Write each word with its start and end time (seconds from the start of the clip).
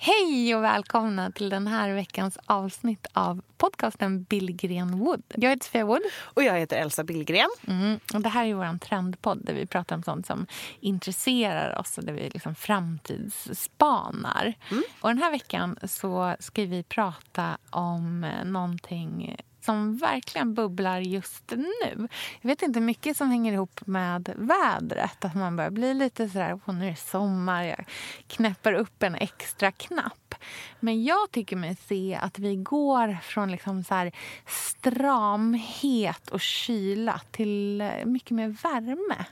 Hej 0.00 0.54
och 0.54 0.64
välkomna 0.64 1.30
till 1.30 1.48
den 1.48 1.66
här 1.66 1.92
veckans 1.92 2.38
avsnitt 2.46 3.06
av 3.12 3.42
podcasten 3.56 4.22
Billgren 4.22 4.98
Wood. 4.98 5.22
Jag 5.28 5.50
heter 5.50 5.64
Sofia 5.64 5.84
Wood. 5.84 6.02
Och 6.20 6.42
jag 6.42 6.58
heter 6.58 6.76
Elsa 6.76 7.04
Billgren. 7.04 7.48
Mm, 7.66 8.00
och 8.14 8.20
det 8.20 8.28
här 8.28 8.46
är 8.46 8.54
vår 8.54 8.78
trendpodd 8.78 9.44
där 9.44 9.54
vi 9.54 9.66
pratar 9.66 9.96
om 9.96 10.02
sånt 10.02 10.26
som 10.26 10.46
intresserar 10.80 11.78
oss 11.78 11.98
och 11.98 12.04
där 12.04 12.12
vi 12.12 12.30
liksom 12.30 12.54
framtidsspanar. 12.54 14.54
Mm. 14.70 14.82
Och 15.00 15.08
den 15.08 15.18
här 15.18 15.30
veckan 15.30 15.78
så 15.82 16.36
ska 16.40 16.64
vi 16.64 16.82
prata 16.82 17.58
om 17.70 18.26
någonting 18.44 19.36
som 19.60 19.96
verkligen 19.96 20.54
bubblar 20.54 21.00
just 21.00 21.50
nu. 21.50 22.08
Jag 22.40 22.48
vet 22.48 22.62
inte 22.62 22.80
mycket 22.80 23.16
som 23.16 23.30
hänger 23.30 23.52
ihop 23.52 23.80
med 23.86 24.32
vädret. 24.36 25.24
Att 25.24 25.34
man 25.34 25.56
börjar 25.56 25.70
bli 25.70 25.94
lite 25.94 26.28
sådär, 26.28 26.54
oh, 26.54 26.74
nu 26.74 26.86
är 26.86 26.90
det 26.90 26.96
sommar, 26.96 27.64
jag 27.64 27.84
knäpper 28.26 28.72
upp 28.72 29.02
en 29.02 29.14
extra 29.14 29.72
knapp. 29.72 30.34
Men 30.80 31.04
jag 31.04 31.30
tycker 31.30 31.56
mig 31.56 31.76
se 31.88 32.18
att 32.22 32.38
vi 32.38 32.56
går 32.56 33.18
från 33.22 33.50
liksom 33.50 33.84
så 33.84 33.94
här 33.94 34.12
stramhet 34.46 36.30
och 36.30 36.40
kyla 36.40 37.20
till 37.30 37.80
eh, 37.80 38.04
mycket 38.04 38.30
mer 38.30 38.48
värme. 38.48 39.24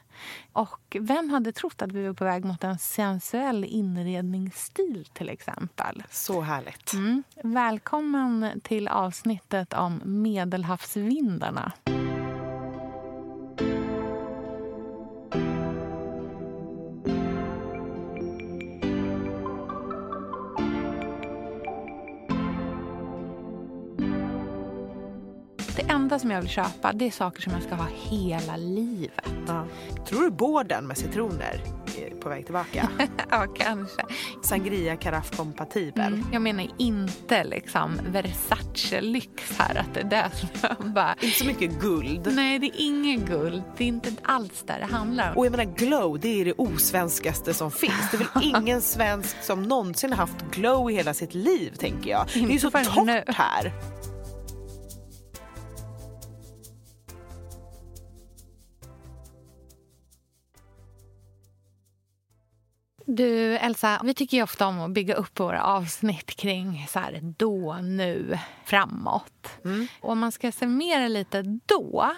Och 0.52 0.96
vem 1.00 1.30
hade 1.30 1.52
trott 1.52 1.82
att 1.82 1.92
vi 1.92 2.06
var 2.06 2.14
på 2.14 2.24
väg 2.24 2.44
mot 2.44 2.64
en 2.64 2.78
sensuell 2.78 3.64
inredningsstil 3.64 5.08
till 5.12 5.28
exempel? 5.28 6.02
Så 6.10 6.40
härligt. 6.40 6.92
Mm. 6.92 7.22
Välkommen 7.42 8.60
till 8.60 8.88
avsnittet 8.88 9.72
om 9.72 10.00
medelhavsvindarna. 10.04 11.72
Enda 25.96 26.18
som 26.18 26.30
jag 26.30 26.40
vill 26.40 26.50
köpa 26.50 26.92
det 26.92 27.06
är 27.06 27.10
saker 27.10 27.42
som 27.42 27.52
jag 27.52 27.62
ska 27.62 27.74
ha 27.74 27.86
hela 27.94 28.56
livet. 28.56 29.32
Ja. 29.46 29.66
Tror 30.08 30.22
du 30.22 30.30
bården 30.30 30.86
med 30.86 30.98
citroner 30.98 31.60
är 31.98 32.10
på 32.20 32.28
väg 32.28 32.44
tillbaka? 32.44 32.88
ja, 33.30 33.46
kanske. 33.56 34.02
Sangria 34.42 34.96
karaff 34.96 35.36
kompatibel. 35.36 36.14
Mm. 36.14 36.26
Jag 36.32 36.42
menar 36.42 36.66
inte 36.78 37.44
liksom 37.44 38.00
Versace-lyx 38.08 39.58
här. 39.58 39.74
Att 39.74 39.94
det 39.94 40.00
är 40.00 40.04
det 40.04 40.30
som 40.60 40.92
bara... 40.92 41.14
Inte 41.20 41.38
så 41.38 41.46
mycket 41.46 41.80
guld. 41.80 42.32
Nej, 42.34 42.58
det 42.58 42.66
är 42.66 42.72
inget 42.76 43.28
guld. 43.28 43.62
Det 43.76 43.84
är 43.84 43.88
inte 43.88 44.10
alls 44.22 44.64
där 44.66 44.78
det 44.78 44.94
handlar 44.96 45.30
om. 45.30 45.36
Och 45.36 45.46
jag 45.46 45.50
menar 45.50 45.76
glow, 45.76 46.20
det 46.20 46.40
är 46.40 46.44
det 46.44 46.52
osvenskaste 46.52 47.54
som 47.54 47.70
finns. 47.70 48.10
Det 48.10 48.16
är 48.16 48.18
väl 48.18 48.54
ingen 48.62 48.82
svensk 48.82 49.42
som 49.42 49.62
någonsin 49.62 50.12
haft 50.12 50.50
glow 50.50 50.90
i 50.90 50.94
hela 50.94 51.14
sitt 51.14 51.34
liv, 51.34 51.74
tänker 51.78 52.10
jag. 52.10 52.26
det 52.34 52.40
är 52.40 52.48
ju 52.48 52.58
så 52.58 52.70
torrt 52.70 53.34
här. 53.34 53.72
Du, 63.16 63.56
Elsa, 63.56 64.00
vi 64.04 64.14
tycker 64.14 64.42
ofta 64.42 64.66
om 64.66 64.80
att 64.80 64.90
bygga 64.90 65.14
upp 65.14 65.40
våra 65.40 65.62
avsnitt 65.62 66.36
kring 66.36 66.86
så 66.88 66.98
här, 66.98 67.20
då, 67.36 67.74
nu, 67.82 68.38
framåt. 68.64 69.48
Mm. 69.64 69.86
Och 70.00 70.10
om 70.10 70.18
man 70.18 70.32
ska 70.32 70.52
summera 70.52 71.08
lite 71.08 71.42
då 71.66 72.12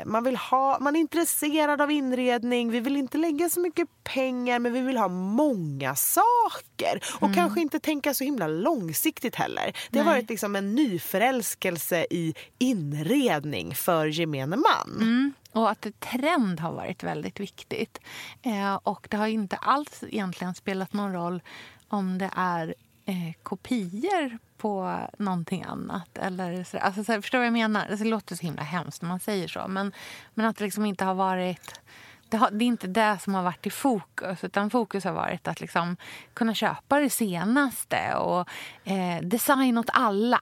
man 0.06 0.24
vill 0.24 0.36
ha, 0.36 0.80
man 0.80 0.96
är 0.96 1.00
intresserad 1.00 1.82
av 1.82 1.92
inredning, 1.92 2.72
vi 2.72 2.80
vill 2.80 2.98
inte 2.98 3.18
lägga 3.18 3.50
så 3.50 3.60
mycket 3.60 3.88
pengar 4.04 4.60
men 4.60 4.74
vi 4.74 4.82
vill 4.82 4.98
ha 4.98 5.08
många 5.08 5.96
saker 5.96 7.04
och 7.16 7.24
mm. 7.24 7.36
kanske 7.36 7.62
inte 7.62 7.80
tänka 7.80 8.14
så 8.14 8.24
himla 8.24 8.48
långsiktigt 8.48 9.36
heller. 9.36 9.76
Det 9.90 10.00
har 10.00 10.06
Nej. 10.06 10.14
varit 10.14 10.30
liksom 10.30 10.56
en 10.56 10.76
nyförälskelse 10.76 12.08
i 12.10 12.34
inredning 12.58 13.76
för 13.76 14.06
gemene 14.06 14.56
man. 14.56 14.98
Mm. 15.02 15.34
Och 15.52 15.70
att 15.70 15.88
trend 16.00 16.60
har 16.60 16.74
varit 16.74 17.04
väldigt 17.04 17.40
viktigt. 17.40 18.00
Eh, 18.42 18.76
och 18.76 19.08
det 19.10 19.18
har 19.18 19.28
inte 19.28 19.56
alls 19.56 20.04
egentligen 20.10 20.56
spelat 20.56 20.94
någon 20.94 21.14
roll 21.14 21.42
om 21.88 22.18
det 22.18 22.30
är 22.36 22.76
eh, 23.08 23.34
kopior 23.44 24.38
på 24.58 25.00
någonting 25.18 25.64
annat. 25.64 26.18
Eller 26.18 26.64
så, 26.64 26.78
alltså, 26.78 27.04
så, 27.04 27.22
förstår 27.22 27.38
du 27.38 27.42
vad 27.42 27.46
jag 27.46 27.54
menar? 27.54 27.82
Alltså, 27.82 28.04
det 28.04 28.10
låter 28.10 28.36
så 28.36 28.42
himla 28.42 28.62
hemskt 28.62 29.02
när 29.02 29.10
man 29.10 29.20
säger 29.20 29.48
så. 29.48 29.68
Men, 29.68 29.92
men 30.34 30.46
att 30.46 30.58
det 30.58 30.64
liksom 30.64 30.86
inte 30.86 31.06
har 31.06 31.14
varit 31.14 31.82
det, 32.30 32.38
har, 32.38 32.52
det, 32.52 32.66
är 32.66 32.68
inte 32.68 32.88
det 32.88 33.18
som 33.22 33.36
har 33.36 33.44
varit 33.44 33.68
i 33.68 33.70
fokus. 33.70 34.44
Utan 34.44 34.70
fokus 34.70 35.04
har 35.04 35.14
varit 35.14 35.48
att 35.48 35.62
liksom 35.62 35.98
kunna 36.34 36.54
köpa 36.54 37.00
det 37.00 37.10
senaste 37.10 38.16
och 38.16 38.50
eh, 38.84 39.22
design 39.22 39.78
åt 39.78 39.90
alla. 39.94 40.40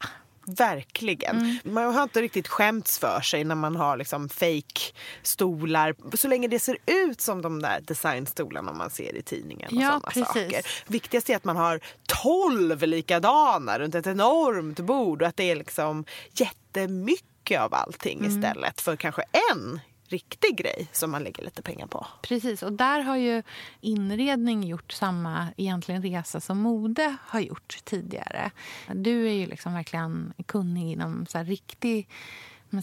Verkligen. 0.47 1.37
Mm. 1.37 1.57
Man 1.63 1.93
har 1.93 2.03
inte 2.03 2.21
riktigt 2.21 2.47
skämts 2.47 2.99
för 2.99 3.21
sig 3.21 3.43
när 3.43 3.55
man 3.55 3.75
har 3.75 3.97
liksom 3.97 4.29
fake 4.29 4.93
stolar 5.21 5.95
så 6.17 6.27
länge 6.27 6.47
det 6.47 6.59
ser 6.59 6.77
ut 6.85 7.21
som 7.21 7.41
de 7.41 7.61
där 7.61 7.81
designstolarna 7.81 8.73
man 8.73 8.89
ser 8.89 9.15
i 9.15 9.21
tidningen. 9.21 9.75
och 9.75 9.81
ja, 9.81 10.01
precis. 10.03 10.27
saker. 10.27 10.61
Viktigast 10.87 11.29
är 11.29 11.35
att 11.35 11.43
man 11.43 11.57
har 11.57 11.79
tolv 12.23 12.83
likadana 12.83 13.79
runt 13.79 13.95
ett 13.95 14.07
enormt 14.07 14.79
bord 14.79 15.21
och 15.21 15.27
att 15.27 15.37
det 15.37 15.51
är 15.51 15.55
liksom 15.55 16.05
jättemycket 16.33 17.61
av 17.61 17.73
allting 17.73 18.19
mm. 18.19 18.31
istället 18.31 18.81
för 18.81 18.95
kanske 18.95 19.23
en 19.51 19.79
riktig 20.07 20.57
grej 20.57 20.87
som 20.91 21.11
man 21.11 21.23
lägger 21.23 21.43
lite 21.43 21.61
pengar 21.61 21.87
på. 21.87 22.07
Precis, 22.21 22.63
och 22.63 22.73
där 22.73 22.99
har 22.99 23.15
ju 23.17 23.43
inredning 23.81 24.63
gjort 24.63 24.91
samma 24.91 25.47
egentligen 25.57 26.01
resa 26.01 26.39
som 26.39 26.57
mode 26.57 27.15
har 27.21 27.39
gjort 27.39 27.77
tidigare. 27.83 28.51
Du 28.93 29.27
är 29.27 29.33
ju 29.33 29.45
liksom 29.45 29.73
verkligen 29.73 30.33
kunnig 30.45 30.91
inom 30.91 31.25
så 31.25 31.37
här 31.37 31.45
riktig 31.45 32.07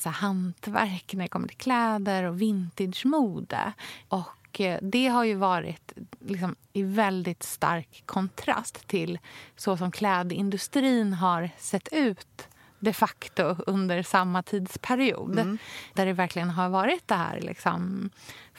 så 0.01 0.09
här 0.09 0.17
hantverk 0.17 1.15
när 1.15 1.25
det 1.25 1.29
kommer 1.29 1.49
till 1.49 1.57
kläder 1.57 2.25
och 2.25 2.41
vintage-mode. 2.41 3.73
Och 4.09 4.61
eh, 4.61 4.79
det 4.83 5.07
har 5.07 5.25
ju 5.25 5.35
varit 5.35 5.93
liksom 6.21 6.57
i 6.73 6.83
väldigt 6.83 7.43
stark 7.43 8.03
kontrast 8.07 8.89
till 8.89 9.19
så 9.57 9.77
som 9.77 9.91
klädindustrin 9.91 11.13
har 11.13 11.51
sett 11.59 11.89
ut 11.93 12.49
de 12.83 12.93
facto 12.93 13.57
under 13.67 14.03
samma 14.03 14.43
tidsperiod. 14.43 15.39
Mm. 15.39 15.59
Där 15.95 16.07
det 16.07 16.13
verkligen 16.13 16.51
har 16.51 16.69
varit 16.69 17.09
det 17.09 17.15
här 17.15 17.41
liksom, 17.41 18.11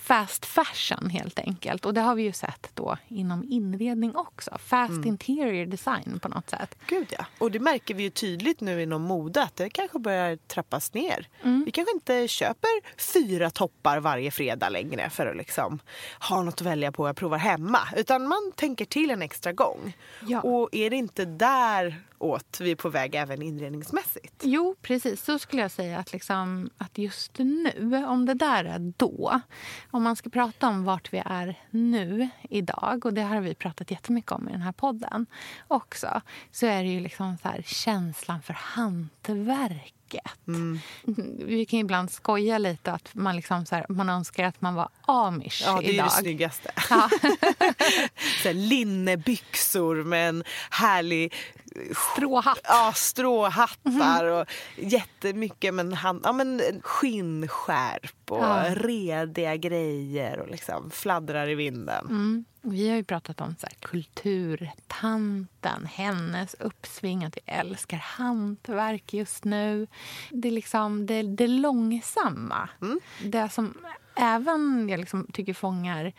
fast 0.04 0.46
fashion 0.46 1.10
helt 1.10 1.40
enkelt. 1.40 1.86
Och 1.86 1.94
det 1.94 2.02
har 2.02 2.16
vi 2.16 2.24
ju 2.24 2.34
sett 2.34 2.72
då 2.74 2.98
inom 3.08 3.44
inredning 3.44 4.16
också. 4.16 4.58
Fast 4.60 4.92
mm. 4.92 5.08
interior 5.08 5.66
design 5.66 6.20
på 6.22 6.30
något 6.30 6.50
sätt. 6.50 6.76
Gud 6.88 7.08
ja. 7.18 7.26
Och 7.38 7.52
det 7.52 7.60
märker 7.60 7.94
vi 7.94 8.04
ju 8.04 8.10
tydligt 8.10 8.62
nu 8.62 8.82
inom 8.82 9.02
mode 9.02 9.44
att 9.44 9.56
det 9.56 9.70
kanske 9.70 10.00
börjar 10.00 10.36
trappas 10.36 10.94
ner. 10.94 11.28
Mm. 11.44 11.64
Vi 11.66 11.72
kanske 11.72 11.94
inte 11.94 12.28
köper 12.28 13.02
fyra 13.14 13.50
toppar 13.50 14.00
varje 14.00 14.32
fredag 14.32 14.70
längre 14.70 15.10
för 15.10 15.28
att 15.28 15.38
liksom 15.38 15.80
ha 16.30 16.42
något 16.42 16.54
att 16.54 16.62
välja 16.62 16.92
på 16.92 17.04
och 17.04 17.18
provar 17.18 17.38
hemma. 17.38 17.80
Utan 17.96 18.28
man 18.28 18.52
tänker 18.56 18.86
till 18.86 19.12
en 19.12 19.22
extra 19.22 19.52
gång. 19.52 19.98
Ja. 20.28 20.42
Och 20.42 20.70
är 20.72 20.90
det 20.90 20.96
inte 20.96 21.26
där 21.26 22.04
åt 22.24 22.60
vi 22.60 22.72
är 22.72 22.76
på 22.76 22.90
väg 22.90 23.16
även 23.16 23.42
inredningsmässigt? 23.42 24.42
Jo, 24.42 24.76
precis. 24.82 25.24
Så 25.24 25.40
skulle 25.40 25.62
jag 25.62 25.72
säga 25.72 26.00
att, 26.00 26.14
liksom, 26.14 26.70
att 26.78 26.98
just 26.98 27.38
nu, 27.38 28.06
om 28.08 28.26
det 28.26 28.34
där 28.34 28.66
är 28.66 28.94
då 28.98 29.42
om 29.94 30.04
man 30.04 30.16
ska 30.16 30.30
prata 30.30 30.68
om 30.68 30.84
vart 30.84 31.14
vi 31.14 31.22
är 31.26 31.56
nu, 31.70 32.30
idag 32.50 33.06
och 33.06 33.14
det 33.14 33.22
har 33.22 33.42
vi 33.42 33.56
pratat 33.56 33.92
jättemycket 33.92 34.32
om 34.32 34.50
i 34.50 34.52
den 34.52 34.62
här 34.62 34.72
podden 34.72 35.26
också 35.68 36.22
så 36.52 36.66
är 36.66 36.84
det 36.84 36.90
ju 36.90 37.00
liksom 37.00 37.38
så 37.38 37.48
här, 37.48 37.62
känslan 37.66 38.42
för 38.42 38.54
hantverk. 38.54 39.94
Mm. 40.48 40.80
Vi 41.38 41.66
kan 41.66 41.80
ibland 41.80 42.12
skoja 42.12 42.58
lite 42.58 42.92
att 42.92 43.10
man, 43.16 43.36
liksom 43.36 43.66
så 43.66 43.76
här, 43.76 43.86
man 43.90 44.10
önskar 44.10 44.44
att 44.44 44.62
man 44.62 44.76
var 44.76 44.90
amish 45.02 45.64
Ja, 45.66 45.80
det 45.82 45.94
idag. 45.94 46.06
är 46.06 46.10
det 46.10 46.16
snyggaste. 46.16 46.72
Ja. 46.90 47.10
så 48.42 48.48
här, 48.48 48.54
linnebyxor 48.54 50.04
med 50.04 50.30
en 50.30 50.44
härlig 50.70 51.34
Stråhatt. 52.16 52.60
Ja, 52.64 52.92
stråhattar 52.96 54.26
och 54.26 54.46
jättemycket 54.76 55.74
men, 55.74 55.94
han, 55.94 56.22
ja, 56.24 56.32
men 56.32 56.62
skinnskärp 56.82 58.32
och 58.32 58.44
ja. 58.44 58.66
rediga 58.70 59.56
grejer 59.56 60.40
och 60.40 60.50
liksom 60.50 60.92
fladdrar 60.92 61.50
i 61.50 61.56
vinden. 61.56 62.06
Mm. 62.06 62.46
Vi 62.66 62.90
har 62.90 62.96
ju 62.96 63.04
pratat 63.04 63.42
om 63.42 63.56
så 63.60 63.68
här, 63.68 63.76
kulturtanten, 63.80 65.86
hennes 65.86 66.54
uppsving, 66.54 67.24
att 67.24 67.38
vi 67.38 67.42
älskar 67.46 67.98
hantverk 67.98 69.14
just 69.14 69.44
nu. 69.44 69.88
Det 70.30 70.48
är 70.48 70.52
liksom 70.52 71.06
det, 71.06 71.22
det 71.22 71.48
långsamma. 71.48 72.70
Mm. 72.82 73.00
Det 73.24 73.50
som 73.50 73.74
även 74.16 74.90
jag 74.90 75.00
liksom 75.00 75.28
tycker 75.34 75.54
fångar 75.54 76.14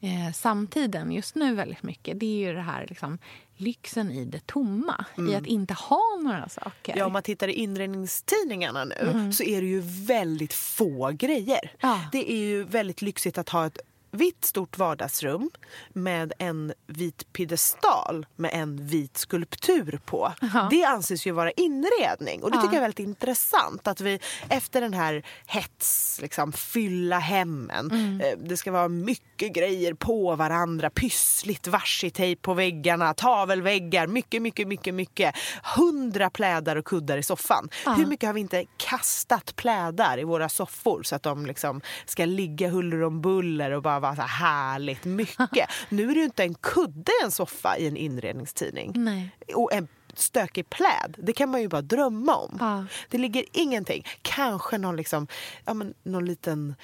eh, 0.00 0.32
samtiden 0.34 1.12
just 1.12 1.34
nu 1.34 1.54
väldigt 1.54 1.82
mycket 1.82 2.20
det 2.20 2.26
är 2.26 2.48
ju 2.48 2.52
det 2.52 2.62
här 2.62 2.86
liksom, 2.88 3.18
lyxen 3.56 4.10
i 4.10 4.24
det 4.24 4.46
tomma, 4.46 5.04
mm. 5.18 5.32
i 5.32 5.36
att 5.36 5.46
inte 5.46 5.74
ha 5.74 6.20
några 6.22 6.48
saker. 6.48 6.96
Ja, 6.96 7.06
om 7.06 7.12
man 7.12 7.22
tittar 7.22 7.48
i 7.48 7.52
inredningstidningarna 7.52 8.84
nu 8.84 9.10
mm. 9.10 9.32
så 9.32 9.42
är 9.42 9.60
det 9.60 9.66
ju 9.66 9.80
väldigt 10.06 10.54
få 10.54 11.10
grejer. 11.10 11.72
Ja. 11.80 12.00
Det 12.12 12.32
är 12.32 12.36
ju 12.36 12.64
väldigt 12.64 13.02
lyxigt 13.02 13.38
att 13.38 13.48
ha 13.48 13.66
ett 13.66 13.78
vitt 14.16 14.44
stort 14.44 14.78
vardagsrum 14.78 15.50
med 15.92 16.32
en 16.38 16.72
vit 16.86 17.32
piedestal 17.32 18.26
med 18.36 18.50
en 18.54 18.86
vit 18.86 19.16
skulptur 19.16 20.00
på. 20.04 20.32
Aha. 20.42 20.68
Det 20.70 20.84
anses 20.84 21.26
ju 21.26 21.30
vara 21.30 21.50
inredning 21.50 22.42
och 22.42 22.50
det 22.50 22.56
tycker 22.56 22.74
jag 22.74 22.76
är 22.76 22.80
väldigt 22.80 23.06
intressant 23.06 23.88
att 23.88 24.00
vi 24.00 24.20
efter 24.48 24.80
den 24.80 24.94
här 24.94 25.22
hets, 25.46 26.18
liksom, 26.22 26.52
fylla 26.52 27.18
hemmen, 27.18 27.90
mm. 27.90 28.20
Eh, 28.20 28.38
det 28.38 28.56
ska 28.56 28.72
vara 28.72 28.88
mycket 28.88 29.52
grejer 29.52 29.94
på 29.94 30.34
varandra, 30.34 30.90
pyssligt 30.90 31.66
varsi 31.66 32.36
på 32.36 32.54
väggarna, 32.54 33.14
tavelväggar, 33.14 34.06
mycket, 34.06 34.42
mycket, 34.42 34.68
mycket, 34.68 34.94
mycket. 34.94 35.34
Hundra 35.76 36.30
plädar 36.30 36.76
och 36.76 36.84
kuddar 36.84 37.18
i 37.18 37.22
soffan. 37.22 37.68
Aha. 37.86 37.96
Hur 37.96 38.06
mycket 38.06 38.26
har 38.26 38.34
vi 38.34 38.40
inte 38.40 38.64
kastat 38.76 39.56
plädar 39.56 40.18
i 40.18 40.24
våra 40.24 40.48
soffor 40.48 41.02
så 41.02 41.16
att 41.16 41.22
de 41.22 41.46
liksom 41.46 41.80
ska 42.06 42.24
ligga 42.24 42.68
huller 42.68 43.02
om 43.02 43.20
buller 43.20 43.70
och 43.70 43.82
bara 43.82 44.00
vara 44.06 44.16
så 44.16 44.22
härligt 44.22 45.04
mycket. 45.04 45.70
nu 45.88 46.10
är 46.10 46.14
det 46.14 46.20
ju 46.20 46.24
inte 46.24 46.42
en 46.42 46.54
kudde 46.54 47.12
i 47.22 47.24
en 47.24 47.30
soffa 47.30 47.76
i 47.76 47.86
en 47.86 47.96
inredningstidning. 47.96 48.92
Nej. 48.94 49.30
Och 49.54 49.72
en 49.72 49.88
stökig 50.14 50.70
pläd, 50.70 51.16
det 51.18 51.32
kan 51.32 51.50
man 51.50 51.60
ju 51.60 51.68
bara 51.68 51.82
drömma 51.82 52.36
om. 52.36 52.56
Ja. 52.60 52.84
Det 53.10 53.18
ligger 53.18 53.44
ingenting. 53.52 54.06
Kanske 54.22 54.78
någon, 54.78 54.96
liksom, 54.96 55.26
ja, 55.64 55.74
men, 55.74 55.94
någon 56.02 56.24
liten 56.24 56.74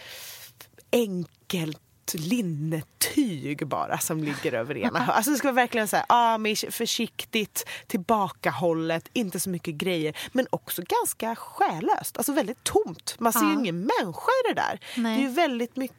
enkel 0.91 1.77
linnetyg 2.15 3.67
bara 3.67 3.99
som 3.99 4.25
ligger 4.25 4.53
över 4.53 4.77
ena 4.77 5.07
Alltså 5.07 5.31
det 5.31 5.37
ska 5.37 5.49
vara 5.49 5.55
verkligen 5.55 5.89
så 5.89 5.97
här, 5.97 6.05
amish, 6.09 6.65
försiktigt, 6.71 7.69
tillbakahållet, 7.87 9.09
inte 9.13 9.41
så 9.41 9.51
mycket 9.51 9.75
grejer. 9.75 10.17
Men 10.33 10.47
också 10.51 10.83
ganska 10.89 11.37
själlöst, 11.37 12.17
alltså 12.17 12.33
väldigt 12.33 12.65
tomt. 12.65 13.17
Man 13.19 13.33
ser 13.33 13.41
ja. 13.41 13.49
ju 13.49 13.53
ingen 13.53 13.77
människa 13.81 14.31
i 14.45 14.49
det 14.49 14.55
där. 14.55 14.81
Nej. 14.97 15.17
Det 15.17 15.23
är 15.25 15.29
ju 15.29 15.35
väldigt 15.35 15.77
mycket 15.77 15.97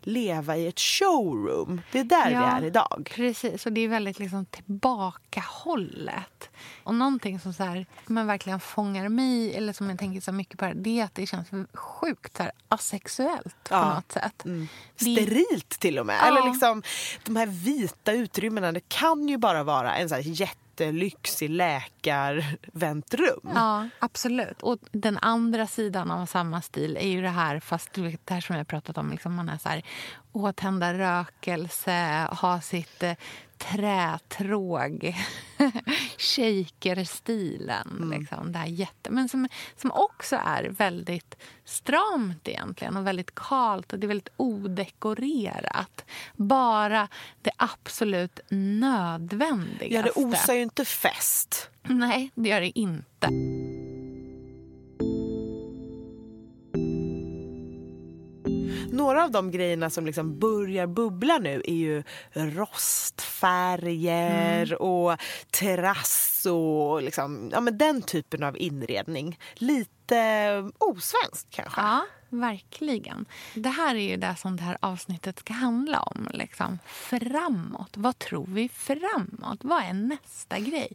leva 0.00 0.56
i 0.56 0.66
ett 0.66 0.80
showroom. 0.80 1.80
Det 1.92 1.98
är 1.98 2.04
där 2.04 2.30
ja, 2.30 2.38
vi 2.38 2.44
är 2.44 2.64
idag. 2.64 3.12
Precis, 3.14 3.66
och 3.66 3.72
det 3.72 3.80
är 3.80 3.88
väldigt 3.88 4.18
liksom 4.18 4.46
tillbakahållet. 4.46 6.50
Och 6.82 6.94
någonting 6.94 7.40
som 7.40 7.52
så 7.52 7.64
här, 7.64 7.86
man 8.06 8.26
verkligen 8.26 8.60
fångar 8.60 9.08
mig, 9.08 9.54
eller 9.54 9.72
som 9.72 9.90
jag 9.90 9.98
tänker 9.98 10.20
så 10.20 10.32
mycket 10.32 10.58
på, 10.58 10.72
det 10.74 11.00
är 11.00 11.04
att 11.04 11.14
det 11.14 11.26
känns 11.26 11.48
sjukt 11.74 12.36
så 12.36 12.42
här, 12.42 12.52
asexuellt 12.68 13.68
på 13.68 13.74
ja. 13.74 13.94
något 13.94 14.12
sätt. 14.12 14.44
Mm. 14.44 14.68
Sterilt 14.96 15.68
till 15.68 15.98
och 15.98 16.06
med. 16.06 16.16
Ja. 16.20 16.26
Eller 16.26 16.50
liksom, 16.50 16.82
de 17.24 17.36
här 17.36 17.46
vita 17.46 18.12
utrymmena, 18.12 18.72
det 18.72 18.88
kan 18.88 19.28
ju 19.28 19.36
bara 19.36 19.62
vara 19.62 19.96
en 19.96 20.08
så 20.08 20.14
här 20.14 20.22
jättelyxig 20.80 21.50
läkarväntrum. 21.50 23.50
Ja, 23.54 23.88
absolut. 23.98 24.62
Och 24.62 24.78
den 24.92 25.18
andra 25.18 25.66
sidan 25.66 26.10
av 26.10 26.26
samma 26.26 26.62
stil 26.62 26.96
är 26.96 27.08
ju 27.08 27.22
det 27.22 27.28
här, 27.28 27.60
fast 27.60 27.92
det 27.92 28.30
här 28.30 28.40
som 28.40 28.56
jag 28.56 28.68
pratat 28.68 28.98
om, 28.98 29.10
liksom 29.10 29.34
man 29.34 29.48
är 29.48 29.58
så 29.58 29.68
här, 29.68 29.82
åtända 30.32 30.94
rökelse, 30.94 32.28
ha 32.30 32.60
sitt 32.60 33.02
eh, 33.02 33.12
trätråg, 33.58 35.16
shaker-stilen. 36.18 37.96
Mm. 38.00 38.20
Liksom, 38.20 38.52
det 38.52 38.58
här 38.58 38.66
jätte, 38.66 39.10
men 39.10 39.28
som, 39.28 39.48
som 39.76 39.92
också 39.92 40.36
är 40.44 40.64
väldigt 40.64 41.36
stramt 41.64 42.48
egentligen 42.48 42.96
och 42.96 43.06
väldigt 43.06 43.34
kalt 43.34 43.92
och 43.92 43.98
det 43.98 44.06
är 44.06 44.08
väldigt 44.08 44.32
odekorerat. 44.36 46.04
Bara 46.36 47.08
det 47.42 47.50
absolut 47.56 48.40
nödvändigaste. 48.48 49.94
Ja, 49.94 50.02
det 50.02 50.10
osar 50.10 50.54
ju 50.54 50.62
inte 50.62 50.84
fest. 50.84 51.70
Nej, 51.82 52.30
det 52.34 52.48
gör 52.48 52.60
det 52.60 52.78
inte. 52.78 53.28
Några 58.96 59.24
av 59.24 59.30
de 59.30 59.50
grejerna 59.50 59.90
som 59.90 60.06
liksom 60.06 60.38
börjar 60.38 60.86
bubbla 60.86 61.38
nu 61.38 61.62
är 61.64 61.74
ju 61.74 62.02
rostfärger 62.32 63.92
mm. 64.66 64.78
och 64.78 65.16
terrass 65.50 66.46
och 66.50 67.02
liksom, 67.02 67.50
ja, 67.52 67.60
men 67.60 67.78
den 67.78 68.02
typen 68.02 68.42
av 68.42 68.56
inredning. 68.58 69.38
Lite 69.54 70.70
osvenskt 70.78 71.50
kanske. 71.50 71.80
Ja 71.80 72.06
verkligen. 72.28 73.26
Det 73.54 73.68
här 73.68 73.94
är 73.94 74.08
ju 74.10 74.16
det 74.16 74.36
som 74.36 74.56
det 74.56 74.62
här 74.62 74.78
avsnittet 74.80 75.38
ska 75.38 75.52
handla 75.52 76.00
om. 76.00 76.28
Liksom. 76.32 76.78
Framåt. 76.86 77.96
Vad 77.96 78.18
tror 78.18 78.46
vi 78.46 78.68
framåt? 78.68 79.58
Vad 79.64 79.82
är 79.82 79.92
nästa 79.92 80.58
grej? 80.58 80.88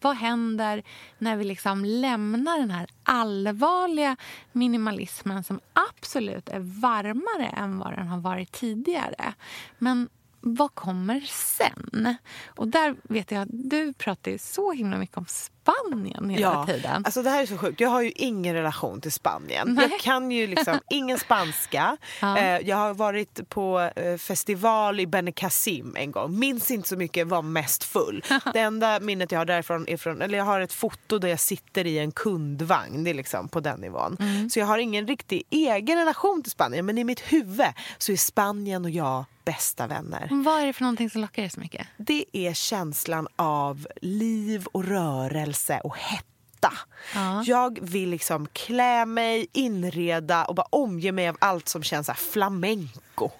Vad 0.00 0.16
händer 0.16 0.82
när 1.18 1.36
vi 1.36 1.44
liksom 1.44 1.84
lämnar 1.84 2.58
den 2.58 2.70
här 2.70 2.86
allvarliga 3.02 4.16
minimalismen 4.52 5.44
som 5.44 5.60
absolut 5.72 6.48
är 6.48 6.80
varmare 6.80 7.46
än 7.46 7.78
vad 7.78 7.92
den 7.92 8.08
har 8.08 8.18
varit 8.18 8.52
tidigare? 8.52 9.34
Men 9.78 10.08
vad 10.40 10.74
kommer 10.74 11.20
sen? 11.20 12.16
Och 12.46 12.68
där 12.68 12.96
vet 13.02 13.30
jag, 13.30 13.46
du 13.50 13.92
pratar 13.92 14.30
ju 14.30 14.38
så 14.38 14.72
himla 14.72 14.98
mycket 14.98 15.16
om 15.16 15.26
Spanien 15.66 16.30
hela 16.30 16.42
ja, 16.42 16.66
tiden. 16.66 17.04
Alltså 17.04 17.22
det 17.22 17.30
här 17.30 17.42
är 17.42 17.46
så 17.46 17.58
sjukt. 17.58 17.80
Jag 17.80 17.88
har 17.88 18.02
ju 18.02 18.10
ingen 18.14 18.54
relation 18.54 19.00
till 19.00 19.12
Spanien. 19.12 19.74
Nej. 19.74 19.88
Jag 19.90 20.00
kan 20.00 20.30
ju 20.30 20.46
liksom 20.46 20.78
ingen 20.90 21.18
spanska. 21.18 21.96
Ja. 22.20 22.38
Eh, 22.38 22.68
jag 22.68 22.76
har 22.76 22.94
varit 22.94 23.48
på 23.48 23.90
eh, 23.96 24.16
festival 24.16 25.00
i 25.00 25.06
Benicassim 25.06 25.96
en 25.96 26.12
gång. 26.12 26.38
Minns 26.38 26.70
inte 26.70 26.88
så 26.88 26.96
mycket, 26.96 27.26
var 27.26 27.42
mest 27.42 27.84
full. 27.84 28.24
Det 28.52 28.60
enda 28.60 29.00
minnet 29.00 29.32
jag 29.32 29.40
har 29.40 29.44
därifrån 29.44 29.88
är 29.88 29.96
från, 29.96 30.22
eller 30.22 30.38
jag 30.38 30.44
har 30.44 30.60
ett 30.60 30.72
foto 30.72 31.18
där 31.18 31.28
jag 31.28 31.40
sitter 31.40 31.86
i 31.86 31.98
en 31.98 32.12
kundvagn. 32.12 33.04
Det 33.04 33.10
är 33.10 33.14
liksom 33.14 33.48
på 33.48 33.60
den 33.60 33.80
nivån. 33.80 34.16
Mm. 34.20 34.50
Så 34.50 34.58
jag 34.58 34.66
har 34.66 34.78
ingen 34.78 35.06
riktig 35.06 35.42
egen 35.50 35.98
relation 35.98 36.42
till 36.42 36.52
Spanien. 36.52 36.86
Men 36.86 36.98
i 36.98 37.04
mitt 37.04 37.20
huvud 37.20 37.66
så 37.98 38.12
är 38.12 38.16
Spanien 38.16 38.84
och 38.84 38.90
jag 38.90 39.24
bästa 39.46 39.86
vänner. 39.86 40.28
Vad 40.30 40.62
är 40.62 40.66
det 40.66 40.72
för 40.72 40.82
någonting 40.82 41.10
som 41.10 41.20
lockar 41.20 41.42
dig 41.42 41.50
så 41.50 41.60
mycket? 41.60 41.86
Det 41.96 42.24
är 42.32 42.54
känslan 42.54 43.28
av 43.36 43.86
liv 44.02 44.66
och 44.72 44.84
rörelse 44.84 45.55
och 45.84 45.96
hetta. 45.96 46.72
Ja. 47.14 47.42
Jag 47.46 47.78
vill 47.82 48.10
liksom 48.10 48.46
klä 48.52 49.06
mig, 49.06 49.46
inreda 49.52 50.44
och 50.44 50.54
bara 50.54 50.66
omge 50.70 51.12
mig 51.12 51.28
av 51.28 51.36
allt 51.40 51.68
som 51.68 51.82
känns 51.82 52.10
flamenco 52.10 53.30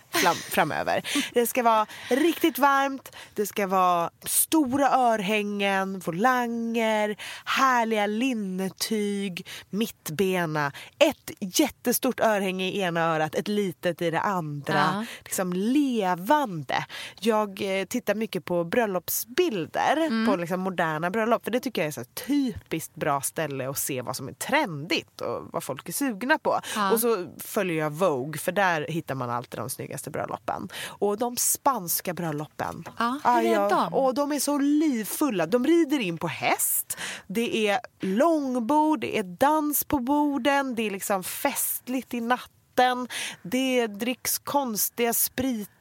framöver. 0.50 1.02
Det 1.34 1.46
ska 1.46 1.62
vara 1.62 1.86
riktigt 2.10 2.58
varmt, 2.58 3.16
det 3.34 3.46
ska 3.46 3.66
vara 3.66 4.10
stora 4.24 4.90
örhängen, 4.90 5.98
volanger, 5.98 7.16
härliga 7.44 8.06
linnetyg, 8.06 9.46
mittbena, 9.70 10.72
ett 10.98 11.30
jättestort 11.40 12.20
örhänge 12.20 12.64
i 12.68 12.80
ena 12.80 13.00
örat, 13.00 13.34
ett 13.34 13.48
litet 13.48 14.02
i 14.02 14.10
det 14.10 14.20
andra. 14.20 14.74
Ja. 14.94 15.04
Liksom 15.24 15.52
levande. 15.52 16.84
Jag 17.20 17.80
eh, 17.80 17.84
tittar 17.84 18.14
mycket 18.14 18.44
på 18.44 18.64
bröllopsbilder, 18.64 19.96
Mm. 20.06 20.26
på 20.26 20.36
liksom 20.36 20.60
moderna 20.60 21.10
bröllop. 21.10 21.44
För 21.44 21.50
det 21.50 21.60
tycker 21.60 21.82
jag 21.82 21.88
är 21.88 21.96
här 21.96 22.04
typiskt 22.26 22.94
bra 22.94 23.20
ställe 23.20 23.68
att 23.70 23.78
se 23.78 24.02
vad 24.02 24.16
som 24.16 24.28
är 24.28 24.32
trendigt 24.32 25.20
och 25.20 25.48
vad 25.52 25.64
folk 25.64 25.88
är 25.88 25.92
sugna 25.92 26.38
på. 26.38 26.60
Ja. 26.74 26.92
Och 26.92 27.00
så 27.00 27.26
följer 27.44 27.76
jag 27.76 27.90
Vogue 27.90 28.38
för 28.38 28.52
där 28.52 28.86
hittar 28.88 29.14
man 29.14 29.30
alltid 29.30 29.60
de 29.60 29.70
snyggaste 29.70 30.05
bröllopen. 30.10 30.68
Och 30.86 31.18
de 31.18 31.36
spanska 31.36 32.14
bröllopen. 32.14 32.84
Ja, 32.98 33.18
hur 33.24 33.30
är 33.50 33.52
jag- 33.52 33.70
de? 33.70 33.94
Och 33.94 34.14
de 34.14 34.32
är 34.32 34.40
så 34.40 34.58
livfulla. 34.58 35.46
De 35.46 35.66
rider 35.66 35.98
in 35.98 36.18
på 36.18 36.26
häst. 36.28 36.96
Det 37.26 37.68
är 37.68 37.80
långbord, 38.00 39.00
det 39.00 39.18
är 39.18 39.22
dans 39.22 39.84
på 39.84 39.98
borden, 39.98 40.74
det 40.74 40.82
är 40.82 40.90
liksom 40.90 41.24
festligt 41.24 42.14
i 42.14 42.20
natten. 42.20 43.08
Det 43.42 43.86
dricks 43.86 44.38
konstiga 44.38 45.14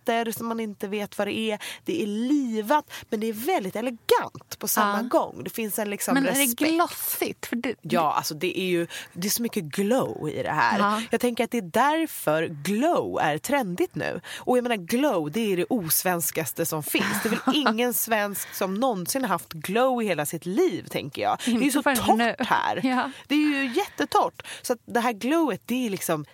spriter 0.06 0.32
som 0.32 0.48
man 0.48 0.60
inte 0.60 0.88
vet 0.88 1.18
vad 1.18 1.28
det 1.28 1.38
är. 1.40 1.60
Det 1.86 2.04
är 2.04 2.08
livat 2.08 2.92
men 3.10 3.20
det 3.20 3.28
är 3.28 3.34
väldigt 3.34 3.76
elegant 3.76 4.60
på 4.60 4.68
samma 4.68 4.98
Ja. 4.98 5.08
gång. 5.20 5.42
Det 5.44 5.50
finns 5.50 5.80
en 5.80 5.90
liksom 5.90 6.14
Men 6.14 6.26
är 6.26 6.32
det 6.32 6.40
respekt. 6.42 6.72
glossigt? 6.72 7.46
För 7.46 7.56
det, 7.56 7.74
Ja, 7.82 8.14
alltså 8.14 8.34
det 8.34 8.60
är 8.60 8.66
ju 8.66 8.88
det 9.14 9.28
är 9.28 9.30
så 9.30 9.42
mycket 9.42 9.64
glow 9.64 10.30
i 10.30 10.44
det 10.44 10.52
här. 10.52 10.80
Ja. 10.80 11.02
Jag 11.12 11.22
tänker 11.22 11.44
att 11.44 11.52
det 11.52 11.58
är 11.58 11.62
därför 11.62 12.48
glow 12.48 13.20
är 13.22 13.38
trendigt 13.38 13.96
nu. 13.96 14.22
Och 14.38 14.58
jag 14.58 14.64
menar 14.64 14.76
glow, 14.76 15.32
det 15.32 15.54
är 15.54 15.58
det 15.58 15.66
osvenskaste 15.70 16.66
som 16.66 16.84
finns. 16.84 17.24
Det 17.24 17.30
är 17.30 17.40
väl 17.46 17.56
ingen 17.74 17.94
svensk 17.94 18.54
som 18.56 18.74
någonsin 18.74 19.22
har 19.22 19.30
haft 19.30 19.54
glow 19.54 20.02
i 20.04 20.06
hela 20.06 20.26
sitt 20.26 20.46
liv, 20.46 20.88
tänker 20.90 21.22
jag. 21.22 21.38
det 21.46 21.52
är 21.52 21.56
ju 21.56 21.62
Inte 21.62 21.72
så 21.72 21.84
torrt 21.84 22.18
nu. 22.18 22.36
här. 22.40 22.80
Ja. 22.84 23.12
Det 23.28 23.36
är 23.36 23.40
ju 23.64 23.72
jättetorrt. 23.74 24.42
Så 24.62 24.74
att 24.74 24.80
det 24.86 25.00
här 25.00 25.14
glowet, 25.14 25.62
det 25.66 25.86
är 25.86 25.90
liksom 25.90 26.26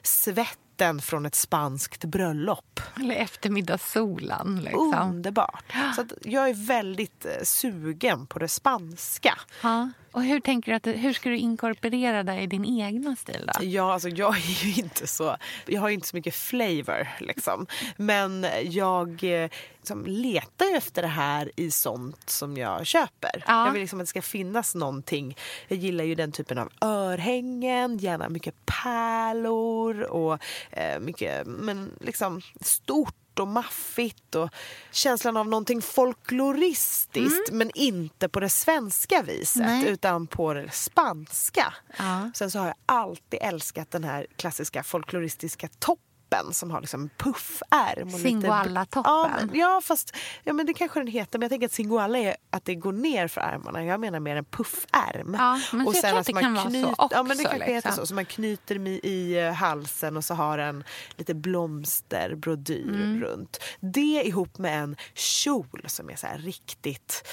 svetten 0.82 1.02
från 1.02 1.26
ett 1.26 1.36
spanskt 1.36 2.06
bröllop. 2.06 2.80
Eller 3.00 3.16
eftermiddagssolan. 3.16 4.62
Liksom. 4.64 4.94
Underbart. 4.94 5.64
Så 5.96 6.06
jag 6.22 6.50
är 6.50 6.54
väldigt 6.54 7.26
eh, 7.26 7.44
sugen 7.44 8.28
på 8.28 8.40
det 8.40 8.48
spanska. 8.48 9.38
Ja. 9.64 9.90
Och 10.12 10.24
hur 10.24 10.40
tänker 10.40 10.72
du 10.72 10.76
att, 10.76 10.88
hur 11.04 11.14
ska 11.14 11.30
du 11.30 11.38
inkorporera 11.38 12.24
det 12.24 12.42
i 12.42 12.48
din 12.48 12.66
egna 12.66 13.16
stil 13.16 13.50
då? 13.54 13.66
Ja, 13.66 13.94
alltså 13.94 14.10
jag 14.10 14.36
är 14.36 14.66
ju 14.66 14.74
inte 14.82 15.08
så... 15.08 15.38
Jag 15.66 15.82
har 15.82 15.90
ju 15.90 15.96
inte 15.96 16.08
så 16.08 16.16
mycket 16.16 16.36
flavor, 16.36 17.08
liksom. 17.20 17.68
Men 17.98 18.46
jag 18.64 19.24
eh, 19.24 19.50
liksom, 19.82 20.06
letar 20.06 20.76
efter 20.76 21.02
det 21.02 21.08
här 21.08 21.52
i 21.56 21.72
sånt 21.72 22.30
som 22.30 22.58
jag 22.58 22.86
köper. 22.86 23.44
Ja. 23.48 23.66
Jag 23.66 23.72
vill 23.72 23.82
liksom 23.82 24.00
att 24.00 24.04
det 24.04 24.10
ska 24.10 24.22
finnas 24.22 24.76
någonting. 24.76 25.38
Jag 25.68 25.80
gillar 25.80 26.04
ju 26.04 26.16
den 26.16 26.32
typen 26.32 26.58
av 26.58 26.70
örhängen, 26.82 27.98
gärna 27.98 28.30
mycket 28.30 28.56
pärlor 28.66 30.02
och 30.02 30.40
eh, 30.72 31.00
mycket, 31.00 31.48
men 31.48 31.92
liksom 32.00 32.42
stort 32.62 33.40
och 33.40 33.48
maffigt 33.48 34.36
och 34.36 34.50
känslan 34.92 35.38
av 35.38 35.48
någonting 35.48 35.82
folkloristiskt 35.82 37.52
men 37.52 37.72
inte 37.76 38.30
på 38.30 38.40
det 38.40 38.50
svenska 38.50 39.22
viset 39.22 39.66
Nej. 39.66 39.88
utan 39.88 40.28
på 40.28 40.54
det 40.54 40.72
spanska. 40.72 41.74
Ja. 41.98 42.32
Sen 42.36 42.52
så 42.52 42.60
har 42.60 42.66
jag 42.66 42.76
alltid 42.86 43.40
älskat 43.42 43.92
den 43.92 44.04
här 44.04 44.28
klassiska 44.36 44.84
folkloristiska 44.84 45.70
toppen 45.80 46.11
som 46.52 46.72
har 46.72 46.82
liksom 46.82 47.10
puffärm. 47.18 48.08
och 48.14 48.20
Singoalla-toppen. 48.20 49.50
Ja, 49.54 49.82
fast 49.84 50.16
ja, 50.44 50.54
men 50.54 50.66
det 50.66 50.74
kanske 50.74 51.00
den 51.00 51.08
heter. 51.08 51.40
Men 51.40 51.44
jag 51.44 51.50
tänker 51.52 51.66
att 51.66 51.72
singoalla 51.74 52.18
är 52.18 52.36
att 52.50 52.66
det 52.66 52.76
går 52.76 52.94
ner 52.94 53.28
för 53.28 53.42
armarna. 53.42 53.84
Jag 53.86 54.00
menar 54.00 54.20
mer 54.20 54.36
en 54.36 54.46
puffärm. 54.46 55.36
Ja, 55.40 55.60
men 55.72 55.86
jag 55.86 55.96
tror 56.02 56.20
att 56.20 56.26
det 56.26 56.34
kan 56.34 56.54
vara 56.54 56.70
så 56.72 56.96
Ja, 57.12 57.24
men 57.24 57.38
det 57.38 57.44
också, 57.46 57.58
heter 57.58 57.74
liksom. 57.76 57.92
så. 57.96 58.06
Så 58.06 58.14
man 58.16 58.26
knyter 58.26 58.88
i, 58.88 59.00
i 59.04 59.40
eh, 59.46 59.54
halsen 59.54 60.18
och 60.18 60.26
så 60.26 60.34
har 60.34 60.58
en 60.58 60.84
lite 61.16 61.34
blomsterbrodyr 61.34 62.88
Mm. 62.92 63.22
runt. 63.22 63.60
Det 63.80 64.24
ihop 64.26 64.58
med 64.58 64.84
en 64.84 64.96
kjol 65.14 65.84
som 65.88 66.10
är 66.10 66.16
så 66.16 66.28
riktigt 66.38 67.28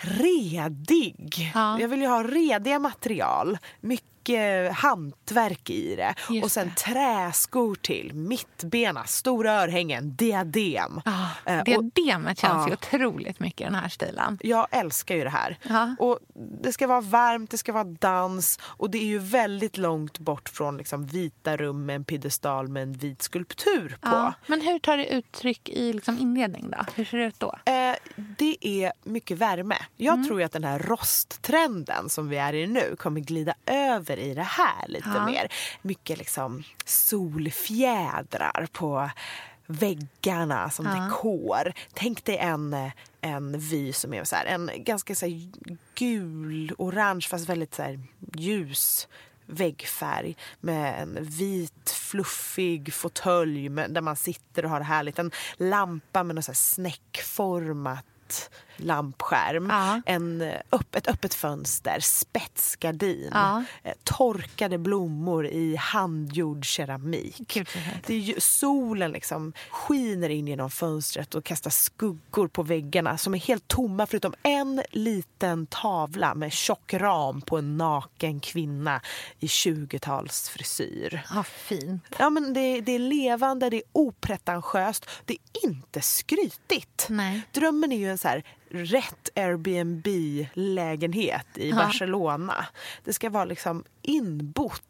redig. 0.00 1.52
Ja. 1.54 1.80
Jag 1.80 1.88
vill 1.88 2.00
ju 2.00 2.06
ha 2.06 2.22
rediga 2.22 2.78
material. 2.78 3.58
Mycket 3.80 4.06
hantverk 4.72 5.70
i 5.70 5.96
det. 5.96 6.14
Just 6.30 6.44
och 6.44 6.50
sen 6.52 6.68
det. 6.68 6.74
träskor 6.74 7.74
till, 7.74 8.14
mittbena, 8.14 9.04
stora 9.04 9.52
örhängen, 9.52 10.16
diadem. 10.16 11.00
Ah, 11.04 11.26
Eh, 11.46 11.58
och- 11.58 11.64
diademet 11.64 12.38
känns 12.38 12.52
Ja. 12.52 12.68
ju 12.68 12.72
otroligt 12.72 13.40
mycket 13.40 13.60
i 13.60 13.64
den 13.64 13.74
här 13.74 13.88
stilen. 13.88 14.38
jag 14.42 14.66
älskar 14.70 15.14
ju 15.14 15.24
det 15.24 15.30
här. 15.30 15.58
Ja. 15.62 15.94
Och 15.98 16.18
det 16.62 16.72
ska 16.72 16.86
vara 16.86 17.00
varmt, 17.00 17.50
det 17.50 17.58
ska 17.58 17.72
vara 17.72 17.84
dans 17.84 18.58
och 18.64 18.90
det 18.90 18.98
är 18.98 19.04
ju 19.06 19.18
väldigt 19.18 19.76
långt 19.78 20.18
bort 20.18 20.48
från 20.48 20.76
liksom 20.76 21.06
vita 21.06 21.56
rum 21.56 21.86
med 21.86 21.96
en 21.96 22.04
piedestal 22.04 22.68
med 22.68 22.82
en 22.82 22.92
vit 22.92 23.22
skulptur 23.22 23.88
på. 24.00 24.08
Ja. 24.08 24.32
Men 24.46 24.60
hur 24.60 24.78
tar 24.78 24.96
det 24.96 25.06
uttryck 25.14 25.68
i 25.68 25.92
liksom 25.92 26.18
inredning 26.18 26.70
då? 26.70 26.78
Hur 26.94 27.04
ser 27.04 27.18
det 27.18 27.24
ut 27.24 27.40
då? 27.40 27.54
Eh, 27.64 27.94
det 28.38 28.56
är 28.60 28.92
mycket 29.04 29.38
värme. 29.38 29.76
Jag 29.96 30.14
Mm. 30.14 30.26
tror 30.26 30.42
att 30.42 30.52
den 30.52 30.64
här 30.64 30.78
rosttrenden 30.78 32.08
som 32.08 32.28
vi 32.28 32.36
är 32.36 32.52
i 32.54 32.66
nu 32.66 32.96
kommer 32.98 33.20
glida 33.20 33.54
över 33.66 34.11
i 34.18 34.34
det 34.34 34.42
här 34.42 34.88
lite 34.88 35.08
Ja. 35.14 35.26
mer. 35.26 35.52
Mycket 35.82 36.18
liksom 36.18 36.62
solfjädrar 36.84 38.66
på 38.72 39.10
väggarna 39.66 40.70
som 40.70 40.86
Ja. 40.86 40.92
dekor. 40.94 41.72
Tänk 41.94 42.24
dig 42.24 42.36
en, 42.36 42.90
en 43.20 43.58
vy 43.58 43.92
som 43.92 44.14
är 44.14 44.24
så 44.24 44.36
här, 44.36 44.44
en 44.46 44.70
ganska 44.76 45.14
så 45.14 45.26
här 45.26 45.50
gul, 45.94 46.74
orange 46.78 47.26
fast 47.30 47.48
väldigt 47.48 47.74
så 47.74 47.82
här 47.82 48.00
ljus 48.34 49.08
väggfärg 49.46 50.36
med 50.60 51.02
en 51.02 51.18
vit 51.20 51.90
fluffig 51.90 52.94
fåtölj 52.94 53.68
där 53.68 54.00
man 54.00 54.16
sitter 54.16 54.64
och 54.64 54.70
har 54.70 54.78
det 54.78 54.84
härligt. 54.84 55.18
En 55.18 55.30
lampa 55.56 56.22
med 56.22 56.34
något 56.36 56.44
så 56.44 56.50
här 56.52 56.56
snäckformat 56.56 58.50
lampskärm. 58.76 59.70
Ja. 59.70 60.02
En, 60.06 60.40
eh, 60.40 60.60
upp, 60.70 60.94
ett 60.94 61.08
öppet 61.08 61.34
fönster, 61.34 62.00
spetsgardin. 62.00 63.30
Ja. 63.32 63.64
eh, 63.82 63.92
Torkade 64.04 64.78
blommor 64.78 65.46
i 65.46 65.76
handgjord 65.76 66.64
keramik. 66.64 67.36
Gud. 67.54 67.68
Det 68.06 68.14
är 68.14 68.18
ju, 68.18 68.34
solen 68.40 69.12
liksom 69.12 69.52
skiner 69.70 70.28
in 70.28 70.48
genom 70.48 70.70
fönstret 70.70 71.34
och 71.34 71.44
kastar 71.44 71.70
skuggor 71.70 72.48
på 72.48 72.62
väggarna 72.62 73.18
som 73.18 73.34
är 73.34 73.38
helt 73.38 73.68
tomma 73.68 74.06
förutom 74.06 74.34
en 74.42 74.82
liten 74.90 75.66
tavla 75.66 76.34
med 76.34 76.52
tjock 76.52 76.94
ram 76.94 77.40
på 77.40 77.58
en 77.58 77.76
naken 77.76 78.40
kvinna 78.40 79.00
i 79.40 79.46
20-talsfrisyr. 79.46 81.20
Ja, 81.34 81.42
fint. 81.42 82.04
Ja, 82.18 82.30
men 82.30 82.54
det, 82.54 82.80
det 82.80 82.92
är 82.92 82.98
levande, 82.98 83.70
det 83.70 83.76
är 83.76 83.82
opretentiöst, 83.92 85.06
det 85.24 85.32
är 85.32 85.68
inte 85.68 86.00
skrytigt. 86.00 87.06
Nej. 87.08 87.42
Drömmen 87.52 87.92
är 87.92 87.96
ju 87.96 88.10
en 88.10 88.18
så 88.18 88.28
här 88.28 88.44
rätt 88.72 89.28
Airbnb-lägenhet 89.34 91.46
i. 91.54 91.72
Barcelona. 91.72 92.66
Det 93.04 93.12
ska 93.12 93.30
vara 93.30 93.44
liksom 93.44 93.84
inbott 94.02 94.82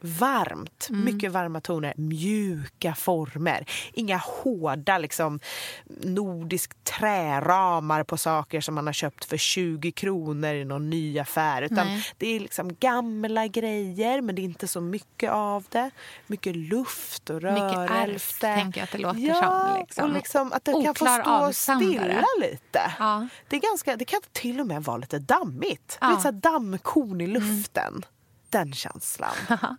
varmt. 0.00 0.88
Mycket 0.90 1.32
varma 1.32 1.60
toner, 1.60 1.94
mjuka 1.96 2.94
former. 2.94 3.66
Inga 3.92 4.16
hårda 4.16 4.98
liksom, 4.98 5.40
nordisk 5.84 6.84
träramar 6.84 8.04
på 8.04 8.16
saker 8.16 8.60
som 8.60 8.74
man 8.74 8.86
har 8.86 8.92
köpt 8.92 9.24
för 9.24 9.36
20 9.36 9.92
kronor 9.92 10.54
i 10.54 10.64
någon 10.64 10.90
ny 10.90 11.18
affär. 11.18 11.62
Utan 11.62 11.86
Nej. 11.86 12.06
det 12.18 12.36
är 12.36 12.40
liksom 12.40 12.74
gamla 12.74 13.46
grejer, 13.46 14.20
men 14.20 14.34
det 14.34 14.42
är 14.42 14.44
inte 14.44 14.68
så 14.68 14.80
mycket 14.80 15.30
av 15.30 15.64
det. 15.68 15.90
Mycket 16.26 16.56
luft 16.56 17.30
och 17.30 17.40
rörelse. 17.40 17.64
Mycket 17.64 17.90
ärvt, 17.90 18.40
tänker 18.40 18.80
jag 18.80 18.84
att 18.84 18.92
det 18.92 18.98
låter 18.98 19.20
ja, 19.20 19.72
som, 19.72 19.78
liksom. 19.80 20.04
och 20.04 20.14
liksom 20.14 20.52
att 20.52 20.64
det 20.64 20.72
kan 20.72 20.94
få 20.94 21.52
stå 21.52 21.52
stilla 21.52 22.24
lite. 22.40 22.92
Ja. 22.98 23.28
Det, 23.48 23.56
är 23.56 23.60
ganska, 23.60 23.96
det 23.96 24.04
kan 24.04 24.20
till 24.32 24.60
och 24.60 24.66
med 24.66 24.84
vara 24.84 24.96
lite 24.96 25.18
dammigt. 25.18 25.98
Ja. 26.00 26.06
Mm. 26.06 26.16
Lite 26.16 26.28
så 26.28 26.30
dammkorn 26.30 27.20
i 27.20 27.26
luften. 27.26 28.04
Den 28.50 28.72
känslan. 28.72 29.34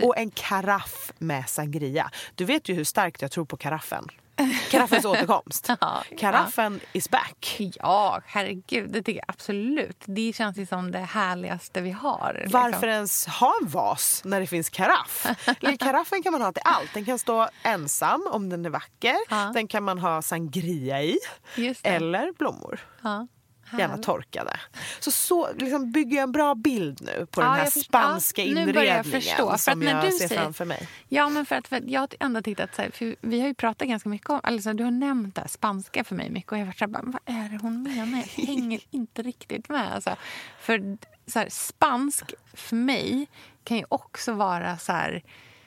Och 0.00 0.18
en 0.18 0.30
karaff 0.30 1.12
med 1.18 1.48
sangria. 1.48 2.10
Du 2.34 2.44
vet 2.44 2.68
ju 2.68 2.74
hur 2.74 2.84
starkt 2.84 3.22
jag 3.22 3.30
tror 3.30 3.44
på 3.44 3.56
karaffen. 3.56 4.06
Karaffens 4.70 5.04
återkomst. 5.04 5.68
Ja, 5.80 6.02
Karaffen 6.18 6.80
is 6.92 7.10
back. 7.10 7.56
Ja, 7.58 8.20
herregud. 8.26 8.92
Det 8.92 9.02
tycker 9.02 9.20
jag 9.20 9.24
absolut. 9.28 10.02
Det 10.04 10.32
känns 10.32 10.56
ju 10.56 10.66
som 10.66 10.90
det 10.90 10.98
härligaste 10.98 11.80
vi 11.80 11.90
har. 11.90 12.44
Varför 12.50 12.68
liksom. 12.68 12.88
ens 12.88 13.26
ha 13.26 13.54
en 13.62 13.68
vas 13.68 14.22
när 14.24 14.40
det 14.40 14.46
finns 14.46 14.70
karaff? 14.70 15.26
Karaffen 15.78 16.22
kan 16.22 16.32
man 16.32 16.42
ha 16.42 16.52
till 16.52 16.62
allt. 16.64 16.94
Den 16.94 17.04
kan 17.04 17.18
stå 17.18 17.48
ensam 17.62 18.28
om 18.30 18.48
den 18.48 18.64
är 18.66 18.70
vacker. 18.70 19.16
Ja. 19.30 19.50
Den 19.54 19.68
kan 19.68 19.82
man 19.82 19.98
ha 19.98 20.22
sangria 20.22 21.02
i. 21.02 21.18
Eller 21.82 22.32
blommor. 22.38 22.80
Gärna 23.78 23.98
torkade. 23.98 24.60
Så, 25.00 25.10
så 25.10 25.48
liksom 25.56 25.92
bygger 25.92 26.16
jag 26.16 26.22
en 26.22 26.32
bra 26.32 26.54
bild 26.54 27.00
nu 27.00 27.26
på 27.30 27.40
Ja, 27.40 27.44
den 27.44 27.54
här 27.54 27.64
jag 27.64 27.72
först- 27.72 27.86
spanska 27.86 28.42
ja, 28.42 28.48
jag 28.48 28.68
inredningen 28.68 29.04
förstå, 29.04 29.50
för 29.50 29.56
som 29.58 29.82
jag 29.82 30.04
du 30.04 30.10
ser 30.10 30.28
säger- 30.28 30.42
framför 30.42 30.64
mig. 30.64 30.88
Ja, 31.08 31.28
men 31.28 31.46
för 31.46 31.56
att, 31.56 31.68
för 31.68 31.82
jag 31.86 32.00
har 32.00 32.08
ändå 32.20 32.42
tyckt 32.42 32.60
att 32.60 32.74
så 32.74 32.82
här, 32.82 32.90
för 32.90 33.16
vi 33.20 33.40
har 33.40 33.48
ju 33.48 33.54
pratat 33.54 33.88
ganska 33.88 34.08
mycket 34.08 34.30
om, 34.30 34.40
alltså 34.42 34.72
du 34.72 34.84
har 34.84 34.90
nämnt 34.90 35.34
det 35.34 35.40
här 35.40 35.48
spanska 35.48 36.04
för 36.04 36.14
mig 36.14 36.30
mycket 36.30 36.52
och 36.52 36.58
jag 36.58 36.62
har 36.62 36.66
varit 36.66 36.78
så 36.78 36.84
här, 36.84 36.92
bara, 36.92 37.02
vad 37.24 37.36
är 37.36 37.48
det 37.48 37.58
hon 37.62 37.82
menar? 37.82 38.24
Jag 38.36 38.44
hänger 38.46 38.80
inte 38.90 39.22
riktigt 39.22 39.68
med. 39.68 39.92
Alltså, 39.94 40.16
för 40.60 40.96
så 41.26 41.38
här, 41.38 41.48
spansk 41.50 42.32
för 42.54 42.76
mig 42.76 43.26
kan 43.64 43.76
ju 43.76 43.84
också 43.88 44.32
vara 44.32 44.78
så 44.78 44.92
här 44.92 45.22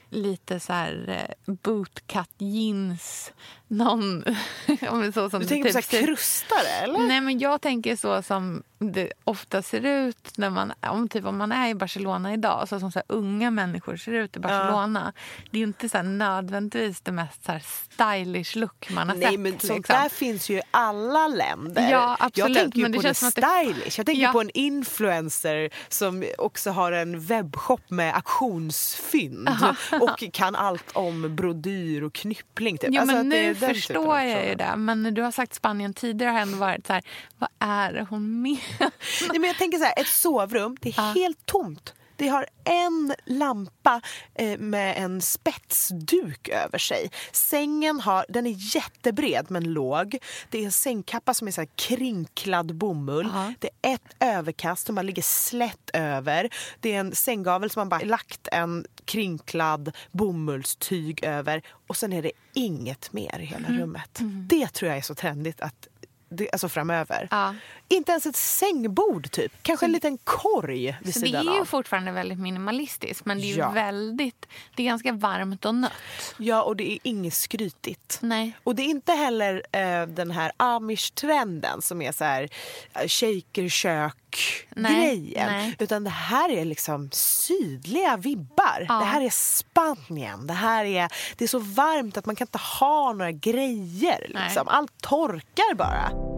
lite 0.10 0.60
så 0.60 0.74
här 0.74 1.28
eh, 1.48 1.54
bootcut 1.54 2.30
jeans, 2.38 3.34
någon... 3.78 4.24
ja, 4.82 4.94
men 4.96 5.14
så 5.14 5.30
som 5.30 5.40
Du 5.40 5.46
det 5.46 5.50
tänker 5.50 5.74
på 5.74 5.80
typ 5.82 5.90
så 5.92 5.96
här 5.98 6.06
krustare 6.06 6.68
eller? 6.84 7.00
Nej, 7.00 7.22
men 7.22 7.40
jag 7.40 7.62
tänker 7.62 7.96
så 7.96 8.22
som 8.22 8.64
det 8.80 9.12
ofta 9.24 9.62
ser 9.62 9.86
ut 9.86 10.38
när 10.38 10.50
man, 10.50 10.74
om, 10.90 11.10
typ, 11.10 11.26
om 11.26 11.38
man 11.38 11.52
är 11.52 11.70
i 11.70 11.76
Barcelona 11.76 12.34
idag. 12.34 12.70
Så 12.70 12.80
som 12.80 12.92
så 12.92 13.00
här, 13.00 13.06
unga 13.16 13.52
människor 13.52 13.98
ser 13.98 14.12
ut 14.12 14.38
i 14.38 14.40
Barcelona. 14.40 15.14
Det 15.52 15.60
är 15.60 15.64
inte 15.64 15.90
så 15.90 15.98
här, 15.98 16.04
nödvändigtvis 16.04 17.02
det 17.02 17.12
mest 17.12 17.46
så 17.46 17.52
här, 17.52 17.60
stylish 17.92 18.58
look 18.58 18.90
man 18.90 19.10
har 19.10 19.16
Nej 19.16 19.28
sett. 19.32 19.40
men 19.40 19.52
sånt 19.52 19.64
liksom. 19.78 19.96
där 20.02 20.10
finns 20.10 20.50
ju 20.50 20.58
i 20.58 20.62
alla 20.72 21.28
länder. 21.28 21.92
Ja, 21.92 22.18
absolut, 22.20 22.38
Jag 22.38 22.64
tänker 22.64 22.80
men 22.82 22.92
det 22.92 22.98
på 22.98 23.02
det 23.02 23.14
känns 23.16 23.34
det- 23.34 23.42
stylish. 23.42 23.98
Jag 24.00 24.06
tänker 24.06 24.22
Ja. 24.24 24.32
på 24.32 24.42
en 24.42 24.50
influencer 24.54 25.70
som 25.90 26.24
också 26.38 26.72
har 26.72 26.92
en 26.92 27.20
webbshop 27.20 27.82
med 27.90 28.16
auktionsfynd 28.16 29.50
och 30.02 30.24
kan 30.34 30.56
allt 30.56 30.92
om 30.94 31.36
brodyr 31.36 32.04
och 32.04 32.14
knyppling. 32.14 32.78
Typ. 32.78 32.90
Jo, 32.94 33.02
Alltså 33.02 33.16
men 33.16 33.28
att 33.28 33.32
det 33.32 33.65
förstår 33.74 34.20
jag 34.20 34.48
ju 34.48 34.56
det. 34.56 34.76
Men 34.78 35.04
när 35.04 35.12
du 35.12 35.22
har 35.22 35.32
sagt 35.32 35.54
Spanien 35.54 35.94
tidigare 35.94 36.32
har 36.32 36.40
jag 36.40 36.48
ändå 36.48 36.58
varit 36.58 36.88
så 36.88 36.94
här, 36.94 37.04
vad 37.38 37.50
är 37.60 38.06
hon 38.10 38.42
menar? 38.42 38.92
Nej, 39.30 39.40
men 39.40 39.44
jag 39.44 39.58
tänker 39.58 39.78
så 39.78 39.84
här, 39.84 39.94
ett 40.02 40.08
sovrum, 40.08 40.78
det 40.82 40.90
är 40.90 40.94
Ja. 40.98 41.12
helt 41.16 41.46
tomt. 41.46 41.94
Det 42.16 42.28
har 42.28 42.46
en 42.64 43.14
lampa 43.26 44.02
eh, 44.36 44.60
med 44.60 44.98
en 44.98 45.22
spetsduk 45.22 46.50
över 46.50 46.78
sig. 46.78 47.12
Sängen 47.32 48.00
har, 48.00 48.26
den 48.30 48.48
är 48.48 48.76
jättebred 48.76 49.46
men 49.50 49.74
låg. 49.74 50.18
Det 50.50 50.58
är 50.58 50.66
en 50.66 50.72
sängkappa 50.72 51.34
som 51.34 51.48
är 51.48 51.52
så 51.52 51.66
krinklad 51.76 52.76
bomull. 52.76 53.30
Ja. 53.34 53.54
Det 53.60 53.70
är 53.82 53.96
ett 53.96 54.16
överkast 54.20 54.86
som 54.86 54.96
man 54.96 55.06
ligger 55.06 55.22
slätt 55.22 55.90
över. 55.94 56.50
Det 56.80 56.94
är 56.94 57.00
en 57.00 57.16
sänggavel 57.16 57.70
som 57.70 57.80
man 57.80 57.90
bara 57.90 58.02
lagt 58.02 58.48
en 58.52 58.86
krinklad 59.06 59.92
bomullstyg 60.12 61.24
över. 61.24 61.62
Och 61.88 61.98
sen 61.98 62.14
är 62.14 62.22
det 62.22 62.32
inget 62.54 63.14
mer 63.14 63.40
i 63.40 63.46
hela 63.46 63.68
rummet. 63.68 64.20
Det 64.50 64.68
tror 64.68 64.90
jag 64.90 64.98
är 64.98 65.02
så 65.02 65.16
trendigt 65.16 65.62
att 65.62 65.88
det, 66.30 66.52
alltså 66.52 66.70
framöver. 66.70 67.28
Ja. 67.32 67.56
Inte 67.88 68.12
ens 68.12 68.26
ett 68.26 68.36
sängbord 68.36 69.32
typ. 69.32 69.54
Kanske 69.62 69.86
en 69.86 69.92
liten 69.92 70.18
korg 70.18 70.98
vid 71.04 71.14
Så 71.14 71.20
det 71.20 71.26
sidan 71.26 71.48
är 71.48 71.54
ju 71.54 71.60
av. 71.62 71.66
fortfarande 71.66 72.12
väldigt 72.12 72.40
minimalistiskt. 72.40 73.26
Men 73.26 73.38
det 73.38 73.44
är 73.44 73.48
ju 73.54 73.56
Ja. 73.60 73.70
väldigt, 73.72 74.46
det 74.76 74.84
är 74.84 74.88
ganska 74.88 75.12
varmt 75.14 75.66
och 75.66 75.76
nött. 75.76 75.92
Ja, 76.38 76.64
och 76.64 76.76
det 76.76 76.92
är 76.92 77.00
inget 77.04 77.34
skrytigt. 77.34 78.18
Nej. 78.22 78.54
Och 78.64 78.76
det 78.76 78.82
är 78.82 78.86
inte 78.88 79.12
heller 79.14 79.64
eh, 79.72 80.08
den 80.08 80.32
här 80.32 80.52
amish-trenden 80.58 81.82
som 81.82 82.02
är 82.02 82.12
så 82.12 82.24
här 82.24 82.50
eh, 82.94 83.08
shaker-kök-grejen. 83.08 84.66
Nej, 84.76 85.34
nej. 85.36 85.76
Utan 85.80 86.04
det 86.04 86.10
här 86.10 86.50
är 86.52 86.66
liksom 86.66 87.10
sydliga 87.14 88.18
vibbar. 88.18 88.86
Ja. 88.88 88.94
Det 89.00 89.06
här 89.06 89.22
är 89.22 89.30
Spanien. 89.30 90.48
Det 90.48 90.54
här 90.54 90.86
är, 90.86 91.12
det 91.38 91.44
är 91.44 91.48
så 91.48 91.60
varmt 91.60 92.18
att 92.18 92.26
man 92.26 92.36
kan 92.36 92.48
inte 92.48 92.58
ha 92.80 93.14
några 93.14 93.32
grejer. 93.32 94.26
Liksom. 94.30 94.68
Allt 94.68 95.02
torkar 95.02 95.76
bara. 95.76 96.35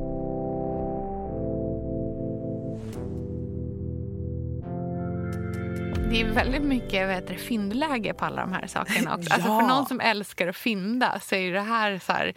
Det 6.09 6.21
är 6.21 6.25
väldigt 6.33 6.61
mycket 6.61 7.07
vad 7.07 7.15
heter 7.15 7.33
det, 7.33 7.39
fyndläge 7.39 8.13
på 8.13 8.25
alla 8.25 8.41
de 8.41 8.53
här 8.53 8.67
sakerna 8.67 9.15
också. 9.15 9.33
Alltså 9.33 9.49
Ja. 9.49 9.59
för 9.59 9.67
någon 9.67 9.85
som 9.85 9.99
älskar 10.01 10.47
att 10.47 10.55
fynda 10.55 11.19
så 11.19 11.35
är 11.35 11.51
det 11.53 11.61
här 11.61 11.99
så 12.05 12.11
här, 12.13 12.33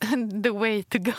the 0.42 0.50
way 0.50 0.82
to 0.82 0.98
go. 0.98 1.12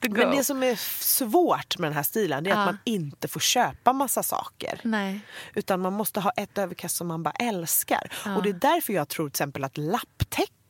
To 0.00 0.08
go. 0.08 0.16
Men 0.18 0.36
det 0.36 0.44
som 0.44 0.62
är 0.62 0.74
svårt 1.02 1.78
med 1.78 1.90
den 1.90 1.96
här 1.96 2.02
stilen 2.02 2.46
är 2.46 2.50
Ja. 2.50 2.56
att 2.56 2.66
man 2.66 2.78
inte 2.84 3.28
får 3.28 3.40
köpa 3.40 3.92
massa 3.92 4.22
saker. 4.22 4.80
Nej. 4.84 5.20
Utan 5.54 5.80
man 5.80 5.92
måste 5.92 6.20
ha 6.20 6.30
ett 6.30 6.58
överkast 6.58 6.96
som 6.96 7.06
man 7.06 7.22
bara 7.22 7.34
älskar. 7.38 8.12
Ja. 8.24 8.36
Och 8.36 8.42
det 8.42 8.48
är 8.48 8.52
därför 8.52 8.92
jag 8.92 9.08
tror 9.08 9.26
till 9.28 9.32
exempel 9.32 9.64
att 9.64 9.78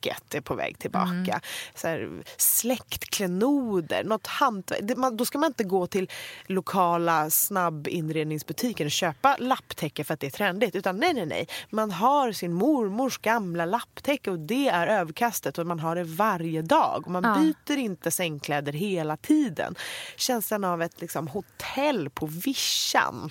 lapptäcket 0.05 0.35
är 0.35 0.41
på 0.41 0.55
väg 0.55 0.79
tillbaka. 0.79 1.09
Mm. 1.11 1.39
Så 1.75 1.87
här, 1.87 2.09
släktklenoder, 2.37 4.03
något 4.03 4.27
hantverk. 4.27 5.17
Då 5.17 5.25
ska 5.25 5.37
man 5.37 5.47
inte 5.47 5.63
gå 5.63 5.87
till 5.87 6.09
lokala 6.47 7.29
snabbinredningsbutiken 7.29 8.87
och 8.87 8.91
köpa 8.91 9.35
lapptäcke 9.39 10.03
för 10.03 10.13
att 10.13 10.19
det 10.19 10.27
är 10.27 10.31
trendigt. 10.31 10.75
Utan 10.75 10.97
nej, 10.97 11.13
nej, 11.13 11.25
nej. 11.25 11.47
Man 11.69 11.91
har 11.91 12.31
sin 12.31 12.53
mormors 12.53 13.17
gamla 13.17 13.65
lapptäcke 13.65 14.31
och 14.31 14.39
det 14.39 14.69
är 14.69 14.87
överkastet 14.87 15.57
och 15.57 15.67
man 15.67 15.79
har 15.79 15.95
det 15.95 16.03
varje 16.03 16.61
dag. 16.61 17.03
Och 17.05 17.11
man 17.11 17.23
Ja. 17.23 17.35
byter 17.35 17.77
inte 17.77 18.11
sängkläder 18.11 18.73
hela 18.73 19.17
tiden. 19.17 19.75
Känslan 20.17 20.63
av 20.63 20.81
ett 20.81 21.01
liksom, 21.01 21.27
hotell 21.27 22.09
på 22.09 22.25
vischan. 22.25 23.29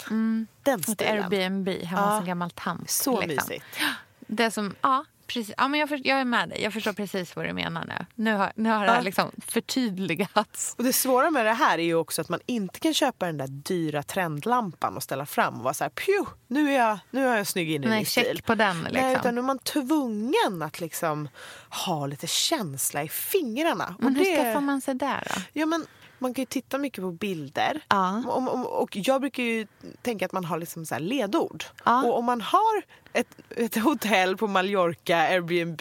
Den 0.63 0.81
Ett 0.81 0.91
stilen. 0.91 1.25
Airbnb 1.33 1.69
hemma 1.69 2.01
Ja. 2.03 2.11
hos 2.15 2.21
en 2.21 2.27
gammal 2.27 2.51
tant. 2.51 2.91
Så 2.91 3.21
liksom. 3.21 3.49
mysigt. 3.49 3.65
Det 4.31 4.51
som, 4.51 4.75
ja, 4.81 5.05
precis. 5.29 5.55
Ja, 5.57 5.69
men 5.69 5.81
jag, 5.81 5.88
för, 5.88 6.01
jag 6.05 6.21
är 6.21 6.25
med 6.25 6.49
dig. 6.49 6.62
Jag 6.62 6.73
förstår 6.73 6.93
precis 6.93 7.37
vad 7.37 7.45
du 7.45 7.53
menar 7.53 7.85
nu. 7.85 8.07
Nu 8.14 8.35
har, 8.35 8.53
nu 8.57 8.71
har 8.71 8.87
det 8.87 8.93
här 8.93 9.03
liksom 9.03 9.31
förtydligats. 9.47 10.75
Och 10.79 10.85
det 10.85 10.93
svåra 10.93 11.31
med 11.31 11.47
det 11.47 11.53
här 11.53 11.79
är 11.79 11.83
ju 11.83 11.95
också 11.95 12.21
att 12.21 12.29
man 12.29 12.41
inte 12.47 12.81
kan 12.81 12.95
köpa 12.95 13.27
den 13.27 13.38
där 13.38 13.47
dyra 13.49 14.03
trendlampan 14.03 14.97
och 14.97 15.03
ställa 15.03 15.27
fram 15.27 15.55
och 15.57 15.64
vara 15.64 15.75
så 15.75 15.85
här, 15.85 15.91
pju, 15.91 16.27
nu 16.47 16.73
är 16.73 16.79
jag, 16.79 16.99
nu 17.11 17.29
är 17.29 17.37
jag 17.37 17.47
snygg 17.47 17.69
Nej, 17.69 17.75
inredningsstil. 17.75 18.25
check 18.25 18.47
på 18.47 18.55
den. 18.55 18.83
Liksom. 18.83 19.03
Nej, 19.03 19.17
utan 19.17 19.35
nu 19.35 19.41
är 19.41 19.45
man 19.45 19.59
tvungen 19.59 20.62
att 20.62 20.81
liksom 20.81 21.29
ha 21.87 22.07
lite 22.07 22.27
känsla 22.27 23.03
i 23.03 23.09
fingrarna. 23.09 23.95
men 23.99 24.07
och 24.07 24.25
hur 24.25 24.25
det... 24.25 24.37
skaffar 24.37 24.61
man 24.61 24.81
sig 24.81 24.95
där 24.95 25.27
då? 25.35 25.41
Ja, 25.53 25.67
men 25.67 25.87
man 26.19 26.35
kan 26.35 26.43
ju 26.43 26.47
titta 26.47 26.79
mycket 26.79 27.03
på 27.03 27.11
bilder. 27.13 27.81
Ja. 27.89 28.23
Om, 28.29 28.49
om, 28.49 28.67
och 28.67 28.97
jag 28.97 29.21
brukar 29.21 29.43
ju 29.43 29.67
tänka 30.03 30.27
att 30.27 30.33
man 30.33 30.45
har 30.45 30.59
liksom 30.59 30.87
så 30.87 30.99
ledord. 30.99 31.65
Ja. 31.85 32.05
Och 32.05 32.19
om 32.19 32.25
man 32.25 32.41
har 32.41 32.83
ett, 33.13 33.37
ett 33.57 33.77
hotell 33.77 34.37
på 34.37 34.47
Mallorca, 34.47 35.17
Airbnb, 35.17 35.79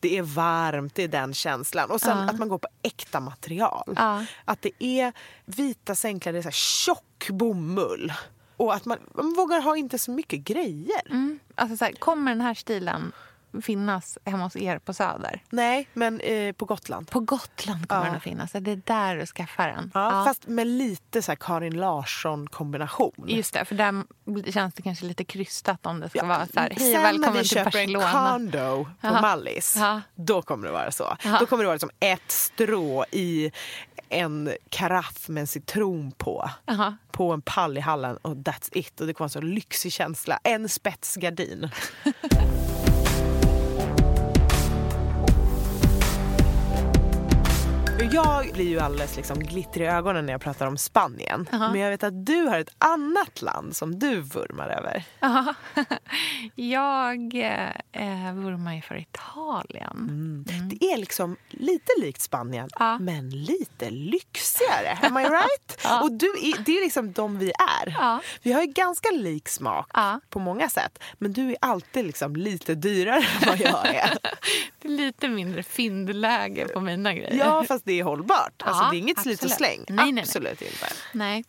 det 0.00 0.18
är 0.18 0.22
varmt, 0.22 0.94
det 0.94 1.02
är 1.02 1.08
den 1.08 1.34
känslan. 1.34 1.90
Och 1.90 2.00
sen 2.00 2.18
Ja. 2.18 2.24
att 2.30 2.38
man 2.38 2.48
går 2.48 2.58
på 2.58 2.68
äkta 2.82 3.20
material. 3.20 3.94
Att 4.44 4.62
det 4.62 4.70
är 4.78 5.12
vita 5.44 5.94
sängkläder, 5.94 6.42
så 6.42 6.46
här 6.46 6.52
tjock 6.52 7.28
bomull. 7.30 8.12
Och 8.56 8.74
att 8.74 8.84
man, 8.84 8.98
man 9.14 9.34
vågar 9.34 9.60
ha 9.60 9.76
inte 9.76 9.98
så 9.98 10.10
mycket 10.10 10.40
grejer. 10.40 11.02
Mm. 11.10 11.38
Alltså, 11.54 11.76
så 11.76 11.84
här, 11.84 11.92
kommer 11.92 12.30
den 12.32 12.40
här 12.40 12.54
stilen 12.54 13.12
finnas 13.62 14.18
hemma 14.24 14.44
hos 14.44 14.56
er 14.56 14.78
på 14.78 14.92
Söder? 14.94 15.42
Nej, 15.50 15.88
men 15.92 16.20
eh, 16.20 16.52
på 16.52 16.64
Gotland. 16.64 17.10
På 17.10 17.20
Gotland 17.20 17.88
kommer 17.88 18.02
Ja. 18.02 18.06
den 18.06 18.16
att 18.16 18.22
finnas. 18.22 18.54
Är 18.54 18.60
det 18.60 18.86
där 18.86 19.16
du 19.16 19.26
skaffar 19.26 19.68
den? 19.68 19.90
Ja, 19.94 20.24
Fast 20.26 20.46
med 20.46 20.66
lite 20.66 21.22
så 21.22 21.36
Karin 21.36 21.76
Larsson-kombination. 21.80 23.24
Just 23.26 23.54
det, 23.54 23.64
för 23.64 23.74
där 23.74 24.04
känns 24.52 24.74
det 24.74 24.82
kanske 24.82 25.04
lite 25.04 25.24
krystat 25.24 25.86
om 25.86 26.00
det 26.00 26.08
ska 26.08 26.18
Ja, 26.18 26.24
vara 26.24 26.46
så 26.46 26.60
här, 26.60 26.70
hej 26.70 26.78
Sen 26.78 26.96
och 26.96 27.02
när 27.02 27.02
välkommen 27.02 27.32
vi 27.32 27.38
till 27.38 27.48
köper 27.48 27.64
Barcelona. 27.70 28.34
en 28.34 28.40
condo 28.52 28.84
på 28.84 29.06
Ja. 29.06 29.20
Mallis, 29.20 29.74
Ja. 29.78 30.00
då 30.14 30.42
kommer 30.42 30.66
det 30.66 30.72
vara 30.72 30.90
så. 30.90 31.16
Ja. 31.24 31.36
Då 31.40 31.46
kommer 31.46 31.62
det 31.64 31.68
vara 31.68 31.78
som 31.78 31.90
ett 32.00 32.30
strå 32.30 33.04
i 33.12 33.50
en 34.08 34.52
karaff 34.68 35.28
med 35.28 35.40
en 35.40 35.46
citron 35.46 36.12
på. 36.12 36.50
På 37.10 37.32
en 37.32 37.42
pall 37.42 37.78
i 37.78 37.80
hallen 37.80 38.16
och 38.16 38.34
that's 38.34 38.68
it. 38.72 39.00
Och 39.00 39.06
det 39.06 39.14
kommer 39.14 39.24
vara 39.24 39.28
så 39.28 39.40
lyxig 39.40 39.92
känsla. 39.92 40.38
En 40.42 40.68
spetsgardin. 40.68 41.68
Jag 48.16 48.52
blir 48.52 48.68
ju 48.68 48.78
alldeles 48.80 49.16
liksom 49.16 49.38
glittrig 49.38 49.84
i 49.84 49.88
ögonen 49.88 50.26
när 50.26 50.32
jag 50.32 50.40
pratar 50.40 50.66
om 50.66 50.78
Spanien. 50.78 51.48
Jaha. 51.52 51.72
Men 51.72 51.80
jag 51.80 51.90
vet 51.90 52.02
att 52.02 52.26
du 52.26 52.42
har 52.42 52.58
ett 52.58 52.74
annat 52.78 53.42
land 53.42 53.76
som 53.76 53.98
du 53.98 54.20
vurmar 54.20 54.68
över. 54.68 55.04
Ja. 55.20 55.54
Jag 56.54 57.34
eh, 57.92 58.32
vurmar 58.34 58.74
ju 58.74 58.82
för 58.82 58.96
Italien. 58.96 60.44
Det 60.70 60.86
är 60.92 60.96
liksom 60.96 61.36
lite 61.50 61.92
likt 62.00 62.20
Spanien, 62.20 62.68
Ja. 62.78 62.98
men 62.98 63.30
lite 63.30 63.90
lyxigare. 63.90 64.98
Am 65.02 65.18
I 65.18 65.24
right? 65.24 65.78
Och 66.02 66.12
du 66.12 66.26
är, 66.26 66.64
det 66.64 66.78
är 66.78 66.84
liksom 66.84 67.12
de 67.12 67.38
vi 67.38 67.52
är. 67.82 68.20
Vi 68.42 68.52
har 68.52 68.60
ju 68.62 68.66
ganska 68.66 69.10
lik 69.10 69.48
smak 69.48 69.90
på 70.30 70.38
många 70.38 70.68
sätt. 70.68 70.98
Men 71.18 71.32
du 71.32 71.50
är 71.50 71.56
alltid 71.60 72.06
liksom 72.06 72.36
lite 72.36 72.74
dyrare 72.74 73.16
än 73.18 73.46
vad 73.46 73.60
jag 73.60 73.86
är. 73.86 74.18
Det 74.80 74.88
är 74.88 74.92
lite 74.92 75.28
mindre 75.28 75.62
fyndläge 75.62 76.68
på 76.68 76.80
mina 76.80 77.14
grejer. 77.14 77.34
ja, 77.34 77.64
fast 77.64 77.84
det 77.84 78.00
är 78.00 78.02
hållbart. 78.06 78.62
Alltså, 78.62 78.82
Ja, 78.84 78.90
det 78.90 78.96
är 78.96 78.98
inget 78.98 79.20
slit 79.20 79.38
och 79.38 79.50
absolut. 79.50 79.56
släng. 79.56 79.84
Nej, 79.88 79.96
nej, 79.96 80.12
nej. 80.12 80.22
Absolut 80.22 80.62
inte. 80.62 80.86
Nej. 81.12 81.44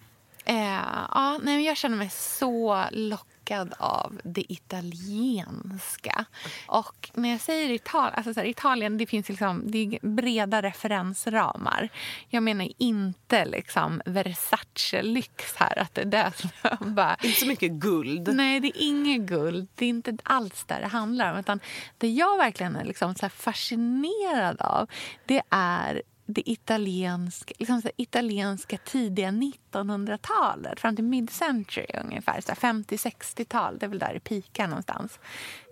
Eh, 0.45 0.81
ja, 1.13 1.39
nej 1.43 1.65
jag 1.65 1.77
känner 1.77 1.97
mig 1.97 2.09
så 2.09 2.85
lockad 2.91 3.73
av 3.77 4.21
det 4.23 4.51
italienska. 4.51 6.25
Och 6.67 7.09
när 7.13 7.29
jag 7.29 7.41
säger 7.41 7.69
Italien, 7.69 8.13
alltså 8.17 8.33
så 8.33 8.39
här, 8.39 8.47
Italien, 8.47 8.97
det 8.97 9.05
finns 9.05 9.29
liksom, 9.29 9.63
det 9.71 9.77
är 9.77 10.07
breda 10.07 10.61
referensramar. 10.61 11.89
Jag 12.29 12.43
menar 12.43 12.67
inte 12.77 13.45
liksom 13.45 14.01
Versace-lyx 14.05 15.55
här. 15.55 15.79
Att 15.79 15.93
det 15.95 16.01
är 16.01 16.05
det 16.05 16.31
som 16.61 16.95
bara... 16.95 17.17
Inte 17.23 17.39
så 17.39 17.47
mycket 17.47 17.71
guld. 17.71 18.35
Nej, 18.35 18.59
det 18.59 18.67
är 18.67 18.81
inget 18.81 19.21
guld. 19.21 19.67
Det 19.75 19.85
är 19.85 19.89
inte 19.89 20.17
alls 20.23 20.63
där 20.63 20.81
det 20.81 20.87
handlar 20.87 21.33
om. 21.33 21.39
Utan 21.39 21.59
det 21.97 22.09
jag 22.09 22.37
verkligen 22.37 22.75
är 22.75 22.85
liksom 22.85 23.15
så 23.15 23.29
fascinerad 23.29 24.61
av 24.61 24.89
det 25.25 25.41
är 25.49 26.01
det 26.27 26.49
italienska, 26.49 27.53
liksom 27.57 27.81
så 27.81 27.89
italienska 27.95 28.77
tidiga 28.77 29.29
1900-talet 29.29 30.79
fram 30.79 30.95
till 30.95 31.05
mid-century 31.05 31.99
ungefär. 32.03 32.41
50-60-tal, 32.41 33.79
det 33.79 33.85
är 33.85 33.89
väl 33.89 33.99
där 33.99 34.13
det 34.13 34.19
pikar 34.19 34.67
någonstans. 34.67 35.19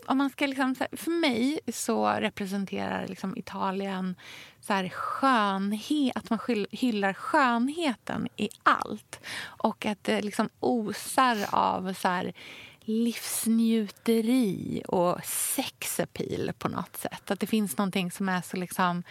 Om 0.06 0.18
man 0.18 0.30
ska 0.30 0.48
liksom, 0.48 0.76
här, 0.80 0.98
för 0.98 1.12
mig 1.12 1.60
så 1.74 2.08
representerar 2.08 3.08
liksom 3.08 3.38
Italien 3.38 4.16
så 4.62 4.74
här 4.74 4.90
skönhet, 4.90 6.18
att 6.18 6.30
man 6.30 6.40
hyllar 6.72 7.14
skönheten 7.14 8.28
i 8.38 8.50
allt. 8.64 9.20
Och 9.44 9.86
att 9.86 10.04
det 10.04 10.22
liksom 10.22 10.50
osar 10.60 11.38
av 11.52 11.94
så 11.94 12.08
här 12.08 12.34
livsnjuteri 12.82 14.82
och 14.88 15.26
sexappeal 15.26 16.52
på 16.58 16.70
något 16.70 16.98
sätt. 16.98 17.32
Att 17.32 17.40
det 17.40 17.48
finns 17.48 17.78
någonting 17.78 18.12
som 18.12 18.30
är 18.30 18.42
så 18.42 18.58
liksom 18.58 19.04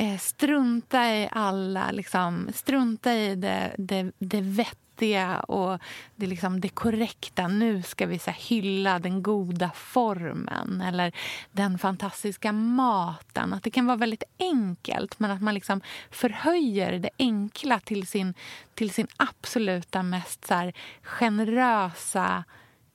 eh, 0.00 0.18
strunta 0.18 1.16
i 1.16 1.28
alla, 1.32 1.90
liksom, 1.90 2.48
strunta 2.54 3.14
i 3.14 3.34
det, 3.34 3.74
det, 3.78 4.12
det 4.18 4.40
vettiga 4.40 5.40
och 5.40 5.78
det, 6.16 6.26
liksom, 6.26 6.60
det 6.60 6.68
korrekta. 6.68 7.48
Nu 7.48 7.82
ska 7.82 8.06
vi 8.06 8.18
så 8.18 8.30
här, 8.30 8.38
hylla 8.40 8.98
den 8.98 9.22
goda 9.22 9.70
formen 9.74 10.80
eller 10.80 11.12
den 11.52 11.78
fantastiska 11.78 12.52
maten. 12.52 13.52
Att 13.52 13.62
det 13.62 13.70
kan 13.70 13.86
vara 13.86 13.96
väldigt 13.96 14.22
enkelt 14.38 15.20
men 15.20 15.30
att 15.30 15.42
man 15.42 15.54
liksom 15.54 15.80
förhöjer 16.10 16.98
det 16.98 17.10
enkla 17.18 17.80
till 17.80 18.06
sin, 18.06 18.34
till 18.74 18.90
sin 18.90 19.08
absoluta 19.16 20.02
mest 20.02 20.46
så 20.46 20.54
här, 20.54 20.72
generösa 21.02 22.44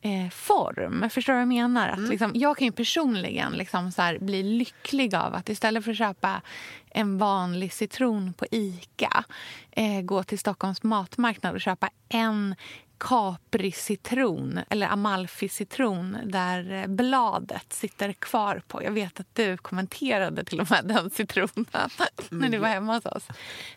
eh, 0.06 0.30
form. 0.30 1.10
Förstår 1.10 1.34
du 1.34 1.38
vad 1.38 1.42
jag 1.42 1.48
menar? 1.48 1.90
Att, 1.90 2.00
liksom, 2.00 2.32
jag 2.36 2.58
kan 2.58 2.66
ju 2.66 2.72
personligen 2.72 3.54
liksom, 3.54 3.92
så 3.92 4.02
här, 4.02 4.20
bli 4.20 4.44
lycklig 4.44 5.16
av 5.16 5.36
att 5.36 5.50
istället 5.50 5.84
för 5.84 5.92
att 5.92 5.98
köpa 5.98 6.42
en 6.90 7.18
vanlig 7.18 7.74
citron 7.74 8.34
på 8.34 8.46
Ica 8.52 9.24
eh, 9.72 10.02
gå 10.02 10.24
till 10.24 10.40
Stockholms 10.40 10.84
matmarknad 10.84 11.54
och 11.56 11.62
köpa 11.62 11.90
en 12.10 12.56
Capri-citron 12.98 14.60
eller 14.70 14.88
Amalfi-citron 14.88 16.18
där 16.26 16.72
eh, 16.74 16.88
bladet 16.88 17.74
sitter 17.74 18.14
kvar 18.14 18.62
på. 18.68 18.84
Jag 18.84 18.92
vet 18.92 19.20
att 19.20 19.36
du 19.36 19.58
kommenterade 19.58 20.44
till 20.44 20.62
och 20.62 20.72
med 20.72 20.86
den 20.88 21.10
citronen 21.10 21.90
när 22.30 22.50
du 22.50 22.58
var 22.58 22.68
hemma 22.68 22.94
hos 22.96 23.06
oss. 23.06 23.24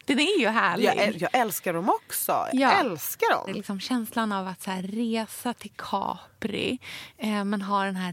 Den 0.04 0.18
är 0.18 0.40
ju 0.40 0.48
härlig. 0.48 0.85
Jag, 0.87 1.16
jag 1.20 1.35
älskar 1.35 1.72
dem 1.74 1.88
också. 1.90 2.33
Jag 2.52 2.72
Ja. 2.72 2.81
älskar 2.81 3.26
Det 3.28 3.35
är 3.35 3.46
dem. 3.46 3.54
liksom 3.57 3.81
känslan 3.81 4.33
av 4.33 4.46
att 4.48 4.62
så 4.62 4.70
resa 4.83 5.54
till 5.54 5.72
Capri 5.76 6.78
eh, 7.18 7.44
men 7.44 7.62
ha 7.62 7.85
den 7.85 7.96
här 7.96 8.12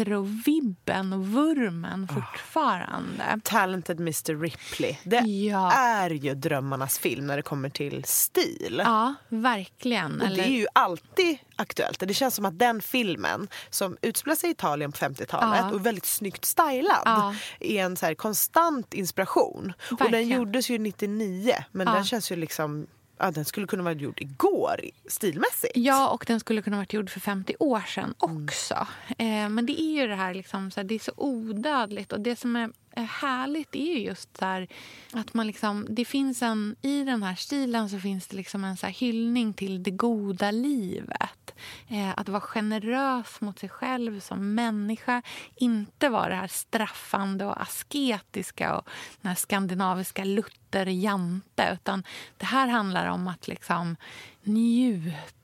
retrovibben 0.00 1.12
och 1.12 1.26
vurmen 1.26 2.08
Ah. 2.10 2.14
fortfarande. 2.14 3.40
Talented 3.44 4.00
Mr 4.00 4.40
Ripley. 4.40 4.96
Det 5.04 5.16
Ja. 5.20 5.72
är 5.72 6.10
ju 6.10 6.34
drömmarnas 6.34 6.98
film 6.98 7.26
när 7.26 7.36
det 7.36 7.42
kommer 7.42 7.68
till 7.68 8.04
stil. 8.04 8.82
Ja, 8.84 9.14
verkligen. 9.28 10.20
Och 10.20 10.28
det 10.28 10.42
är 10.44 10.48
ju 10.48 10.66
alltid 10.72 11.38
aktuellt. 11.56 12.00
Det 12.00 12.14
känns 12.14 12.34
som 12.34 12.44
att 12.44 12.58
den 12.58 12.80
filmen 12.82 13.48
som 13.70 13.96
utspelar 14.02 14.36
sig 14.36 14.48
i 14.48 14.52
Italien 14.52 14.92
på 14.92 14.98
50-talet 14.98 15.58
Ja. 15.60 15.68
och 15.70 15.74
är 15.74 15.78
väldigt 15.82 16.06
snyggt 16.06 16.44
stylad 16.44 17.02
Ja. 17.04 17.34
är 17.60 17.84
en 17.84 17.96
så 17.96 18.14
konstant 18.14 18.94
inspiration. 18.94 19.72
Och 19.90 19.96
den 19.98 20.10
Verkligen. 20.10 20.28
gjordes 20.38 20.70
ju 20.70 20.78
99 20.78 21.54
men 21.72 21.86
den 21.86 22.04
känns 22.04 22.32
ju 22.32 22.36
liksom 22.36 22.86
Ja, 23.18 23.30
den 23.30 23.44
skulle 23.44 23.66
kunna 23.66 23.82
vara 23.82 23.94
gjord 23.94 24.20
igår 24.20 24.80
stilmässigt. 25.08 25.72
Ja, 25.76 26.08
och 26.10 26.24
den 26.26 26.40
skulle 26.40 26.62
kunna 26.62 26.76
varit 26.76 26.92
gjord 26.92 27.10
för 27.10 27.20
50 27.20 27.56
år 27.58 27.80
sedan 27.80 28.14
Mm. 28.24 28.44
också. 28.46 28.86
Eh, 29.18 29.48
men 29.48 29.66
det 29.66 29.80
är 29.80 30.00
ju 30.00 30.06
det 30.06 30.14
här 30.14 30.34
liksom, 30.34 30.70
så 30.70 30.80
här, 30.80 30.84
det 30.84 30.94
är 30.94 30.98
så 30.98 31.12
odödligt. 31.16 32.12
Och 32.12 32.20
det 32.20 32.36
som 32.38 32.56
är 32.56 32.70
Eh, 32.96 33.04
härligt 33.04 33.74
är 33.74 33.94
ju 33.94 33.98
just 33.98 34.34
där 34.34 34.68
att 35.12 35.34
man 35.34 35.46
liksom, 35.46 35.86
det 35.90 36.04
finns 36.04 36.42
en, 36.42 36.76
i 36.82 37.04
den 37.04 37.22
här 37.22 37.34
stilen 37.34 37.90
så 37.90 37.98
finns 37.98 38.26
det 38.26 38.36
liksom 38.36 38.64
en 38.64 38.76
så 38.76 38.86
här 38.86 38.92
hyllning 38.92 39.52
till 39.54 39.82
det 39.82 39.90
goda 39.90 40.50
livet. 40.50 41.54
Eh, 41.88 42.10
att 42.16 42.28
vara 42.28 42.40
generös 42.40 43.40
mot 43.40 43.58
sig 43.58 43.68
själv 43.68 44.20
som 44.20 44.54
människa. 44.54 45.22
Inte 45.56 46.08
vara 46.08 46.28
det 46.28 46.34
här 46.34 46.46
straffande 46.46 47.44
och 47.44 47.62
asketiska 47.62 48.76
och 48.76 48.88
den 49.20 49.28
här 49.28 49.36
skandinaviska 49.36 50.24
Luther 50.24 50.86
Jante. 50.86 51.70
Utan 51.72 52.04
det 52.38 52.46
här 52.46 52.68
handlar 52.68 53.06
om 53.06 53.28
att 53.28 53.48
liksom 53.48 53.96
njuta. 54.42 55.43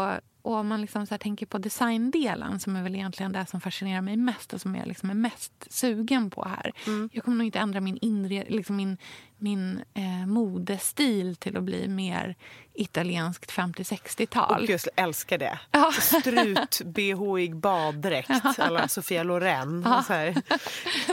Och, 0.00 0.20
och 0.42 0.54
om 0.54 0.68
man 0.68 0.80
liksom 0.80 1.06
så 1.06 1.18
tänker 1.18 1.46
på 1.46 1.58
designdelen 1.58 2.60
som 2.60 2.76
är 2.76 2.82
väl 2.82 2.94
egentligen 2.94 3.32
det 3.32 3.46
som 3.46 3.60
fascinerar 3.60 4.00
mig 4.00 4.16
mest 4.16 4.52
och 4.52 4.60
som 4.60 4.76
jag 4.76 4.86
liksom 4.88 5.10
är 5.10 5.14
mest 5.14 5.52
sugen 5.70 6.30
på 6.30 6.44
här. 6.44 6.72
Jag 7.12 7.24
kommer 7.24 7.36
nog 7.36 7.46
inte 7.46 7.58
ändra 7.58 7.80
min, 7.80 7.98
inre, 8.00 8.44
liksom 8.48 8.76
min, 8.76 8.98
min 9.38 9.82
eh, 9.94 10.26
modestil 10.26 11.36
till 11.36 11.56
att 11.56 11.62
bli 11.62 11.88
mer 11.88 12.36
italienskt 12.74 13.52
50-60-tal. 13.52 14.62
Och 14.62 14.70
jag 14.70 14.80
älskar 14.96 15.38
det. 15.38 15.58
Ja. 15.70 15.92
Strut, 16.00 16.80
bhig 16.84 17.56
baddräkt, 17.56 18.58
alla 18.58 18.88
Sofia 18.88 19.22
Loren. 19.22 19.82
Ja. 19.86 20.02
Så 20.06 20.12
här, 20.12 20.42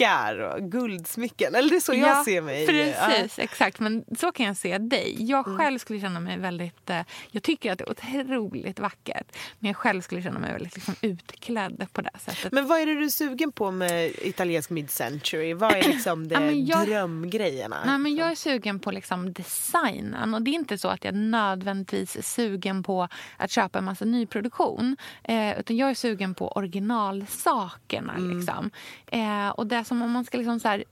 lockar 0.00 0.38
och 0.38 0.70
guldsmycken. 0.70 1.54
Eller 1.54 1.70
det 1.70 1.76
är 1.76 1.80
så 1.80 1.92
jag 1.94 2.00
Ja, 2.08 2.24
ser 2.24 2.40
mig. 2.40 2.66
Precis, 2.66 3.38
exakt. 3.38 3.80
Men 3.80 4.04
så 4.18 4.32
kan 4.32 4.46
jag 4.46 4.56
se 4.56 4.78
dig. 4.78 5.16
Jag 5.18 5.46
Mm. 5.46 5.58
själv 5.58 5.78
skulle 5.78 6.00
känna 6.00 6.20
mig 6.20 6.38
väldigt... 6.38 6.90
Eh, 6.90 7.00
jag 7.30 7.42
tycker 7.42 7.72
att 7.72 7.78
det 7.78 7.84
är 7.84 7.90
otroligt 7.90 8.78
vackert. 8.78 9.26
Men 9.58 9.68
jag 9.68 9.76
själv 9.76 10.00
skulle 10.00 10.22
känna 10.22 10.38
mig 10.38 10.52
väldigt 10.52 10.74
liksom, 10.74 10.94
utklädd 11.00 11.86
på 11.92 12.00
det 12.00 12.10
sättet. 12.18 12.52
Men 12.52 12.66
vad 12.66 12.80
är 12.80 12.86
det 12.86 12.94
du 12.94 13.04
är 13.04 13.08
sugen 13.08 13.52
på 13.52 13.70
med 13.70 14.10
italiensk 14.22 14.70
mid-century? 14.70 15.54
Vad 15.54 15.72
är 15.72 15.82
liksom 15.88 16.28
det 16.28 16.34
Ja, 16.34 16.50
jag- 16.52 16.86
drömgrejerna? 16.86 17.76
Nej, 17.86 17.98
men 17.98 18.16
jag 18.16 18.30
är 18.30 18.34
sugen 18.34 18.78
på 18.80 18.90
liksom 18.90 19.32
designen. 19.32 20.34
Och 20.34 20.42
Det 20.42 20.50
är 20.50 20.54
inte 20.54 20.78
så 20.78 20.88
att 20.88 21.04
jag 21.04 21.14
nödvändigtvis 21.14 22.16
är 22.16 22.22
sugen 22.22 22.82
på 22.82 23.08
att 23.36 23.50
köpa 23.50 23.78
en 23.78 23.84
massa 23.84 24.04
nyproduktion. 24.04 24.96
Eh, 25.24 25.58
utan 25.60 25.76
jag 25.76 25.90
är 25.90 25.94
sugen 25.94 26.34
på 26.34 26.48
originalsakerna. 26.52 28.14
Mm. 28.14 28.36
Liksom. 28.38 28.70
Eh, 29.06 29.48
och 29.48 29.66
det 29.66 29.84
som 29.86 30.02
om 30.02 30.10
man 30.10 30.24
ska 30.24 30.38
liksom 30.38 30.60
så 30.60 30.68
här, 30.68 30.84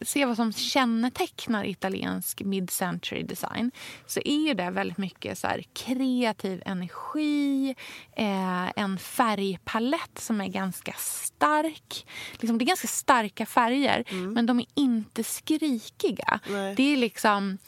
se 0.00 0.24
vad 0.24 0.36
som 0.36 0.52
kännetecknar 0.52 1.64
italiensk 1.64 2.42
mid-century 2.42 3.22
design 3.22 3.70
så 4.06 4.20
är 4.24 4.54
det 4.54 4.70
väldigt 4.70 4.98
mycket 4.98 5.38
så 5.38 5.46
här 5.46 5.64
kreativ 5.72 6.62
energi, 6.66 7.74
eh, 8.16 8.68
en 8.76 8.98
färgpalett 8.98 10.18
som 10.18 10.40
är 10.40 10.48
ganska 10.48 10.92
stark. 10.98 12.06
Liksom, 12.32 12.58
det 12.58 12.64
är 12.64 12.66
ganska 12.66 12.88
starka 12.88 13.46
färger, 13.46 14.04
men 14.34 14.46
de 14.46 14.60
är 14.60 14.66
inte 14.74 15.24
skrikiga. 15.24 16.40
Nej. 16.48 16.74
Det 16.74 16.82
är 16.82 16.96
liksom 16.96 17.58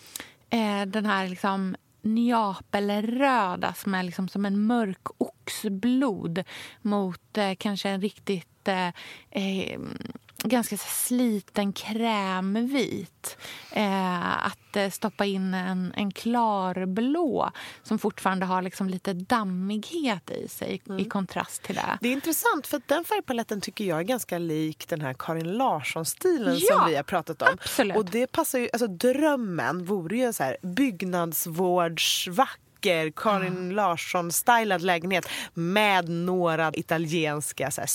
eh, 0.50 0.86
den 0.86 1.06
här 1.06 1.28
liksom 1.28 1.76
Neapelröda 2.02 3.74
som 3.74 3.94
är 3.94 4.02
liksom 4.02 4.28
som 4.28 4.46
en 4.46 4.66
mörk 4.66 5.06
oxblod 5.18 6.44
mot 6.82 7.38
eh, 7.38 7.54
kanske 7.58 7.88
en 7.88 8.00
riktigt 8.00 8.68
eh, 8.68 8.88
eh, 9.30 9.80
ganska 10.44 10.76
sliten 10.76 11.72
krämvit. 11.72 13.36
Eh, 13.70 14.46
att 14.46 14.76
eh, 14.76 14.90
stoppa 14.90 15.24
in 15.24 15.54
en, 15.54 15.92
en 15.96 16.12
klarblå 16.12 17.50
som 17.82 17.98
fortfarande 17.98 18.46
har 18.46 18.62
liksom 18.62 18.88
lite 18.88 19.12
dammighet 19.12 20.30
i 20.30 20.48
sig 20.48 20.82
i 20.98 21.04
kontrast 21.04 21.62
till 21.62 21.74
det. 21.74 21.98
Det 22.00 22.08
är 22.08 22.12
intressant 22.12 22.66
för 22.66 22.82
den 22.86 23.04
färgpaletten 23.04 23.60
tycker 23.60 23.84
jag 23.84 23.98
är 23.98 24.02
ganska 24.02 24.38
lik 24.38 24.88
den 24.88 25.00
här 25.00 25.14
Karin 25.18 25.52
Larsson-stilen 25.52 26.56
Ja, 26.58 26.78
som 26.78 26.86
vi 26.90 26.96
har 26.96 27.02
pratat 27.02 27.42
om. 27.42 27.48
absolut. 27.52 27.96
Och 27.96 28.04
det 28.04 28.26
passar 28.26 28.58
ju, 28.58 28.68
alltså 28.72 28.86
drömmen 28.86 29.84
vore 29.84 30.16
ju 30.16 30.32
så 30.32 30.42
här 30.42 30.56
byggnadsvårdsvacker 30.62 33.12
Karin 33.16 33.70
Larsson-stylad 33.74 34.82
lägenhet 34.82 35.28
med 35.54 36.08
några 36.08 36.72
italienska 36.74 37.70
så 37.70 37.80
här 37.80 37.88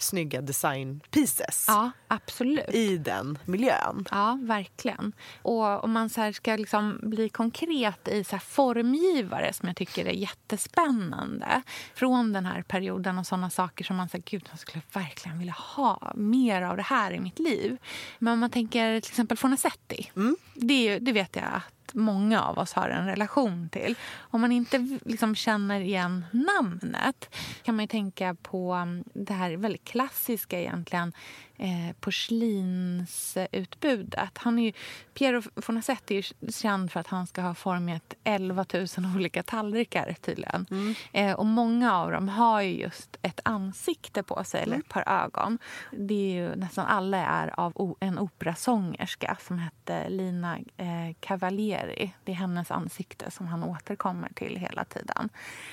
supersnygga 0.00 0.40
design 0.40 1.00
pieces 1.10 1.64
Ja, 1.68 1.90
absolut. 2.08 2.74
i 2.74 2.98
den 2.98 3.38
miljön. 3.44 4.04
Ja, 4.10 4.38
verkligen. 4.42 5.12
Och 5.42 5.84
om 5.84 5.92
man 5.92 6.10
så 6.10 6.32
ska 6.32 6.56
liksom 6.56 6.98
bli 7.02 7.28
konkret 7.28 8.08
i 8.08 8.24
så 8.24 8.36
här 8.36 8.40
formgivare 8.40 9.52
som 9.52 9.68
jag 9.68 9.76
tycker 9.76 10.06
är 10.06 10.12
jättespännande 10.12 11.62
från 11.94 12.32
den 12.32 12.46
här 12.46 12.62
perioden 12.62 13.18
och 13.18 13.26
såna 13.26 13.50
saker 13.50 13.84
som 13.84 13.96
man 13.96 14.08
säger 14.08 14.24
gud, 14.24 14.48
jag 14.50 14.58
skulle 14.58 14.82
verkligen 14.92 15.38
vilja 15.38 15.56
ha 15.58 16.12
mer 16.14 16.62
av 16.62 16.76
det 16.76 16.82
här 16.82 17.12
i 17.12 17.20
mitt 17.20 17.38
liv. 17.38 17.76
Men 18.18 18.32
om 18.32 18.38
man 18.38 18.50
tänker 18.50 19.00
till 19.00 19.10
exempel 19.10 19.36
Fornasetti. 19.36 20.10
Det, 20.54 20.74
är 20.74 20.92
ju, 20.92 20.98
det 20.98 21.12
vet 21.12 21.36
jag 21.36 21.44
att 21.44 21.80
många 21.94 22.42
av 22.42 22.58
oss 22.58 22.72
har 22.72 22.88
en 22.88 23.06
relation 23.06 23.68
till. 23.68 23.94
Om 24.18 24.40
man 24.40 24.52
inte 24.52 24.98
liksom 25.04 25.34
känner 25.34 25.80
igen 25.80 26.24
namnet 26.30 27.36
kan 27.62 27.76
man 27.76 27.82
ju 27.82 27.86
tänka 27.88 28.36
på 28.42 28.74
um, 28.74 29.04
det 29.14 29.32
här 29.32 29.56
väldigt 29.56 29.84
klassiska 29.90 30.58
egentligen 30.58 31.12
eh, 31.60 31.92
porslinsutbudet. 32.00 34.38
Han 34.38 34.58
är 34.58 34.62
ju, 34.62 34.72
Piero 35.14 35.42
Fornasetti 35.56 36.18
är 36.18 36.50
känd 36.52 36.92
för 36.92 37.00
att 37.00 37.06
han 37.06 37.26
ska 37.26 37.42
ha 37.42 37.54
format 37.54 38.14
11 38.24 38.64
000 38.74 38.86
olika 39.16 39.42
tallrikar 39.42 40.16
tydligen. 40.20 40.66
Eh, 41.12 41.32
och 41.32 41.46
många 41.46 41.94
av 41.94 42.10
dem 42.10 42.28
har 42.28 42.60
ju 42.60 42.80
just 42.80 43.16
ett 43.22 43.40
ansikte 43.44 44.22
på 44.22 44.44
sig 44.44 44.62
eller 44.62 44.78
ett 44.78 44.88
par 44.88 45.24
ögon. 45.24 45.58
Det 45.92 46.14
är 46.14 46.34
ju 46.34 46.56
nästan 46.56 46.86
alla 46.86 47.18
är 47.18 47.60
av 47.60 47.96
en 48.00 48.18
operasångerska 48.18 49.36
som 49.40 49.58
hette 49.58 50.08
Lina 50.08 50.58
eh, 50.76 51.14
Cavalieri. 51.20 52.14
Det 52.24 52.32
är 52.32 52.36
hennes 52.36 52.70
ansikte 52.70 53.30
som 53.30 53.46
han 53.46 53.64
återkommer 53.64 54.28
till 54.34 54.56
hela 54.56 54.84
tiden. 54.84 55.28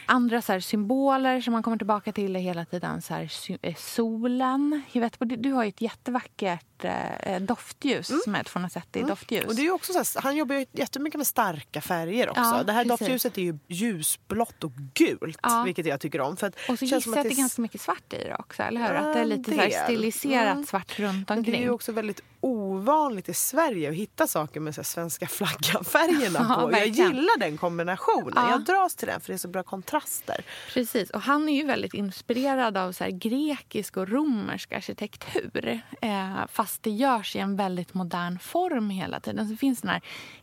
Andra 0.06 0.42
så 0.42 0.52
här, 0.52 0.60
symboler 0.60 1.42
som 1.42 1.54
man 1.54 1.64
kommer 1.64 1.78
tillbaka 1.78 2.12
till 2.12 2.36
är 2.36 2.40
hela 2.40 2.66
tiden 2.66 3.02
så 3.02 3.14
här, 3.14 3.32
eh, 3.62 3.76
solen. 3.76 4.82
Jag 4.92 5.02
vet, 5.02 5.18
du 5.20 5.52
har 5.52 5.64
ju 5.64 5.72
ett 5.78 5.82
jättevackert 5.82 6.84
eh, 6.84 7.40
doftljus 7.42 8.12
som 8.24 8.36
är 8.36 8.42
ett 8.42 8.50
Fornasetti 8.50 9.02
doftljus. 9.02 9.46
Och 9.46 9.56
det 9.56 9.62
är 9.68 9.72
också 9.72 9.94
så 9.94 10.00
här, 10.00 10.22
han 10.22 10.36
jobbar 10.36 10.56
ju 10.56 10.66
jättemycket 10.72 11.18
med 11.18 11.28
starka 11.28 11.82
färger 11.82 12.30
också. 12.30 12.42
Ja, 12.42 12.64
det 12.64 12.72
här 12.72 12.84
precis. 12.84 13.00
doftljuset 13.00 13.38
är 13.38 13.42
ju 13.42 13.58
ljusblått 13.68 14.64
och 14.64 14.72
gult, 14.94 15.40
Ja. 15.44 15.64
vilket 15.66 15.86
jag 15.86 16.00
tycker 16.02 16.22
om. 16.22 16.38
För 16.38 16.48
att 16.48 16.56
Och 16.56 16.80
så 16.80 16.86
det 16.86 16.86
gissar 16.86 17.12
jag 17.12 17.18
att 17.18 17.24
det 17.24 17.28
är 17.28 17.30
det 17.30 17.36
ganska 17.36 17.62
mycket 17.62 17.82
svart 17.82 18.14
i 18.14 18.18
det 18.24 18.36
också, 18.40 18.64
eller 18.64 18.82
hur? 18.82 18.94
att 18.96 19.14
det 19.14 19.20
är 19.20 19.26
lite 19.26 19.52
så 19.52 19.58
här 19.62 19.70
del. 19.70 19.84
stiliserat 19.84 20.54
Mm. 20.54 20.66
svart 20.66 21.00
runt 21.00 21.14
Men 21.14 21.24
det 21.26 21.32
är 21.34 21.38
omkring. 21.38 21.62
ju 21.62 21.70
också 21.70 21.92
väldigt 21.92 22.22
ovanligt 22.48 23.30
i 23.30 23.34
Sverige 23.34 23.90
att 23.90 23.96
hitta 23.96 24.28
saker 24.28 24.60
med 24.60 24.76
så 24.76 24.84
svenska 24.84 25.28
flaggan-färgerna 25.28 26.40
Ja, 26.50 26.56
på. 26.56 26.62
Jag 26.62 26.68
verkligen. 26.72 27.16
gillar 27.16 27.40
den 27.40 27.58
kombinationen. 27.58 28.34
Ja. 28.36 28.50
Jag 28.52 28.64
dras 28.64 28.96
till 28.96 29.08
den 29.08 29.22
för 29.22 29.28
det 29.28 29.34
är 29.36 29.38
så 29.38 29.48
bra 29.48 29.64
kontraster. 29.64 30.42
Precis, 30.74 31.10
och 31.10 31.22
han 31.22 31.50
är 31.50 31.56
ju 31.56 31.64
väldigt 31.64 31.94
inspirerad 31.94 32.78
av 32.78 32.92
så 32.92 33.06
grekisk 33.12 33.98
och 33.98 34.10
romersk 34.10 34.72
arkitektur. 34.74 35.82
Eh, 36.02 36.36
fast 36.52 36.84
det 36.84 36.90
görs 36.92 37.36
i 37.36 37.40
en 37.40 37.56
väldigt 37.56 37.94
modern 37.94 38.40
form 38.40 38.90
hela 38.90 39.20
tiden. 39.20 39.46
Så 39.46 39.52
det 39.52 39.58
finns 39.58 39.82
den 39.82 39.90
här 39.92 40.02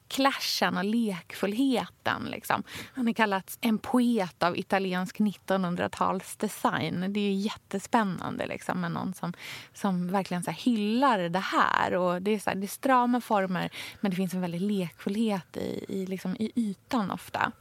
clashen 0.09 0.77
och 0.77 0.85
lekfullheten. 0.85 2.25
Liksom. 2.25 2.63
Han 2.95 3.09
är 3.09 3.13
kallats 3.13 3.59
en 3.61 3.79
poet 3.79 4.43
av 4.43 4.59
italiensk 4.59 5.19
1900-talsdesign. 5.19 7.09
Det 7.09 7.21
är 7.21 7.25
ju 7.25 7.33
jättespännande 7.33 8.47
liksom, 8.47 8.81
med 8.81 8.93
någon 8.93 9.15
som, 9.15 9.33
som 9.73 10.09
verkligen 10.09 10.43
så 10.43 10.51
här 10.51 10.59
hyllar 10.59 11.19
det 11.19 11.39
här. 11.39 11.95
Och 11.95 12.23
det, 12.23 12.31
är 12.31 12.39
så 12.39 12.51
här, 12.51 12.57
det 12.57 12.67
är 12.67 12.69
strama 12.69 13.21
former, 13.21 13.71
men 14.01 14.11
det 14.11 14.17
finns 14.17 14.35
en 14.35 14.41
väldig 14.41 14.61
lekfullhet 14.61 15.57
i, 15.57 15.85
i, 15.89 16.07
liksom, 16.07 16.37
i 16.39 16.53
ytan 16.55 17.11
ofta. 17.11 17.53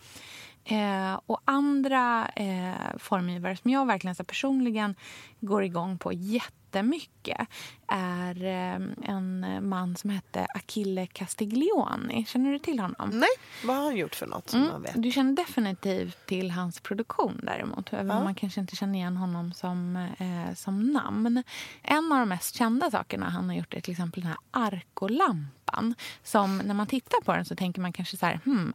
Eh, 0.66 1.20
och 1.26 1.42
andra 1.46 2.28
eh, 2.36 2.98
formgivare 2.98 3.58
som 3.58 3.72
jag 3.72 3.86
verkligen 3.86 4.16
så 4.16 4.24
personligen 4.24 4.96
går 5.40 5.64
igång 5.64 5.98
på 5.98 6.14
jättemycket 6.14 7.48
är 7.88 8.44
eh, 8.46 9.10
en 9.10 9.46
man 9.70 9.96
som 9.96 10.10
hette 10.10 10.48
Achille 10.56 11.08
Castiglioni. 11.08 12.26
Känner 12.28 12.52
du 12.52 12.60
till 12.60 12.80
honom? 12.80 13.10
Nej, 13.10 13.30
vad 13.66 13.76
har 13.76 13.84
han 13.84 13.96
gjort 13.98 14.16
för 14.16 14.28
något 14.28 14.50
som 14.50 14.60
Mm. 14.60 14.72
man 14.72 14.82
vet? 14.82 14.92
Du 14.96 15.12
känner 15.12 15.34
definitivt 15.36 16.26
till 16.26 16.52
hans 16.52 16.80
produktion 16.80 17.40
däremot. 17.44 17.94
Även 17.94 18.12
om 18.12 18.24
man 18.24 18.36
kanske 18.36 18.62
inte 18.62 18.76
känner 18.76 19.00
igen 19.00 19.18
honom 19.18 19.54
som, 19.54 19.96
eh, 19.96 20.56
som 20.56 20.88
namn. 20.94 21.44
En 21.82 22.12
av 22.12 22.20
de 22.20 22.30
mest 22.30 22.56
kända 22.56 22.92
sakerna 22.92 23.30
han 23.30 23.50
har 23.50 23.56
gjort 23.56 23.74
är 23.74 23.82
till 23.82 23.92
exempel 23.92 24.22
den 24.22 24.30
här 24.30 24.38
Arkolampan. 24.52 25.96
Som 26.24 26.58
när 26.58 26.74
man 26.74 26.88
tittar 26.88 27.22
på 27.22 27.34
den 27.36 27.46
så 27.46 27.56
tänker 27.56 27.82
man 27.82 27.94
kanske 27.94 28.18
så 28.18 28.26
här, 28.26 28.40
hmm, 28.46 28.74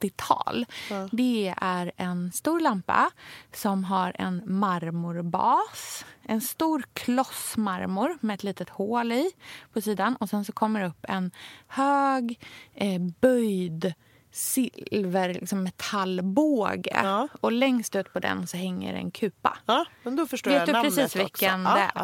80-tal. 0.00 0.66
Det 1.10 1.54
är 1.56 1.92
en 1.96 2.32
stor 2.32 2.60
lampa 2.60 3.10
som 3.52 3.84
har 3.84 4.16
en 4.18 4.42
marmorbas. 4.44 6.04
En 6.22 6.40
stor 6.40 6.84
kloss 6.94 7.56
marmor 7.56 8.18
med 8.20 8.34
ett 8.34 8.42
litet 8.44 8.68
hål 8.68 9.12
i 9.12 9.30
på 9.72 9.80
sidan. 9.80 10.16
Och 10.16 10.28
sen 10.28 10.44
så 10.44 10.52
kommer 10.52 10.80
det 10.80 10.86
upp 10.86 11.04
en 11.08 11.30
hög 11.68 12.40
eh, 12.74 13.00
böjd 13.20 13.94
silver 14.32 15.34
liksom 15.34 15.62
metallbåge. 15.62 17.00
Ja. 17.02 17.28
Och 17.40 17.52
längst 17.52 17.96
ut 17.96 18.12
på 18.12 18.18
den 18.18 18.46
så 18.46 18.56
hänger 18.56 18.94
en 18.94 19.10
kupa. 19.10 19.58
Ja, 19.66 19.84
men 20.02 20.16
då 20.16 20.26
förstår 20.26 20.50
Vet 20.50 20.68
jag 20.68 20.72
namnet 20.72 20.94
precis 20.94 21.04
också. 21.04 21.18
vilken 21.18 21.62
ja, 21.62 21.74
det 21.74 21.80
är? 21.80 22.02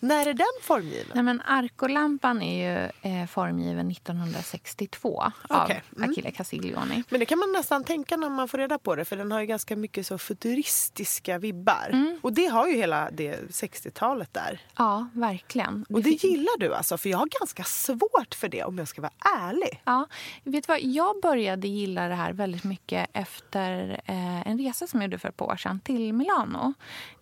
När 0.00 0.26
är 0.26 0.34
den 0.34 0.46
formgiven? 0.62 1.10
Nej, 1.14 1.22
men 1.22 1.40
Arkolampan 1.46 2.42
är 2.42 2.82
ju 2.82 2.90
eh, 3.12 3.26
formgiven 3.26 3.90
1962 3.90 5.32
Okej, 5.48 5.82
av 5.96 6.02
Achille 6.10 6.30
Castiglioni. 6.30 7.04
Men 7.08 7.20
det 7.20 7.26
kan 7.26 7.38
man 7.38 7.52
nästan 7.52 7.84
tänka 7.84 8.16
när 8.16 8.28
man 8.28 8.48
får 8.48 8.58
reda 8.58 8.78
på 8.78 8.94
det 8.94 9.04
för 9.04 9.16
den 9.16 9.32
har 9.32 9.40
ju 9.40 9.46
ganska 9.46 9.76
mycket 9.76 10.06
så 10.06 10.18
futuristiska 10.18 11.38
vibbar. 11.38 11.88
Mm. 11.92 12.18
Och 12.22 12.32
det 12.32 12.46
har 12.46 12.68
ju 12.68 12.76
hela 12.76 13.10
det 13.10 13.40
60-talet 13.50 14.34
där. 14.34 14.60
Ja, 14.76 15.08
verkligen. 15.12 15.86
Och 15.88 16.02
det 16.02 16.18
fin- 16.18 16.30
gillar 16.30 16.58
du 16.58 16.74
alltså? 16.74 16.98
För 16.98 17.08
jag 17.08 17.18
har 17.18 17.28
ganska 17.40 17.64
svårt 17.64 18.34
för 18.34 18.48
det 18.48 18.64
om 18.64 18.78
jag 18.78 18.88
ska 18.88 19.02
vara 19.02 19.12
ärlig. 19.38 19.82
Ja, 19.84 20.06
vet 20.44 20.66
du 20.66 20.72
vad? 20.72 20.80
Jag 20.82 21.20
började 21.22 21.68
gilla 21.68 22.08
det 22.08 22.14
här 22.14 22.32
väldigt 22.32 22.64
mycket 22.64 23.10
efter 23.12 24.00
eh, 24.04 24.48
en 24.48 24.58
resa 24.58 24.86
som 24.86 25.00
jag 25.00 25.08
gjorde 25.08 25.18
för 25.18 25.28
ett 25.28 25.36
par 25.36 25.46
år 25.46 25.56
sedan 25.56 25.80
till 25.80 26.12
Milano. 26.12 26.74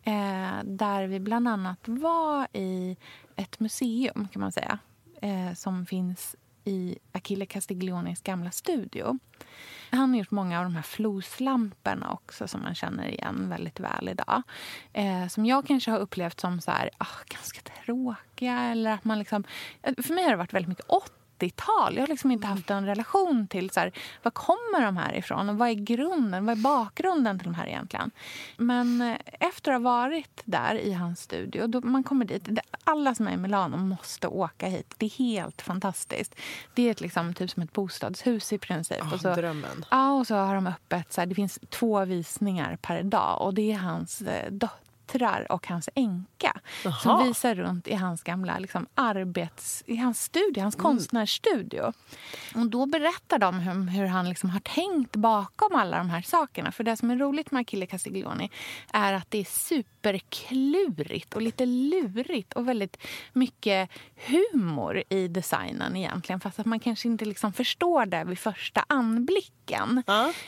Eh, 0.07 0.65
där 0.65 1.07
vi 1.07 1.21
bland 1.21 1.49
annat 1.49 1.89
var 1.89 2.47
i 2.53 2.97
ett 3.37 3.61
museum 3.61 4.29
kan 4.33 4.41
man 4.41 4.53
säga. 4.53 4.79
Eh, 5.23 5.55
som 5.55 5.87
finns 5.87 6.37
i 6.65 6.99
Achille 7.13 7.47
Castiglionis 7.47 8.23
gamla 8.23 8.51
studio. 8.51 9.19
Han 9.91 10.11
har 10.11 10.19
gjort 10.19 10.31
många 10.31 10.59
av 10.59 10.65
de 10.65 10.75
här 10.75 10.83
floslamporna 10.83 12.13
också 12.13 12.49
som 12.49 12.63
man 12.63 12.75
känner 12.75 13.09
igen 13.09 13.49
väldigt 13.49 13.81
väl 13.81 14.09
idag. 14.09 14.43
Eh, 14.93 15.27
som 15.29 15.47
jag 15.47 15.67
kanske 15.67 15.91
har 15.91 15.99
upplevt 15.99 16.41
som 16.41 16.61
så 16.61 16.71
här, 16.71 16.91
ah, 16.99 17.07
ganska 17.27 17.61
tråkiga. 17.85 18.61
Eller 18.61 18.91
att 18.91 19.05
man 19.05 19.19
liksom, 19.19 19.45
eh, 19.83 19.95
för 20.03 20.15
mig 20.15 20.25
har 20.25 20.31
det 20.31 20.37
varit 20.37 20.53
väldigt 20.53 20.69
mycket 20.69 20.89
80-tal. 21.39 21.95
Jag 21.95 22.03
har 22.03 22.09
liksom 22.09 22.31
inte 22.31 22.47
haft 22.47 22.71
en 22.71 22.87
relation 22.87 23.47
till 23.47 23.71
så 23.71 23.81
här, 23.81 23.93
var 24.23 24.31
kommer 24.31 24.83
de 24.83 24.97
här 24.97 25.15
ifrån 25.15 25.49
och 25.49 25.59
vad 25.59 25.69
är 25.69 25.75
grunden, 25.75 26.47
vad 26.47 26.59
är 26.59 26.63
bakgrunden 26.63 27.39
till 27.39 27.45
de 27.45 27.55
här 27.55 27.67
egentligen. 27.67 28.11
Men 28.57 29.01
eh, 29.01 29.17
efter 29.41 29.73
att 29.73 29.83
ha 29.83 29.91
varit 29.91 30.43
där 30.45 30.75
i 30.75 30.93
hans 30.93 31.21
studio, 31.21 31.67
då 31.67 31.81
man 31.81 32.05
kommer 32.05 32.25
dit, 32.25 32.49
alla 32.85 33.15
som 33.15 33.29
är 33.29 33.33
i 33.33 33.37
Milano 33.37 33.77
måste 33.77 34.29
åka 34.29 34.67
hit. 34.67 34.95
Det 34.97 35.07
är 35.07 35.11
helt 35.11 35.63
fantastiskt. 35.63 36.35
Det 36.75 36.83
är 36.87 36.91
ett 36.91 37.01
liksom, 37.01 37.35
typ 37.35 37.51
som 37.51 37.63
ett 37.63 37.73
bostadshus 37.73 38.53
i 38.53 38.59
princip. 38.59 38.99
Ja, 39.01 39.15
och 39.15 39.21
så, 39.21 39.35
drömmen. 39.35 39.85
Ja, 39.91 40.13
och 40.13 40.27
så 40.27 40.35
har 40.35 40.55
de 40.55 40.67
öppet, 40.67 41.13
så 41.13 41.21
här, 41.21 41.27
det 41.27 41.35
finns 41.35 41.59
två 41.71 42.05
visningar 42.05 42.79
per 42.83 43.03
dag 43.03 43.43
och 43.43 43.55
det 43.55 43.73
är 43.73 43.79
hans 43.79 44.23
eh, 44.23 44.53
döttrar 45.07 45.53
och 45.53 45.67
hans 45.69 45.89
änka 45.95 46.61
Jaha. 46.85 46.95
som 46.95 47.27
visar 47.29 47.55
runt 47.55 47.89
i 47.89 47.95
hans 47.95 48.23
gamla 48.23 48.59
liksom, 48.59 48.87
arbets... 48.95 49.83
i 49.87 49.97
hans 49.97 50.23
studio, 50.23 50.63
hans 50.63 50.77
konstnärsstudio. 50.77 51.93
Och 52.55 52.67
då 52.67 52.87
berättar 52.87 53.39
de 53.39 53.59
hur, 53.59 53.91
hur 53.91 54.07
han 54.07 54.29
liksom 54.29 54.51
har 54.51 54.61
tänkt 54.61 55.17
bakom 55.17 55.75
alla 55.75 55.99
de 55.99 56.11
här 56.11 56.23
sakerna. 56.23 56.73
För 56.73 56.85
det 56.85 56.97
som 56.97 57.11
är 57.11 57.17
roligt 57.17 57.51
med 57.51 57.61
Achille 57.61 57.87
Castiglioni 57.87 58.51
är 58.93 59.13
att 59.13 59.31
det 59.31 59.39
är 59.39 59.45
superklurigt 59.45 61.35
och 61.35 61.43
lite 61.43 61.67
lurigt 61.67 62.53
och 62.53 62.69
väldigt 62.69 62.97
mycket 63.33 63.91
humor 64.27 65.03
i 65.09 65.29
designen 65.29 65.97
egentligen. 65.97 66.41
Fast 66.41 66.59
att 66.59 66.67
man 66.67 66.81
kanske 66.81 67.09
inte 67.09 67.25
liksom 67.25 67.53
förstår 67.53 68.07
det 68.07 68.25
vid 68.25 68.39
första 68.39 68.85
anblicken. 68.89 70.03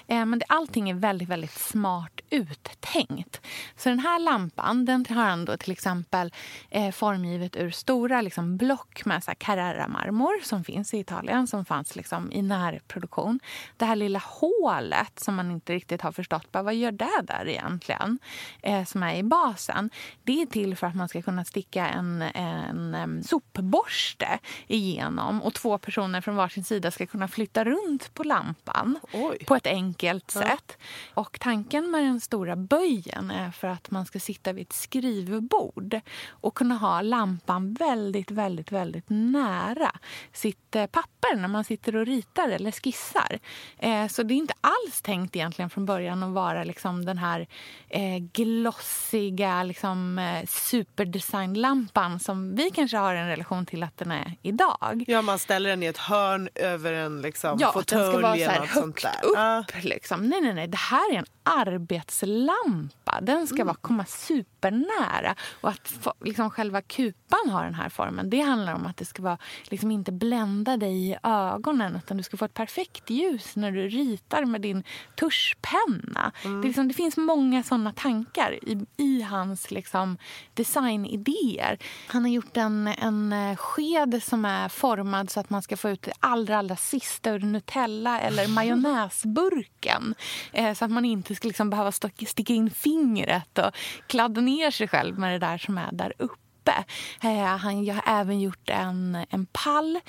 Eh, 0.06 0.24
Men 0.26 0.38
det, 0.38 0.44
allting 0.48 0.90
är 0.90 0.94
väldigt, 0.94 1.28
väldigt 1.28 1.58
smart 1.58 2.20
uttänkt. 2.30 3.40
Så 3.76 3.88
den 3.88 3.98
här 3.98 4.18
lampan 4.18 4.47
den 4.56 5.06
har 5.08 5.24
han 5.24 5.44
då 5.44 5.56
till 5.56 5.72
exempel 5.72 6.32
eh, 6.70 6.90
formgivet 6.90 7.56
ur 7.56 7.70
stora 7.70 8.20
liksom, 8.20 8.56
block 8.56 9.04
med 9.04 9.24
så 9.24 9.32
Carrara-marmor 9.38 10.44
som 10.44 10.64
finns 10.64 10.94
i 10.94 10.98
Italien, 10.98 11.46
som 11.46 11.64
fanns 11.64 11.96
liksom, 11.96 12.32
i 12.32 12.42
närproduktion. 12.42 13.40
Det 13.76 13.84
här 13.84 13.96
lilla 13.96 14.22
hålet 14.24 15.20
som 15.20 15.34
man 15.34 15.50
inte 15.50 15.74
riktigt 15.74 16.02
har 16.02 16.12
förstått, 16.12 16.52
bara, 16.52 16.62
vad 16.62 16.74
gör 16.74 16.92
det 16.92 17.22
där 17.22 17.48
egentligen? 17.48 18.18
Eh, 18.62 18.84
som 18.84 19.02
är 19.02 19.16
i 19.16 19.22
basen. 19.22 19.90
Det 20.24 20.42
är 20.42 20.46
till 20.46 20.76
för 20.76 20.86
att 20.86 20.94
man 20.94 21.08
ska 21.08 21.22
kunna 21.22 21.44
sticka 21.44 21.88
en, 21.88 22.22
en, 22.22 22.94
em, 22.94 23.22
sopborste 23.22 24.38
igenom 24.66 25.42
och 25.42 25.54
två 25.54 25.78
personer 25.78 26.20
från 26.20 26.36
varsin 26.36 26.64
sida 26.64 26.90
ska 26.90 27.06
kunna 27.06 27.28
flytta 27.28 27.64
runt 27.64 28.14
på 28.14 28.24
lampan 28.24 28.98
Oj. 29.12 29.44
på 29.46 29.56
ett 29.56 29.66
enkelt 29.66 30.30
sätt. 30.30 30.78
Och 31.14 31.40
tanken 31.40 31.90
med 31.90 32.04
den 32.04 32.20
stora 32.20 32.56
böjen 32.56 33.30
är 33.30 33.50
för 33.50 33.68
att 33.68 33.90
man 33.90 34.06
ska 34.06 34.20
sitta 34.20 34.37
vid 34.46 34.66
ett 34.66 34.72
skrivbord 34.72 36.00
och 36.28 36.54
kunna 36.54 36.74
ha 36.74 37.02
lampan 37.02 37.74
väldigt, 37.74 38.30
väldigt, 38.30 38.72
väldigt 38.72 39.04
nära 39.08 39.90
sitt 40.32 40.76
eh, 40.76 40.86
papper 40.86 41.36
när 41.36 41.48
man 41.48 41.64
sitter 41.64 41.96
och 41.96 42.06
ritar 42.06 42.48
eller 42.48 42.70
skissar. 42.70 43.38
Eh, 43.78 44.06
så 44.06 44.22
det 44.22 44.34
är 44.34 44.36
inte 44.36 44.54
alls 44.60 45.02
tänkt 45.02 45.36
egentligen 45.36 45.70
från 45.70 45.86
början 45.86 46.22
att 46.22 46.32
vara 46.32 46.64
liksom 46.64 47.04
den 47.04 47.18
här 47.18 47.48
eh, 47.88 48.18
glossiga 48.32 49.62
liksom, 49.62 50.20
superdesignlampan 50.48 52.20
som 52.20 52.56
vi 52.56 52.70
kanske 52.70 52.96
har 52.96 53.14
en 53.14 53.28
relation 53.28 53.66
till 53.66 53.82
att 53.82 53.96
den 53.96 54.10
är 54.10 54.34
idag. 54.42 55.04
Ja, 55.06 55.22
man 55.22 55.38
ställer 55.38 55.70
den 55.70 55.82
i 55.82 55.86
ett 55.86 55.98
hörn 55.98 56.48
över 56.54 56.92
en 56.92 57.22
liksom, 57.22 57.58
Ja, 57.60 57.72
den 57.74 57.82
ska 57.84 57.96
fåtölj 57.96 58.22
vara 58.22 58.34
så 58.34 58.40
eller 58.40 58.48
här 58.48 58.60
något 58.60 58.70
sånt 58.70 59.02
högt 59.02 59.24
upp. 59.24 59.32
Ja. 59.34 59.64
Liksom. 59.82 60.28
Nej, 60.28 60.40
nej, 60.40 60.54
nej. 60.54 60.68
Det 60.68 60.76
här 60.76 61.14
är 61.14 61.18
en 61.18 61.26
arbetslampa. 61.42 63.20
Den 63.22 63.46
ska 63.46 63.64
vara, 63.64 63.76
komma 63.80 64.04
supernära. 64.28 65.34
Och 65.60 65.68
att 65.68 66.08
liksom, 66.20 66.50
själva 66.50 66.82
kupan 66.82 67.50
har 67.50 67.64
den 67.64 67.74
här 67.74 67.88
formen, 67.88 68.30
det 68.30 68.40
handlar 68.40 68.74
om 68.74 68.86
att 68.86 68.96
det 68.96 69.04
ska 69.04 69.22
vara, 69.22 69.38
liksom, 69.64 69.90
inte 69.90 70.12
blända 70.12 70.76
dig 70.76 71.10
i 71.10 71.16
ögonen 71.22 71.96
utan 71.96 72.16
du 72.16 72.22
ska 72.22 72.36
få 72.36 72.44
ett 72.44 72.54
perfekt 72.54 73.10
ljus 73.10 73.56
när 73.56 73.72
du 73.72 73.88
ritar 73.88 74.44
med 74.44 74.60
din 74.60 74.84
tuschpenna. 75.16 76.32
Det, 76.42 76.48
är 76.48 76.62
liksom, 76.62 76.88
det 76.88 76.94
finns 76.94 77.16
många 77.16 77.62
såna 77.62 77.92
tankar 77.92 78.52
i, 78.52 78.86
i 78.96 79.22
hans 79.22 79.70
liksom, 79.70 80.18
designidéer. 80.54 81.78
Han 82.06 82.22
har 82.22 82.30
gjort 82.30 82.56
en, 82.56 82.86
en 82.86 83.32
eh, 83.32 83.56
sked 83.56 84.22
som 84.22 84.44
är 84.44 84.68
formad 84.68 85.30
så 85.30 85.40
att 85.40 85.50
man 85.50 85.62
ska 85.62 85.76
få 85.76 85.90
ut 85.90 86.02
det 86.02 86.12
allra, 86.20 86.58
allra 86.58 86.76
sista 86.76 87.30
ur 87.30 87.40
Nutella 87.40 88.20
eller 88.20 88.48
majonnäsburken. 88.54 90.14
Eh, 90.52 90.74
så 90.74 90.84
att 90.84 90.90
man 90.90 91.04
inte 91.04 91.34
ska 91.34 91.48
liksom 91.48 91.70
behöva 91.70 91.92
sticka 91.92 92.52
in 92.52 92.70
fingret 92.70 93.58
och 93.58 93.70
kladda 94.18 94.40
ner 94.40 94.70
sig 94.70 94.88
själv 94.88 95.18
med 95.18 95.32
det 95.32 95.46
där 95.46 95.58
som 95.58 95.78
är 95.78 95.92
där 95.92 96.12
uppe. 96.18 96.84
Eh, 97.22 97.56
han 97.56 97.84
jag 97.84 97.94
har 97.94 98.20
även 98.20 98.40
gjort 98.40 98.70
en, 98.70 99.18
en 99.30 99.46
pall 99.46 100.00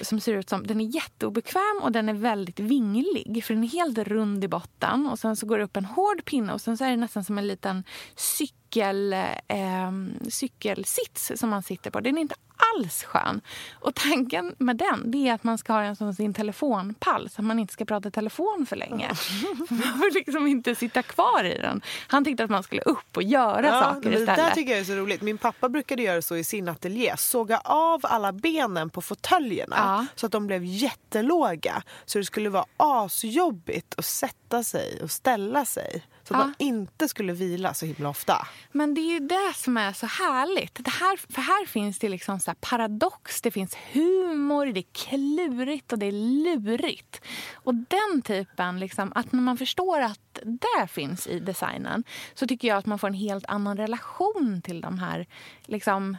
som 0.00 0.20
ser 0.20 0.34
ut 0.34 0.48
som... 0.48 0.66
Den 0.66 0.80
är 0.80 0.84
jätteobekväm 0.94 1.80
och 1.82 1.92
den 1.92 2.08
är 2.08 2.14
väldigt 2.14 2.60
vinglig. 2.60 3.44
För 3.44 3.54
Den 3.54 3.64
är 3.64 3.68
helt 3.68 3.98
rund 3.98 4.44
i 4.44 4.48
botten 4.48 5.06
och 5.06 5.18
sen 5.18 5.36
så 5.36 5.46
går 5.46 5.58
det 5.58 5.64
upp 5.64 5.76
en 5.76 5.84
hård 5.84 6.24
pinne 6.24 6.52
och 6.52 6.60
sen 6.60 6.76
så 6.76 6.84
är 6.84 6.90
det 6.90 6.96
nästan 6.96 7.24
som 7.24 7.38
en 7.38 7.46
liten 7.46 7.84
cykel, 8.16 8.61
eh, 8.76 9.92
cykelsits 10.28 11.32
som 11.36 11.50
man 11.50 11.62
sitter 11.62 11.90
på. 11.90 12.00
Den 12.00 12.16
är 12.16 12.20
inte 12.22 12.34
alls 12.76 13.04
skön. 13.04 13.40
Och 13.72 13.94
tanken 13.94 14.54
med 14.58 14.76
den 14.76 15.14
är 15.14 15.32
att 15.34 15.44
man 15.44 15.58
ska 15.58 15.72
ha 15.72 15.80
den 15.80 15.96
som 15.96 16.14
sin 16.14 16.34
telefonpall 16.34 17.30
så 17.30 17.40
att 17.40 17.46
man 17.46 17.58
inte 17.58 17.72
ska 17.72 17.84
prata 17.84 18.10
telefon 18.10 18.66
för 18.68 18.76
länge. 18.76 19.08
man 19.70 19.78
får 19.78 20.14
liksom 20.14 20.46
inte 20.46 20.74
sitta 20.74 21.02
kvar 21.02 21.44
i 21.44 21.58
den. 21.58 21.82
Han 22.06 22.24
tyckte 22.24 22.44
att 22.44 22.50
man 22.50 22.62
skulle 22.62 22.82
upp 22.82 23.16
och 23.16 23.22
göra 23.22 23.80
saker 23.80 24.00
men 24.02 24.12
det 24.12 24.18
istället. 24.20 24.36
där 24.36 24.50
tycker 24.50 24.72
jag 24.72 24.80
är 24.80 24.84
så 24.84 24.92
roligt. 24.94 25.22
Min 25.22 25.38
pappa 25.38 25.68
brukade 25.68 26.02
göra 26.02 26.22
så 26.22 26.36
i 26.36 26.44
sin 26.44 26.68
ateljé. 26.68 27.16
Såga 27.16 27.58
av 27.64 28.00
alla 28.04 28.32
benen 28.32 28.90
på 28.90 29.02
fåtöljerna 29.02 29.76
Ja. 29.78 30.06
så 30.14 30.26
att 30.26 30.32
de 30.32 30.46
blev 30.46 30.64
jättelåga. 30.64 31.82
Så 32.04 32.18
det 32.18 32.24
skulle 32.24 32.50
vara 32.50 32.64
asjobbigt 32.76 33.94
att 33.98 34.04
sätta 34.04 34.62
sig 34.64 34.98
och 35.02 35.10
ställa 35.10 35.64
sig. 35.64 36.02
Så 36.32 36.38
att 36.38 36.46
man 36.46 36.54
inte 36.58 37.08
skulle 37.08 37.32
vila 37.32 37.74
så 37.74 37.86
himla 37.86 38.08
ofta. 38.08 38.46
Men 38.72 38.94
det 38.94 39.00
är 39.00 39.12
ju 39.12 39.20
det 39.20 39.52
som 39.54 39.76
är 39.76 39.92
så 39.92 40.06
härligt. 40.06 40.84
Det 40.84 40.90
här, 40.90 41.32
för 41.32 41.40
här 41.40 41.66
finns 41.66 41.98
det 41.98 42.08
liksom 42.08 42.40
så 42.40 42.54
paradox, 42.60 43.40
det 43.40 43.50
finns 43.50 43.76
humor, 43.92 44.66
det 44.66 44.80
är 44.80 44.92
klurigt 44.92 45.92
och 45.92 45.98
det 45.98 46.06
är 46.06 46.12
lurigt. 46.12 47.20
Och 47.54 47.74
den 47.74 48.22
typen, 48.22 48.80
liksom, 48.80 49.12
att 49.14 49.32
när 49.32 49.40
man 49.42 49.58
förstår 49.58 50.00
att 50.00 50.38
det 50.44 50.86
finns 50.88 51.26
i 51.26 51.40
designen 51.40 52.04
så 52.34 52.46
tycker 52.46 52.68
jag 52.68 52.78
att 52.78 52.86
man 52.86 52.98
får 52.98 53.08
en 53.08 53.14
helt 53.14 53.46
annan 53.48 53.76
relation 53.76 54.62
till 54.64 54.80
de 54.80 54.98
här 54.98 55.26
liksom, 55.62 56.16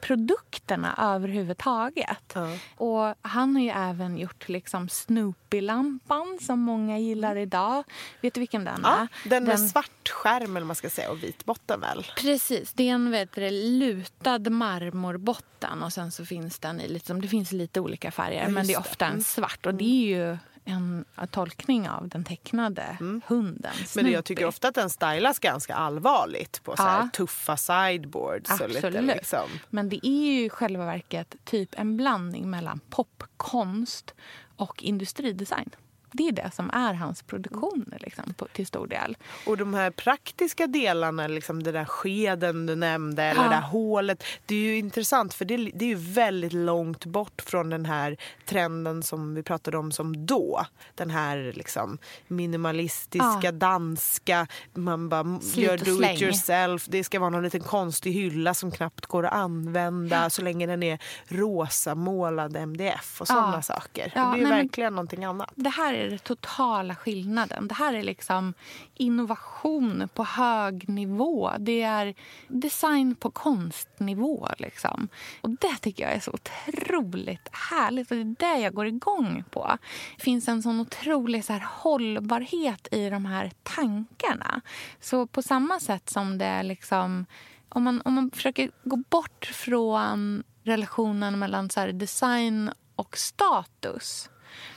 produkterna 0.00 0.94
överhuvudtaget. 0.98 2.32
Ja. 2.34 2.48
Och 2.76 3.14
han 3.22 3.56
har 3.56 3.62
ju 3.62 3.68
även 3.70 4.18
gjort 4.18 4.48
liksom 4.48 4.88
Snoopy-lampan 4.88 6.38
som 6.40 6.60
många 6.60 6.98
gillar 6.98 7.36
idag. 7.36 7.84
Vet 8.20 8.34
du 8.34 8.40
vilken 8.40 8.64
den 8.64 8.80
Ja, 8.82 9.06
är? 9.24 9.28
den 9.28 9.44
med 9.44 9.60
svart 9.70 10.08
skärm 10.08 10.56
eller 10.56 10.66
man 10.66 10.76
ska 10.76 10.90
säga 10.90 11.10
och 11.10 11.22
vit 11.22 11.44
botten 11.44 11.80
väl? 11.80 12.06
Precis, 12.16 12.72
det 12.72 12.88
är 12.88 12.92
en 12.94 13.10
vet 13.10 13.32
du, 13.32 13.50
lutad 13.50 14.38
marmorbotten 14.50 15.82
och 15.82 15.92
sen 15.92 16.10
så 16.12 16.24
finns 16.24 16.58
den 16.58 16.80
i 16.80 16.88
lite, 16.88 17.14
det 17.14 17.28
finns 17.28 17.52
lite 17.52 17.80
olika 17.80 18.10
färger 18.10 18.42
Ja, 18.42 18.48
men 18.48 18.66
det 18.66 18.72
är 18.72 18.74
just 18.76 18.84
det. 18.84 18.90
ofta 18.90 19.04
en 19.06 19.10
Mm. 19.12 19.22
svart 19.24 19.66
och 19.66 19.74
det 19.74 19.84
är 19.84 20.06
ju 20.18 20.38
en 20.64 21.04
tolkning 21.30 21.88
av 21.88 22.08
den 22.08 22.24
tecknade 22.24 22.96
hunden 23.26 23.72
Men 23.74 23.76
jag 23.76 23.88
Snoopy. 23.88 24.22
tycker 24.22 24.44
ofta 24.46 24.68
att 24.68 24.74
den 24.74 24.90
stylas 24.90 25.38
ganska 25.38 25.74
allvarligt 25.74 26.62
på 26.64 26.76
så 26.76 26.82
Ja. 26.82 27.08
tuffa 27.12 27.56
sideboards. 27.56 28.50
Och 28.60 28.68
lite, 28.68 28.86
Absolut. 28.86 29.16
liksom. 29.16 29.48
Men 29.70 29.88
det 29.88 30.06
är 30.06 30.32
ju 30.32 30.44
i 30.44 30.50
själva 30.50 30.84
verket 30.86 31.36
typ 31.44 31.74
en 31.78 31.96
blandning 31.96 32.50
mellan 32.50 32.80
popkonst 32.90 34.14
och 34.56 34.82
industridesign. 34.82 35.70
Det 36.16 36.28
är 36.28 36.32
det 36.32 36.50
som 36.54 36.70
är 36.70 36.94
hans 36.94 37.22
produktioner 37.22 37.98
liksom, 38.00 38.34
på, 38.34 38.46
till 38.52 38.66
stor 38.66 38.86
del. 38.86 39.16
Och 39.46 39.56
de 39.56 39.74
här 39.74 39.90
praktiska 39.90 40.66
delarna, 40.66 41.26
liksom 41.26 41.62
det 41.62 41.72
där 41.72 41.84
skeden 41.84 42.66
du 42.66 42.74
nämnde 42.76 43.22
eller 43.22 43.42
Ja. 43.42 43.48
det 43.48 43.54
där 43.54 43.60
hålet. 43.62 44.24
Det 44.46 44.54
är 44.54 44.58
ju 44.58 44.76
intressant 44.78 45.34
för 45.34 45.44
det, 45.44 45.56
det 45.56 45.84
är 45.84 45.88
ju 45.88 45.94
väldigt 45.94 46.52
långt 46.52 47.04
bort 47.04 47.42
från 47.46 47.70
den 47.70 47.84
här 47.84 48.16
trenden 48.46 49.02
som 49.02 49.34
vi 49.34 49.42
pratade 49.42 49.78
om 49.78 49.92
som 49.92 50.26
då. 50.26 50.66
Den 50.94 51.10
här 51.10 51.52
liksom 51.56 51.98
minimalistiska, 52.28 53.40
Ja. 53.42 53.52
danska, 53.52 54.46
man 54.74 55.08
bara 55.08 55.40
Slit 55.40 55.64
gör 55.66 55.78
do 55.78 55.90
it 55.90 55.96
släng. 55.96 56.16
yourself. 56.16 56.86
Det 56.88 57.04
ska 57.04 57.20
vara 57.20 57.30
någon 57.30 57.42
liten 57.42 57.60
konstig 57.60 58.12
hylla 58.12 58.54
som 58.54 58.70
knappt 58.70 59.06
går 59.06 59.26
att 59.26 59.32
använda 59.32 60.30
så 60.30 60.42
länge 60.42 60.66
den 60.66 60.82
är 60.82 60.98
rosa 61.28 61.94
målad 61.94 62.56
MDF 62.56 63.20
och 63.20 63.26
sådana 63.26 63.56
Ja. 63.56 63.62
saker. 63.62 64.12
Ja, 64.14 64.24
det 64.24 64.32
blir 64.32 64.42
ju 64.42 64.48
verkligen 64.48 64.92
någonting 64.94 65.24
annat. 65.24 65.50
Det 65.54 65.70
här 65.70 65.94
är 66.04 66.10
den 66.10 66.18
totala 66.18 66.94
skillnaden. 66.94 67.68
Det 67.68 67.74
här 67.74 67.94
är 67.94 68.02
liksom 68.02 68.54
innovation 68.94 70.08
på 70.14 70.24
hög 70.24 70.88
nivå. 70.88 71.50
Det 71.58 71.82
är 71.82 72.14
design 72.48 73.14
på 73.14 73.30
konstnivå. 73.30 74.48
Liksom. 74.58 75.08
Och 75.40 75.50
Det 75.50 75.76
tycker 75.80 76.04
jag 76.04 76.12
är 76.12 76.20
så 76.20 76.30
otroligt 76.30 77.48
härligt. 77.70 78.10
Och 78.10 78.16
Det 78.16 78.22
är 78.22 78.54
det 78.54 78.62
jag 78.62 78.74
går 78.74 78.86
igång 78.86 79.44
på. 79.50 79.76
Det 80.16 80.22
finns 80.22 80.48
en 80.48 80.62
sån 80.62 80.80
otrolig 80.80 81.44
så 81.44 81.52
här 81.52 81.66
hållbarhet 81.68 82.88
i 82.90 83.10
de 83.10 83.24
här 83.26 83.52
tankarna. 83.62 84.60
Så 85.00 85.26
på 85.26 85.42
samma 85.42 85.80
sätt 85.80 86.10
som 86.10 86.38
det 86.38 86.44
är 86.44 86.62
liksom... 86.62 87.26
Om 87.68 87.82
man, 87.82 88.02
om 88.04 88.14
man 88.14 88.30
försöker 88.30 88.70
gå 88.84 88.96
bort 88.96 89.50
från 89.54 90.42
relationen 90.64 91.38
mellan 91.38 91.70
så 91.70 91.80
här 91.80 91.92
design 91.92 92.70
och 92.96 93.18
status 93.18 94.30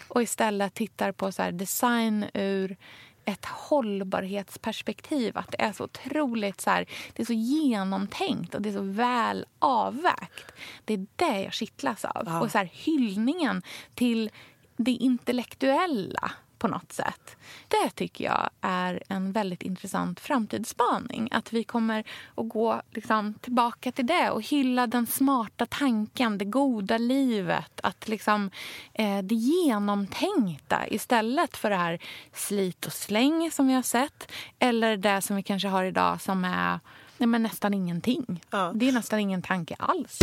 och 0.08 0.24
istället 0.24 0.74
tittar 0.74 1.12
på 1.12 1.32
så 1.32 1.52
design 1.52 2.26
ur 2.34 2.78
ett 3.26 3.46
hållbarhetsperspektiv. 3.46 5.38
Att 5.38 5.52
det 5.52 5.62
är 5.62 5.74
så 5.74 5.84
otroligt 5.84 6.62
så 6.62 6.70
här, 6.70 6.86
det 7.14 7.22
är 7.22 7.26
så 7.26 7.34
genomtänkt 7.34 8.56
och 8.56 8.62
det 8.62 8.70
är 8.70 8.74
så 8.74 8.82
väl 8.82 9.46
avvägt. 9.60 10.52
Det 10.86 10.94
är 10.94 11.06
det 11.16 11.42
jag 11.42 11.54
kittlas 11.54 12.06
av. 12.06 12.24
Ja. 12.26 12.42
Och 12.42 12.52
så 12.52 12.58
här, 12.58 12.70
hyllningen 12.74 13.62
till 13.96 14.30
det 14.78 14.92
intellektuella 14.92 16.32
på 16.60 16.68
något 16.68 16.92
sätt. 16.92 17.36
Det 17.68 17.90
tycker 17.96 18.26
jag 18.26 18.50
är 18.62 19.04
en 19.08 19.32
väldigt 19.32 19.62
intressant 19.62 20.20
framtidsspaning. 20.20 21.30
Att 21.32 21.54
vi 21.54 21.64
kommer 21.64 22.04
att 22.36 22.50
gå 22.50 22.82
liksom, 22.92 23.34
tillbaka 23.34 23.92
till 23.92 24.08
det 24.08 24.30
och 24.30 24.42
hylla 24.42 24.88
den 24.88 25.08
smarta 25.08 25.66
tanken, 25.66 26.38
det 26.38 26.46
goda 26.46 26.98
livet. 26.98 27.80
Att 27.84 28.08
liksom, 28.08 28.52
eh, 28.94 29.20
det 29.20 29.36
genomtänkta 29.36 30.88
istället 30.88 31.58
för 31.58 31.70
det 31.70 31.76
här 31.76 32.00
slit 32.34 32.86
och 32.86 32.94
släng 32.94 33.52
som 33.52 33.68
vi 33.68 33.74
har 33.74 33.82
sett. 33.82 34.32
Eller 34.60 34.98
det 34.98 35.22
som 35.22 35.36
vi 35.36 35.44
kanske 35.44 35.68
har 35.68 35.84
idag 35.84 36.22
som 36.22 36.46
är 36.46 36.80
nej, 37.18 37.28
men 37.28 37.44
nästan 37.44 37.74
ingenting. 37.74 38.44
Ja. 38.50 38.72
Det 38.76 38.88
är 38.88 38.92
nästan 38.92 39.20
ingen 39.20 39.42
tanke 39.42 39.76
alls. 39.80 40.20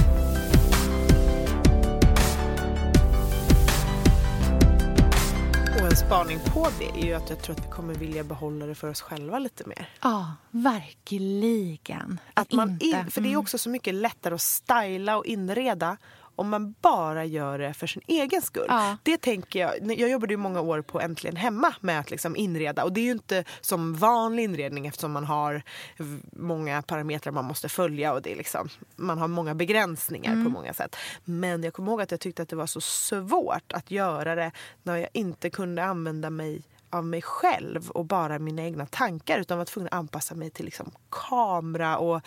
En 5.95 5.99
spaning 5.99 6.39
på 6.41 6.69
det 6.79 7.01
är 7.01 7.07
ju 7.07 7.15
att 7.15 7.31
jag 7.31 7.43
tror 7.43 7.57
att 7.57 7.67
vi 7.67 7.71
kommer 7.71 7.95
vilja 7.95 8.25
behålla 8.25 8.67
det 8.67 8.75
för 8.75 8.89
oss 8.89 9.01
själva 9.01 9.39
lite 9.39 9.69
mer. 9.69 9.89
Ja, 10.03 10.33
verkligen. 10.51 12.21
Att 12.35 12.53
man 12.53 12.71
inte- 12.71 12.87
in, 12.87 13.11
för 13.11 13.21
det 13.21 13.29
är 13.29 13.31
mm. 13.31 13.41
också 13.41 13.59
så 13.59 13.71
mycket 13.71 13.95
lättare 13.95 14.35
att 14.35 14.41
styla 14.41 15.17
och 15.17 15.27
inreda 15.27 15.97
om 16.37 16.49
man 16.49 16.75
bara 16.81 17.25
gör 17.25 17.59
det 17.59 17.75
för 17.75 17.87
sin 17.87 18.03
egen 18.07 18.43
skull. 18.43 18.67
Ja. 18.69 18.97
Det 19.03 19.17
tänker 19.19 19.61
jag, 19.61 19.93
jag 19.99 20.11
jobbade 20.11 20.33
ju 20.33 20.37
många 20.37 20.61
år 20.61 20.83
på 20.83 21.01
Äntligen 21.01 21.37
hemma 21.37 21.75
med 21.81 22.01
att 22.01 22.11
liksom 22.11 22.37
inreda 22.37 22.85
och 22.85 22.93
det 22.93 23.01
är 23.01 23.05
ju 23.05 23.11
inte 23.11 23.45
som 23.61 23.95
vanlig 23.95 24.43
inredning 24.45 24.87
eftersom 24.87 25.13
man 25.13 25.25
har 25.25 25.63
många 26.33 26.83
parametrar 26.83 27.33
man 27.33 27.45
måste 27.45 27.69
följa 27.69 28.13
och 28.13 28.23
det 28.23 28.33
är 28.33 28.37
liksom, 28.37 28.69
man 28.97 29.19
har 29.19 29.29
många 29.29 29.55
begränsningar 29.55 30.33
Mm. 30.33 30.45
på 30.45 30.51
många 30.51 30.75
sätt. 30.75 30.97
Men 31.25 31.63
jag 31.63 31.73
kommer 31.75 31.91
ihåg 31.93 32.03
att 32.03 32.11
jag 32.11 32.21
tyckte 32.21 32.43
att 32.43 32.49
det 32.49 32.57
var 32.57 32.67
så 32.67 32.81
svårt 32.81 33.73
att 33.73 33.91
göra 33.91 34.35
det 34.35 34.51
när 34.83 34.97
jag 34.97 35.09
inte 35.13 35.51
kunde 35.51 35.85
använda 35.85 36.31
mig 36.31 36.63
av 36.91 37.05
mig 37.07 37.23
själv 37.23 37.91
och 37.91 38.05
bara 38.05 38.39
mina 38.39 38.63
egna 38.63 38.87
tankar 38.87 39.39
utan 39.39 39.59
var 39.59 39.65
tvungen 39.65 39.89
att 39.89 39.99
anpassa 39.99 40.35
mig 40.35 40.51
till 40.51 40.65
liksom 40.65 40.91
kamera 41.11 41.99
och 41.99 42.21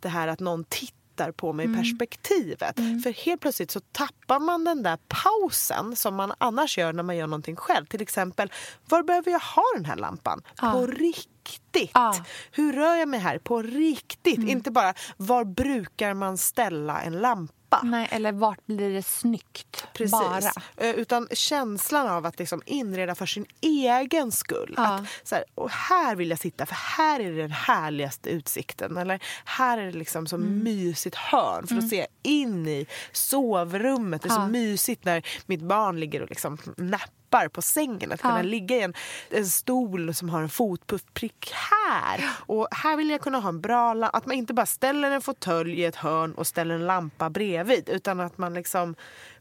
det 0.00 0.08
här 0.08 0.28
att 0.28 0.40
någon 0.40 0.64
tittar 0.64 0.99
på 1.32 1.52
mig 1.52 1.74
perspektivet. 1.74 2.76
För 2.76 3.24
helt 3.24 3.40
plötsligt 3.40 3.70
så 3.70 3.80
tappar 3.80 4.40
man 4.40 4.64
den 4.64 4.82
där 4.82 4.98
pausen 5.08 5.96
som 5.96 6.14
man 6.14 6.32
annars 6.38 6.78
gör 6.78 6.92
när 6.92 7.02
man 7.02 7.16
gör 7.16 7.26
någonting 7.26 7.56
själv. 7.56 7.86
Till 7.86 8.02
exempel, 8.02 8.52
var 8.88 9.02
behöver 9.02 9.30
jag 9.30 9.40
ha 9.40 9.64
den 9.74 9.84
här 9.84 9.96
lampan? 9.96 10.42
Ja. 10.60 10.72
På 10.72 10.86
riktigt. 10.86 11.90
Ja. 11.94 12.24
Hur 12.52 12.72
rör 12.72 12.94
jag 12.94 13.08
mig 13.08 13.20
här? 13.20 13.38
På 13.38 13.62
riktigt. 13.62 14.38
Inte 14.38 14.70
bara, 14.70 14.94
var 15.16 15.44
brukar 15.44 16.14
man 16.14 16.38
ställa 16.38 17.02
en 17.02 17.12
lampa? 17.12 17.54
Nej, 17.82 18.08
eller 18.10 18.32
vart 18.32 18.66
blir 18.66 18.90
det 18.90 19.02
snyggt 19.02 19.86
Precis. 19.92 20.10
bara? 20.10 20.38
Eh, 20.76 20.90
Utan 20.90 21.28
känslan 21.32 22.06
av 22.08 22.26
att 22.26 22.38
liksom 22.38 22.62
inreda 22.66 23.14
för 23.14 23.26
sin 23.26 23.46
egen 23.60 24.32
skull. 24.32 24.74
Ja. 24.76 24.94
Att, 24.94 25.04
så 25.28 25.34
här, 25.34 25.44
och 25.54 25.70
här 25.70 26.16
vill 26.16 26.30
jag 26.30 26.38
sitta 26.38 26.66
för 26.66 26.74
här 26.74 27.20
är 27.20 27.30
det 27.32 27.42
den 27.42 27.52
härligaste 27.52 28.30
utsikten. 28.30 28.96
Eller 28.96 29.22
här 29.44 29.78
är 29.78 29.86
det 29.86 29.98
liksom 29.98 30.26
så 30.26 30.36
Mm. 30.36 30.58
mysigt 30.64 31.16
hörn 31.16 31.66
för 31.66 31.76
att 31.76 31.88
se 31.88 32.06
in 32.22 32.68
i 32.68 32.86
sovrummet. 33.12 34.22
Det 34.22 34.28
är 34.28 34.30
så 34.30 34.40
Ja. 34.40 34.46
mysigt 34.48 35.04
när 35.04 35.22
mitt 35.46 35.62
barn 35.62 36.00
ligger 36.00 36.22
och 36.22 36.28
liksom 36.30 36.58
nappar 36.76 37.10
på 37.48 37.62
sängen. 37.62 38.12
Att 38.12 38.20
kunna 38.22 38.36
Ja. 38.36 38.42
ligga 38.42 38.76
i 38.76 38.80
en, 38.82 38.94
en 39.30 39.46
stol 39.46 40.14
som 40.14 40.28
har 40.28 40.42
en 40.42 40.48
fotpuffprick 40.48 41.52
här. 41.52 42.30
Och 42.32 42.68
här 42.70 42.96
vill 42.96 43.10
jag 43.10 43.20
kunna 43.20 43.38
ha 43.38 43.48
en 43.48 43.60
bra 43.60 43.94
lampa. 43.94 44.18
Att 44.18 44.26
man 44.26 44.36
inte 44.36 44.54
bara 44.54 44.66
ställer 44.66 45.10
en 45.10 45.20
fåtölj 45.20 45.80
i 45.80 45.84
ett 45.84 45.96
hörn 45.96 46.34
och 46.34 46.46
ställer 46.46 46.74
en 46.74 46.86
lampa 46.86 47.30
bredvid. 47.30 47.88
Utan 47.88 48.20
att 48.20 48.38
man 48.38 48.54
liksom 48.54 48.94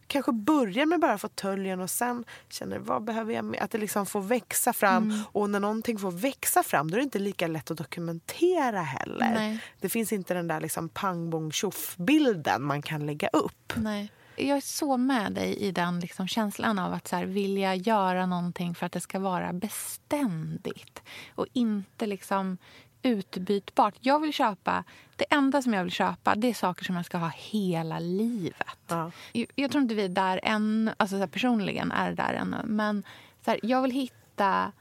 kanske 0.07 0.31
börjar 0.31 0.85
med 0.85 0.99
bara 0.99 1.17
fåtöljen 1.17 1.79
och 1.81 1.89
sen 1.89 2.23
känner 2.49 2.79
vad 2.79 3.03
behöver 3.03 3.33
jag 3.33 3.45
mer? 3.45 3.63
Att 3.63 3.71
det 3.71 3.77
liksom 3.77 4.05
får 4.05 4.21
växa 4.21 4.73
fram. 4.73 5.03
Mm. 5.03 5.21
Och 5.31 5.49
när 5.49 5.59
någonting 5.59 5.99
får 5.99 6.11
växa 6.11 6.63
fram 6.63 6.91
då 6.91 6.95
är 6.95 6.99
det 6.99 7.03
inte 7.03 7.19
lika 7.19 7.47
lätt 7.47 7.71
att 7.71 7.77
dokumentera 7.77 8.81
heller. 8.81 9.31
Nej. 9.33 9.59
Det 9.79 9.89
finns 9.89 10.11
inte 10.13 10.33
den 10.33 10.47
där 10.47 10.61
liksom 10.61 10.89
pang 10.89 11.29
bong 11.29 11.51
tjoff 11.51 11.95
bilden 11.97 12.63
man 12.63 12.81
kan 12.81 13.05
lägga 13.05 13.27
upp. 13.27 13.73
Nej. 13.75 14.11
Jag 14.39 14.57
är 14.57 14.61
så 14.61 14.97
med 14.97 15.31
dig 15.31 15.55
i 15.55 15.71
den 15.71 15.99
liksom 15.99 16.27
känslan 16.27 16.79
av 16.79 16.93
att 16.93 17.07
så 17.07 17.15
här, 17.15 17.25
vilja 17.25 17.75
göra 17.75 18.25
någonting 18.25 18.75
för 18.75 18.85
att 18.85 18.91
det 18.91 19.01
ska 19.01 19.19
vara 19.19 19.53
beständigt 19.53 21.03
och 21.35 21.47
inte 21.53 22.05
liksom 22.05 22.57
utbytbart. 23.01 23.95
Jag 23.99 24.19
vill 24.19 24.33
köpa, 24.33 24.83
det 25.15 25.25
enda 25.29 25.61
som 25.61 25.73
jag 25.73 25.83
vill 25.83 25.91
köpa 25.91 26.35
det 26.35 26.49
är 26.49 26.53
saker 26.53 26.85
som 26.85 26.95
jag 26.95 27.05
ska 27.05 27.17
ha 27.17 27.31
hela 27.35 27.99
livet. 27.99 28.77
Ja. 28.87 29.11
Jag, 29.31 29.47
jag 29.55 29.71
tror 29.71 29.81
inte 29.81 29.95
vi 29.95 30.05
är 30.05 30.09
där 30.09 30.39
än, 30.43 30.91
alltså 30.97 31.15
så 31.15 31.19
här, 31.19 31.27
personligen 31.27 31.91
är 31.91 32.11
där 32.11 32.33
ännu. 32.33 32.57
Men 32.63 33.03
så 33.45 33.51
här, 33.51 33.59
jag 33.63 33.81
vill 33.81 33.91
hitta 33.91 34.71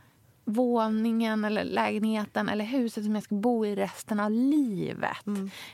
våningen 0.44 1.44
eller 1.44 1.64
lägenheten 1.64 2.48
eller 2.48 2.64
huset 2.64 3.04
som 3.04 3.14
jag 3.14 3.24
ska 3.24 3.34
bo 3.34 3.66
i 3.66 3.76
resten 3.76 4.20
av 4.20 4.30
livet. 4.30 5.24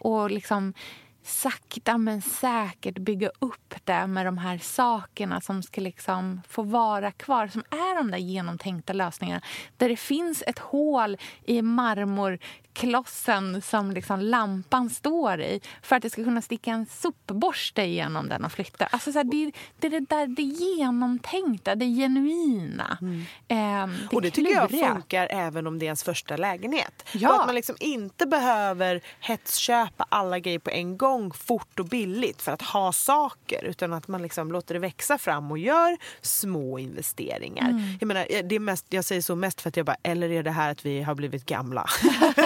Och 0.01 0.30
liksom 0.30 0.74
sakta 1.25 1.99
men 1.99 2.22
säkert 2.22 2.99
bygga 2.99 3.31
upp 3.39 3.75
det 3.85 4.07
med 4.07 4.27
de 4.27 4.39
här 4.39 4.59
sakerna 4.59 5.41
som 5.41 5.62
ska 5.62 5.81
liksom 5.81 6.43
få 6.49 6.62
vara 6.62 7.12
kvar. 7.12 7.49
Som 7.49 7.62
är 7.70 7.97
de 7.97 8.11
där 8.11 8.18
genomtänkta 8.18 8.93
lösningarna. 8.93 9.41
Där 9.77 9.89
det 9.89 9.97
finns 9.97 10.43
ett 10.47 10.59
hål 10.59 11.16
i 11.45 11.62
marmorklossen 11.62 13.62
som 13.62 13.91
liksom 13.91 14.20
lampan 14.20 14.91
står 14.91 15.41
i 15.41 15.61
för 15.83 15.97
att 15.97 16.03
det 16.03 16.11
ska 16.11 16.25
kunna 16.25 16.43
sticka 16.43 16.70
en 16.70 16.87
sopborste 16.87 17.83
igenom 17.83 18.29
den 18.29 18.45
och 18.45 18.53
flytta. 18.53 18.87
Alltså 18.87 19.12
så 19.12 19.18
här, 19.18 19.25
det, 19.25 19.53
det 19.79 19.87
är 19.87 19.91
det 19.91 20.07
där 20.09 20.27
det 20.27 20.43
genomtänkta, 20.43 21.75
det 21.75 21.87
genuina. 21.87 22.99
Mm. 23.01 23.25
Eh, 23.49 23.87
det 24.11 24.16
och 24.16 24.22
det 24.22 24.31
tycker 24.31 24.53
jag 24.53 24.70
funkar 24.70 25.29
även 25.31 25.66
om 25.66 25.79
det 25.79 25.85
är 25.85 25.89
ens 25.89 26.03
första 26.03 26.37
lägenhet. 26.37 27.09
Ja. 27.12 27.41
att 27.41 27.47
man 27.47 27.55
liksom 27.55 27.77
inte 27.81 28.27
behöver 28.27 29.01
hetsköpa 29.20 30.07
alla 30.09 30.39
grejer 30.39 30.59
på 30.59 30.70
en 30.70 30.97
gång 30.97 31.14
igång 31.15 31.33
fort 31.33 31.81
och 31.81 31.87
billigt 31.87 32.43
för 32.43 32.53
att 32.53 32.62
ha 32.62 32.93
saker 32.93 33.65
utan 33.65 33.93
att 33.93 34.09
man 34.09 34.23
liksom 34.23 34.53
låter 34.53 34.75
det 34.75 34.81
växa 34.81 35.19
fram 35.19 35.51
och 35.51 35.59
gör 35.59 35.97
små 36.21 36.79
investeringar. 36.79 37.71
Mm. 37.71 37.83
Jag, 38.01 38.07
menar, 38.07 38.27
det 38.43 38.55
är 38.55 38.61
mest, 38.61 38.87
jag 38.89 39.05
säger 39.05 39.23
så 39.23 39.37
mest 39.37 39.61
för 39.61 39.69
att 39.69 39.77
jag 39.77 39.87
bara, 39.87 39.97
eller 40.03 40.31
är 40.31 40.43
det 40.43 40.51
här 40.51 40.71
att 40.71 40.87
vi 40.87 41.03
har 41.03 41.15
blivit 41.15 41.47
gamla? 41.47 41.87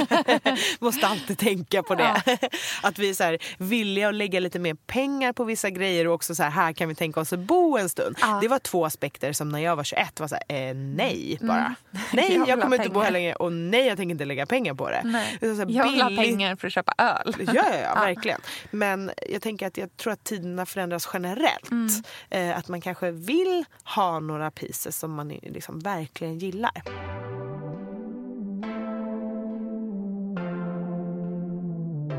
Måste 0.79 1.07
alltid 1.07 1.39
tänka 1.39 1.83
på 1.83 1.95
det. 1.95 2.23
Ja. 2.27 2.37
att 2.83 2.99
vi 2.99 3.11
är 3.11 3.15
så 3.15 3.25
här, 3.25 3.39
villiga 3.59 4.09
att 4.09 4.15
lägga 4.15 4.41
lite 4.41 4.59
mer 4.59 4.75
pengar 4.75 5.33
på 5.33 5.45
vissa 5.45 5.71
grejer 5.71 6.07
och 6.07 6.15
också 6.15 6.35
så 6.35 6.43
här, 6.43 6.51
här 6.51 6.73
kan 6.73 6.89
vi 6.89 6.95
tänka 6.95 7.21
oss 7.21 7.33
att 7.33 7.39
bo 7.39 7.79
en 7.79 7.89
stund. 7.89 8.17
Ja. 8.21 8.39
Det 8.43 8.49
var 8.49 8.59
två 8.59 8.85
aspekter 8.85 9.33
som 9.33 9.49
när 9.49 9.59
jag 9.59 9.77
var 9.77 9.85
21 9.85 10.21
var 10.21 10.29
så 10.29 10.37
här, 10.49 10.69
eh, 10.69 10.75
nej 10.75 11.39
bara. 11.41 11.59
Mm. 11.59 11.75
Nej, 12.13 12.35
jag, 12.35 12.49
jag 12.49 12.61
kommer 12.63 12.77
inte 12.77 12.91
bo 12.91 13.01
här 13.01 13.11
längre 13.11 13.35
och 13.35 13.53
nej, 13.53 13.87
jag 13.87 13.97
tänker 13.97 14.13
inte 14.13 14.25
lägga 14.25 14.47
pengar 14.47 14.75
på 14.75 14.91
det. 14.91 15.03
Nej. 15.05 15.39
Så 15.41 15.47
här, 15.47 15.67
jag 15.69 15.91
vill 15.91 16.03
ha 16.03 16.09
pengar 16.09 16.57
för 16.57 16.67
att 16.67 16.73
köpa 16.73 16.95
öl. 16.99 17.35
ja, 17.39 17.53
ja, 17.55 17.79
ja, 17.83 17.95
verkligen. 17.95 18.41
Men 18.71 19.11
jag 19.29 19.43
tänker 19.43 19.67
att 19.67 19.77
jag 19.77 19.97
tror 19.97 20.13
att 20.13 20.25
tiderna 20.25 20.67
förändras 20.67 21.11
generellt. 21.13 21.71
Mm. 21.71 21.89
Eh, 22.31 22.59
att 22.59 22.69
man 22.69 22.81
kanske 22.81 23.11
vill 23.11 23.65
ha 23.85 24.21
några 24.21 24.51
pieces 24.51 24.99
som 24.99 25.15
man 25.15 25.29
liksom 25.29 25.81
verkligen 25.81 26.39
gillar. 26.39 26.83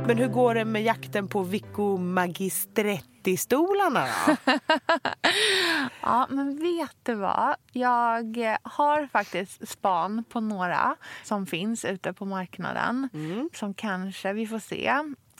Men 0.09 0.17
hur 0.17 0.27
går 0.27 0.55
det 0.55 0.65
med 0.65 0.83
jakten 0.83 1.27
på 1.27 1.43
Vico 1.43 1.97
Magistretti-stolarna 1.97 4.05
då? 4.05 4.35
ja, 6.01 6.27
men 6.29 6.61
vet 6.61 6.97
du 7.03 7.13
vad? 7.13 7.55
Jag 7.71 8.57
har 8.63 9.07
faktiskt 9.07 9.67
span 9.67 10.23
på 10.29 10.39
några 10.39 10.95
som 11.23 11.45
finns 11.45 11.85
ute 11.85 12.13
på 12.13 12.25
marknaden. 12.25 13.09
Mm. 13.13 13.49
Som 13.53 13.73
kanske, 13.73 14.33
vi 14.33 14.47
får 14.47 14.59
se. 14.59 14.93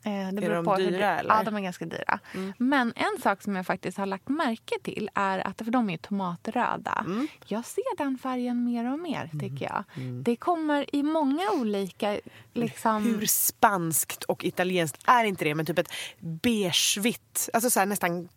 Eh, 0.04 0.34
det 0.34 0.45
är 0.45 0.56
de 0.56 0.66
på 0.66 0.76
dyra? 0.76 0.97
Det, 0.97 1.06
eller? 1.06 1.36
Ja, 1.36 1.43
de 1.43 1.56
är 1.56 1.62
ganska 1.62 1.86
dyra. 1.86 2.20
Mm. 2.34 2.54
Men 2.58 2.93
en 2.95 3.22
sak 3.22 3.41
som 3.41 3.56
jag 3.56 3.66
faktiskt 3.66 3.97
har 3.97 4.06
lagt 4.06 4.30
märke 4.30 4.76
till 4.84 5.10
är 5.14 5.47
att 5.47 5.58
för 5.58 5.72
de 5.72 5.89
är 5.89 5.97
tomatröda. 5.97 7.04
Mm. 7.06 7.28
Jag 7.47 7.66
ser 7.66 7.97
den 7.97 8.18
färgen 8.18 8.64
mer 8.64 8.93
och 8.93 9.00
mer, 9.00 9.30
mm. 9.34 9.39
tycker 9.39 9.66
jag. 9.66 9.84
Mm. 9.95 10.24
Det 10.24 10.36
kommer 10.36 10.95
i 10.95 11.04
många 11.04 11.52
olika... 11.52 12.20
Liksom... 12.54 13.04
Hur 13.04 13.26
spanskt 13.26 14.24
och 14.24 14.45
italienskt 14.45 15.02
är 15.06 15.24
inte 15.24 15.45
det? 15.45 15.56
Men 15.56 15.66
typ 15.66 15.80
ett 15.80 15.91
beigevitt, 16.20 17.50
alltså 17.54 17.70
så 17.70 17.80
här, 17.80 17.86
nästan 17.86 18.30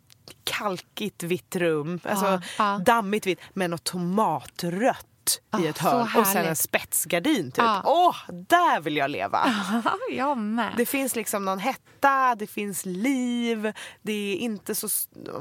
kalkigt 0.44 1.22
vitt 1.22 1.56
rum. 1.56 2.00
Alltså 2.04 2.26
ja, 2.26 2.40
ja. 2.58 2.78
dammigt 2.86 3.26
vitt, 3.26 3.40
men 3.52 3.70
något 3.70 3.84
tomatrött 3.84 5.40
i 5.58 5.66
ett 5.66 5.78
hörn 5.78 6.08
och 6.16 6.26
sen 6.26 6.46
en 6.46 6.56
spetsgardin. 6.56 7.50
Typ. 7.52 7.64
Åh, 7.84 8.10
oh, 8.10 8.16
där 8.28 8.80
vill 8.80 8.96
jag 8.96 9.10
leva! 9.10 9.46
jag 10.10 10.38
med. 10.38 10.74
Det 10.76 10.86
finns 10.86 11.16
liksom 11.16 11.44
någon 11.44 11.58
hetta, 11.58 12.34
det 12.34 12.46
finns 12.46 12.86
liv, 12.86 13.72
det 14.02 14.12
är 14.12 14.36
inte 14.36 14.74
så 14.74 14.88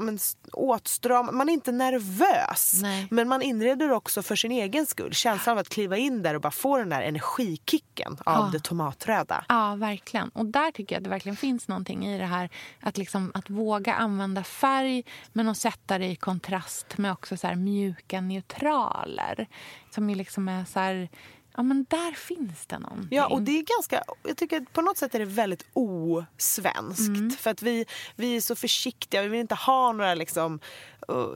men, 0.00 0.18
åtstram. 0.52 1.36
Man 1.36 1.48
är 1.48 1.52
inte 1.52 1.72
nervös, 1.72 2.80
Nej. 2.82 3.06
men 3.10 3.28
man 3.28 3.42
inreder 3.42 3.92
också 3.92 4.22
för 4.22 4.36
sin 4.36 4.52
egen 4.52 4.86
skull. 4.86 5.14
Känslan 5.14 5.52
av 5.52 5.58
att 5.58 5.68
kliva 5.68 5.96
in 5.96 6.22
där 6.22 6.34
och 6.34 6.40
bara 6.40 6.50
få 6.50 6.78
den 6.78 6.88
där 6.88 7.02
energikicken 7.02 8.16
av 8.24 8.44
ja. 8.44 8.50
det 8.52 8.60
tomatröda. 8.60 9.44
Ja, 9.48 9.74
verkligen. 9.74 10.28
Och 10.28 10.46
där 10.46 10.70
tycker 10.70 10.94
jag 10.94 11.00
att 11.00 11.04
det 11.04 11.10
verkligen 11.10 11.36
finns 11.36 11.68
någonting 11.68 12.06
i 12.06 12.18
det 12.18 12.26
här 12.26 12.50
att, 12.80 12.98
liksom, 12.98 13.32
att 13.34 13.50
våga 13.50 13.94
använda 13.94 14.44
färg 14.44 15.04
men 15.32 15.48
att 15.48 15.58
sätta 15.58 15.98
det 15.98 16.06
i 16.06 16.16
kontrast 16.16 16.98
med 16.98 17.12
också 17.12 17.36
så 17.36 17.54
mjuka 17.54 18.20
neutraler. 18.20 19.46
Som 19.94 20.10
ju 20.10 20.16
liksom 20.16 20.48
är 20.48 20.64
så 20.64 20.80
här... 20.80 21.08
Ja, 21.56 21.62
men 21.62 21.86
där 21.88 22.12
finns 22.12 22.66
det 22.66 22.78
någonting. 22.78 23.08
Ja, 23.10 23.26
och 23.26 23.42
det 23.42 23.58
är 23.58 23.64
ganska... 23.76 24.02
Jag 24.22 24.36
tycker 24.36 24.60
på 24.60 24.82
något 24.82 24.98
sätt 24.98 25.14
är 25.14 25.18
det 25.18 25.24
väldigt 25.24 25.64
osvenskt. 25.72 27.08
Mm. 27.08 27.30
För 27.30 27.50
att 27.50 27.62
vi, 27.62 27.86
vi 28.16 28.36
är 28.36 28.40
så 28.40 28.56
försiktiga. 28.56 29.22
Vi 29.22 29.28
vill 29.28 29.40
inte 29.40 29.54
ha 29.54 29.92
några 29.92 30.14
liksom... 30.14 30.60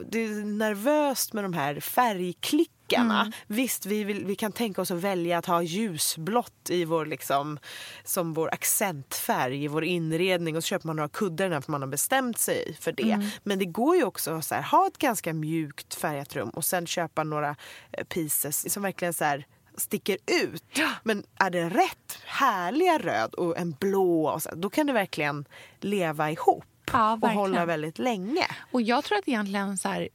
Det 0.09 0.19
är 0.19 0.45
nervöst 0.45 1.33
med 1.33 1.43
de 1.43 1.53
här 1.53 1.79
färgklickarna. 1.79 3.21
Mm. 3.21 3.33
Visst, 3.47 3.85
vi, 3.85 4.03
vill, 4.03 4.25
vi 4.25 4.35
kan 4.35 4.51
tänka 4.51 4.81
oss 4.81 4.91
att 4.91 4.99
välja 4.99 5.37
att 5.37 5.45
ha 5.45 5.61
ljusblått 5.61 6.69
i 6.69 6.85
vår, 6.85 7.05
liksom, 7.05 7.59
som 8.03 8.33
vår 8.33 8.53
accentfärg 8.53 9.63
i 9.63 9.67
vår 9.67 9.83
inredning 9.83 10.57
och 10.57 10.63
så 10.63 10.67
köper 10.67 10.87
man 10.87 10.95
några 10.95 11.09
kuddar 11.09 11.61
för 11.61 11.71
man 11.71 11.81
har 11.81 11.89
bestämt 11.89 12.39
sig 12.39 12.77
för 12.79 12.91
det. 12.91 13.11
Mm. 13.11 13.27
Men 13.43 13.59
det 13.59 13.65
går 13.65 13.95
ju 13.95 14.03
också 14.03 14.31
att 14.31 14.65
ha 14.65 14.87
ett 14.87 14.97
ganska 14.97 15.33
mjukt 15.33 15.95
färgat 15.95 16.35
rum 16.35 16.49
och 16.49 16.65
sen 16.65 16.87
köpa 16.87 17.23
några 17.23 17.55
eh, 17.91 18.03
pieces 18.03 18.73
som 18.73 18.83
verkligen 18.83 19.13
så 19.13 19.23
här, 19.23 19.45
sticker 19.77 20.17
ut. 20.43 20.63
Ja. 20.73 20.89
Men 21.03 21.23
är 21.39 21.49
det 21.49 21.69
rätt 21.69 22.19
härliga 22.25 22.97
röd 22.97 23.33
och 23.33 23.57
en 23.57 23.71
blå, 23.71 24.27
och 24.27 24.43
så, 24.43 24.49
då 24.55 24.69
kan 24.69 24.87
det 24.87 24.93
verkligen 24.93 25.45
leva 25.79 26.31
ihop. 26.31 26.65
Ja, 26.91 27.19
och 27.21 27.29
hålla 27.29 27.65
väldigt 27.65 27.99
länge. 27.99 28.47
Och 28.71 28.81
jag 28.81 29.03
tror 29.03 29.17
att 29.17 29.27
egentligen 29.27 29.77
så 29.77 29.89
här, 29.89 30.09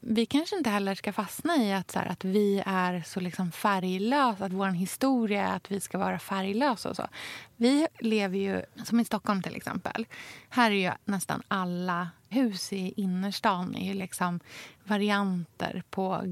vi 0.00 0.26
kanske 0.26 0.56
inte 0.56 0.70
heller 0.70 0.94
ska 0.94 1.12
fastna 1.12 1.56
i 1.56 1.72
att, 1.72 1.90
så 1.90 1.98
här, 1.98 2.06
att 2.06 2.24
vi 2.24 2.62
är 2.66 3.02
så 3.06 3.20
liksom 3.20 3.52
färglösa, 3.52 4.44
att 4.44 4.52
vår 4.52 4.68
historia 4.68 5.48
är 5.48 5.56
att 5.56 5.70
vi 5.70 5.80
ska 5.80 5.98
vara 5.98 6.18
färglösa 6.18 6.88
och 6.90 6.96
så. 6.96 7.08
Vi 7.56 7.86
lever 7.98 8.38
ju, 8.38 8.62
som 8.84 9.00
i 9.00 9.04
Stockholm 9.04 9.42
till 9.42 9.56
exempel, 9.56 10.06
här 10.48 10.70
är 10.70 10.74
ju 10.74 10.92
nästan 11.04 11.42
alla 11.48 12.10
hus 12.28 12.72
i 12.72 12.92
innerstan 12.96 13.74
är 13.74 13.86
ju 13.86 13.94
liksom 13.94 14.40
varianter 14.84 15.82
på 15.90 16.22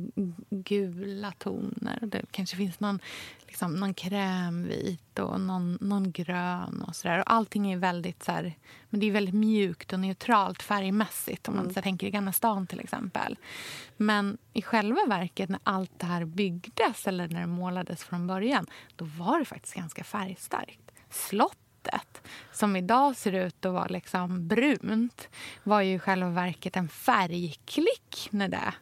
gula 0.51 1.33
toner. 1.33 1.99
Det 2.03 2.23
kanske 2.31 2.57
finns 2.57 2.81
någon, 2.81 2.99
liksom, 3.47 3.75
någon 3.75 3.95
krämvit 3.95 5.19
och 5.19 5.41
någon, 5.41 5.79
någon 5.81 6.13
grön 6.13 6.85
och 6.89 6.97
sådär. 6.97 7.23
Allting 7.27 7.73
är 7.73 7.77
väldigt 7.77 8.23
så 8.23 8.33
här, 8.33 8.55
men 8.91 9.01
det 9.01 9.07
är 9.07 9.11
väldigt 9.11 9.35
mjukt 9.35 9.93
och 9.93 10.01
neutralt 10.01 10.63
färgmässigt 10.63 11.49
om 11.49 11.55
man 11.55 11.65
mm. 11.65 11.75
så 11.75 11.83
tänker 11.83 12.07
i 12.07 12.11
Gamla 12.11 12.33
stan 12.33 12.67
till 12.67 12.81
exempel. 12.81 13.39
Men 13.97 14.39
i 14.53 14.63
själva 14.63 15.01
verket 15.09 15.49
när 15.49 15.61
allt 15.63 15.99
det 15.99 16.07
här 16.07 16.25
byggdes 16.25 17.07
eller 17.07 17.29
när 17.29 17.41
det 17.41 17.47
målades 17.47 18.05
från 18.05 18.27
början, 18.27 18.67
då 18.97 19.05
var 19.05 19.39
det 19.39 19.45
faktiskt 19.45 19.75
ganska 19.75 20.05
färgstarkt. 20.05 20.84
Slottet, 21.15 22.23
som 22.53 22.77
idag 22.77 23.17
ser 23.17 23.33
ut 23.33 23.65
att 23.65 23.73
vara 23.73 23.87
liksom 23.87 24.49
brunt 24.49 25.29
var 25.63 25.81
ju 25.81 25.95
i 25.95 25.99
själva 25.99 26.29
verket 26.29 26.77
en 26.77 26.89
färgklick 26.89 28.29
när 28.31 28.49
det 28.49 28.75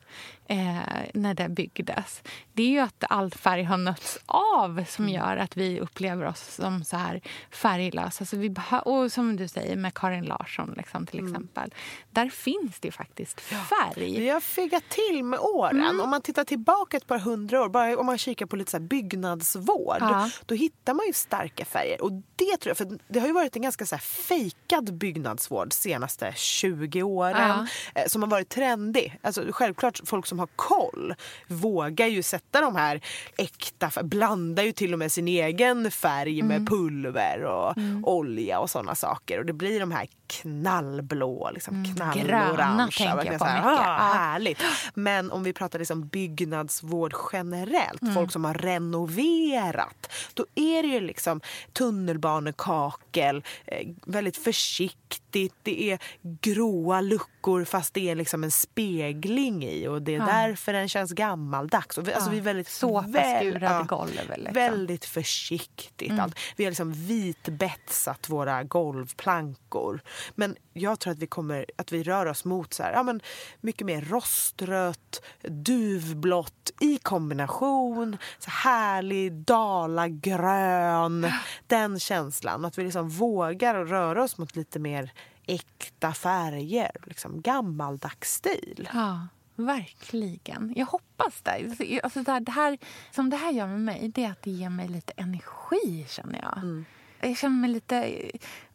eh, 0.48 1.04
när 1.14 1.34
det 1.34 1.48
byggdes. 1.48 2.22
Det 2.52 2.62
är 2.62 2.68
ju 2.68 2.78
att 2.78 3.04
all 3.08 3.30
färg 3.30 3.62
har 3.62 3.76
nötts 3.76 4.18
av 4.26 4.84
som 4.88 5.04
mm. 5.04 5.14
gör 5.14 5.36
att 5.36 5.56
vi 5.56 5.80
upplever 5.80 6.26
oss 6.26 6.54
som 6.54 6.84
så 6.84 6.96
här 6.96 7.20
färglösa. 7.50 8.22
Alltså 8.22 8.36
vi 8.36 8.54
och 8.84 9.12
som 9.12 9.36
du 9.36 9.48
säger 9.48 9.76
med 9.76 9.94
Karin 9.94 10.24
Larsson 10.24 10.74
liksom, 10.76 11.06
till 11.06 11.18
mm. 11.18 11.32
exempel. 11.32 11.74
Där 12.10 12.28
finns 12.28 12.80
det 12.80 12.90
faktiskt 12.90 13.40
färg. 13.40 14.20
Vi 14.20 14.28
har 14.28 14.40
figgat 14.40 14.88
till 14.88 15.24
med 15.24 15.40
åren. 15.40 15.80
Mm. 15.80 16.00
Om 16.00 16.10
man 16.10 16.22
tittar 16.22 16.44
tillbaka 16.44 16.96
ett 16.96 17.06
par 17.06 17.18
hundra 17.18 17.62
år, 17.62 17.68
bara 17.68 17.96
om 17.96 18.06
man 18.06 18.18
kikar 18.18 18.46
på 18.46 18.56
lite 18.56 18.70
så 18.70 18.80
byggnadsvård, 18.80 19.96
ja. 20.00 20.30
då 20.46 20.54
hittar 20.54 20.94
man 20.94 21.06
ju 21.06 21.12
starka 21.12 21.64
färger. 21.64 22.02
Och 22.02 22.12
det 22.12 22.56
tror 22.56 22.70
jag, 22.70 22.76
för 22.76 22.98
det 23.08 23.20
har 23.20 23.26
ju 23.26 23.32
varit 23.32 23.56
en 23.56 23.62
ganska 23.62 23.86
så 23.86 23.94
här 23.94 24.02
fejkad 24.02 24.94
byggnadsvård 24.94 25.72
senaste 25.72 26.32
20 26.36 27.02
åren 27.02 27.68
ja. 27.94 28.00
Eh, 28.02 28.06
som 28.06 28.22
har 28.22 28.28
varit 28.28 28.48
trendig. 28.48 29.18
Alltså, 29.22 29.44
självklart 29.52 30.00
folk 30.04 30.26
som 30.32 30.38
har 30.38 30.48
koll 30.56 31.14
vågar 31.46 32.06
ju 32.06 32.22
sätta 32.22 32.60
de 32.60 32.76
här 32.76 33.00
äkta, 33.36 34.02
blandar 34.02 34.62
ju 34.62 34.72
till 34.72 34.92
och 34.92 34.98
med 34.98 35.12
sin 35.12 35.28
egen 35.28 35.90
färg 35.90 36.40
mm. 36.40 36.48
med 36.48 36.68
pulver 36.68 37.44
och 37.44 37.78
mm. 37.78 38.04
olja 38.04 38.58
och 38.58 38.70
sådana 38.70 38.94
saker. 38.94 39.38
Och 39.38 39.46
det 39.46 39.52
blir 39.52 39.80
de 39.80 39.92
här 39.92 40.08
knallblå, 40.26 41.50
liksom 41.54 41.74
mm. 41.74 41.94
knallorange. 41.94 42.92
tänker 42.96 43.32
jag 43.32 43.38
på 43.38 43.44
här, 43.44 43.56
mycket. 43.56 43.86
Ah, 43.86 44.12
härligt. 44.12 44.58
Men 44.94 45.30
om 45.30 45.42
vi 45.42 45.52
pratar 45.52 45.78
liksom 45.78 46.06
byggnadsvård 46.06 47.14
generellt, 47.32 48.02
mm. 48.02 48.14
folk 48.14 48.32
som 48.32 48.44
har 48.44 48.54
renoverat. 48.54 50.12
Då 50.34 50.46
är 50.54 50.82
det 50.82 50.88
ju 50.88 51.00
liksom 51.00 51.40
tunnelbanekablar 51.72 53.02
kakel, 53.12 53.44
eh, 53.66 53.88
väldigt 54.06 54.36
försiktigt. 54.36 55.54
Det 55.62 55.90
är 55.90 55.98
gråa 56.22 57.00
luckor 57.00 57.64
fast 57.64 57.94
det 57.94 58.10
är 58.10 58.14
liksom 58.14 58.44
en 58.44 58.50
spegling 58.50 59.64
i 59.64 59.88
och 59.88 60.02
det 60.02 60.14
är 60.14 60.20
Ja. 60.28 60.34
därför 60.34 60.72
den 60.72 60.88
känns 60.88 61.12
gammaldags. 61.12 61.98
Och 61.98 62.08
vi, 62.08 62.12
alltså 62.12 62.28
Ja. 62.30 62.32
vi 62.32 62.38
är 62.38 62.42
väldigt 62.42 62.68
Såpaskurade 62.68 63.84
golv, 63.88 64.10
liksom. 64.36 64.54
Väldigt 64.54 65.04
försiktigt. 65.04 66.18
Allt. 66.20 66.38
Vi 66.56 66.64
har 66.64 66.70
liksom 66.70 66.92
vitbetsat 66.92 68.28
våra 68.28 68.62
golvplankor. 68.62 70.00
Men 70.34 70.56
jag 70.72 70.98
tror 71.00 71.12
att 71.12 71.18
vi 71.18 71.26
kommer 71.26 71.66
att 71.78 71.92
vi 71.92 72.02
rör 72.02 72.26
oss 72.26 72.44
mot 72.44 72.74
så 72.74 72.82
här, 72.82 72.92
ja, 72.92 73.02
men 73.02 73.20
mycket 73.60 73.86
mer 73.86 74.00
rostrött, 74.00 75.22
duvblått 75.42 76.70
i 76.80 76.98
kombination. 76.98 78.16
Så 78.38 78.50
härlig 78.50 79.32
dalagrön. 79.32 81.32
Den 81.66 82.00
känslan. 82.00 82.64
Att 82.64 82.78
vi 82.78 82.84
liksom 82.84 83.08
vågar 83.08 83.74
röra 83.84 84.22
oss 84.22 84.38
mot 84.38 84.56
lite 84.56 84.78
mer 84.78 85.12
äkta 85.46 86.12
färger. 86.12 86.90
Liksom 87.06 87.42
gammaldags 87.42 88.32
stil. 88.34 88.88
Ja, 88.94 89.20
verkligen. 89.66 90.72
Jag 90.76 90.86
hoppas 90.86 91.42
det. 91.42 92.00
Alltså 92.02 92.22
det, 92.22 92.32
här, 92.32 92.40
det 92.40 92.52
här, 92.52 92.78
som 93.10 93.30
det 93.30 93.36
här 93.36 93.52
gör 93.52 93.66
med 93.66 93.80
mig, 93.80 94.08
det 94.14 94.24
är 94.24 94.30
att 94.30 94.42
det 94.42 94.50
ger 94.50 94.70
mig 94.70 94.88
lite 94.88 95.12
energi, 95.16 96.06
känner 96.08 96.40
jag. 96.42 96.84
Jag 97.20 97.36
känner 97.36 97.56
mig 97.56 97.70
lite 97.70 98.30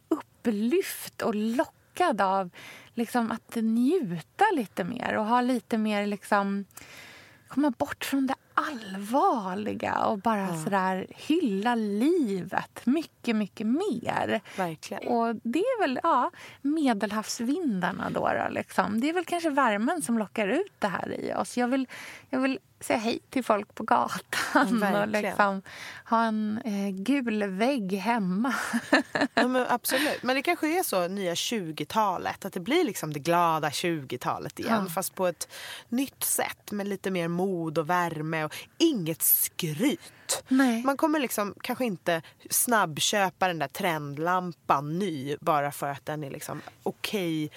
upplyft 0.08 1.22
och 1.22 1.34
lockad 1.34 2.20
av 2.20 2.50
liksom, 2.94 3.30
att 3.30 3.56
njuta 3.56 4.44
lite 4.56 4.84
mer 4.84 5.16
och 5.16 5.26
ha 5.26 5.40
lite 5.40 5.78
mer... 5.78 6.06
liksom 6.06 6.64
komma 7.48 7.70
bort 7.70 8.04
från 8.04 8.26
det 8.26 8.34
allvarliga 8.58 10.04
och 10.04 10.18
bara 10.18 10.56
sådär 10.64 11.06
hylla 11.10 11.74
livet 11.74 12.86
mycket, 12.86 13.36
mycket 13.36 13.66
mer. 13.66 14.40
Verkligen. 14.56 15.08
Och 15.08 15.34
det 15.42 15.58
är 15.58 15.80
väl 15.80 16.00
ja, 16.02 16.30
medelhavsvindarna 16.62 18.10
då, 18.10 18.20
då 18.20 18.48
liksom. 18.50 19.00
Det 19.00 19.08
är 19.08 19.12
väl 19.12 19.24
kanske 19.24 19.50
värmen 19.50 20.02
som 20.02 20.18
lockar 20.18 20.48
ut 20.48 20.72
det 20.78 20.88
här 20.88 21.20
i 21.20 21.34
oss. 21.34 21.56
Jag 21.56 21.68
vill, 21.68 21.86
jag 22.30 22.40
vill 22.40 22.58
säga 22.80 22.98
hej 22.98 23.18
till 23.30 23.44
folk 23.44 23.74
på 23.74 23.82
gatan 23.84 24.20
och 24.76 24.82
Verkligen. 24.82 25.10
liksom 25.22 25.62
ha 26.04 26.24
en 26.24 26.60
eh, 26.64 26.90
gul 26.90 27.44
vägg 27.44 27.92
hemma. 27.92 28.54
Ja, 29.34 29.48
men 29.48 29.66
absolut. 29.68 30.22
Men 30.22 30.36
det 30.36 30.42
kanske 30.42 30.78
är 30.78 30.82
så 30.82 31.08
nya 31.08 31.34
20-talet. 31.34 32.44
Att 32.44 32.52
det 32.52 32.60
blir 32.60 32.84
liksom 32.84 33.12
det 33.12 33.20
glada 33.20 33.68
20-talet 33.68 34.58
igen. 34.58 34.84
Ja. 34.84 34.90
Fast 34.90 35.14
på 35.14 35.26
ett 35.26 35.48
nytt 35.88 36.24
sätt. 36.24 36.72
Med 36.72 36.88
lite 36.88 37.10
mer 37.10 37.28
mod 37.28 37.78
och 37.78 37.90
värme. 37.90 38.44
Och 38.44 38.54
inget 38.78 39.22
skryt. 39.22 40.44
Nej. 40.48 40.82
Man 40.84 40.96
kommer 40.96 41.20
liksom 41.20 41.54
kanske 41.60 41.84
inte 41.84 42.22
snabbköpa 42.50 43.48
den 43.48 43.58
där 43.58 43.68
trendlampan 43.68 44.98
ny. 44.98 45.36
Bara 45.40 45.72
för 45.72 45.88
att 45.88 46.06
den 46.06 46.24
är 46.24 46.30
liksom 46.30 46.60
okej 46.82 47.50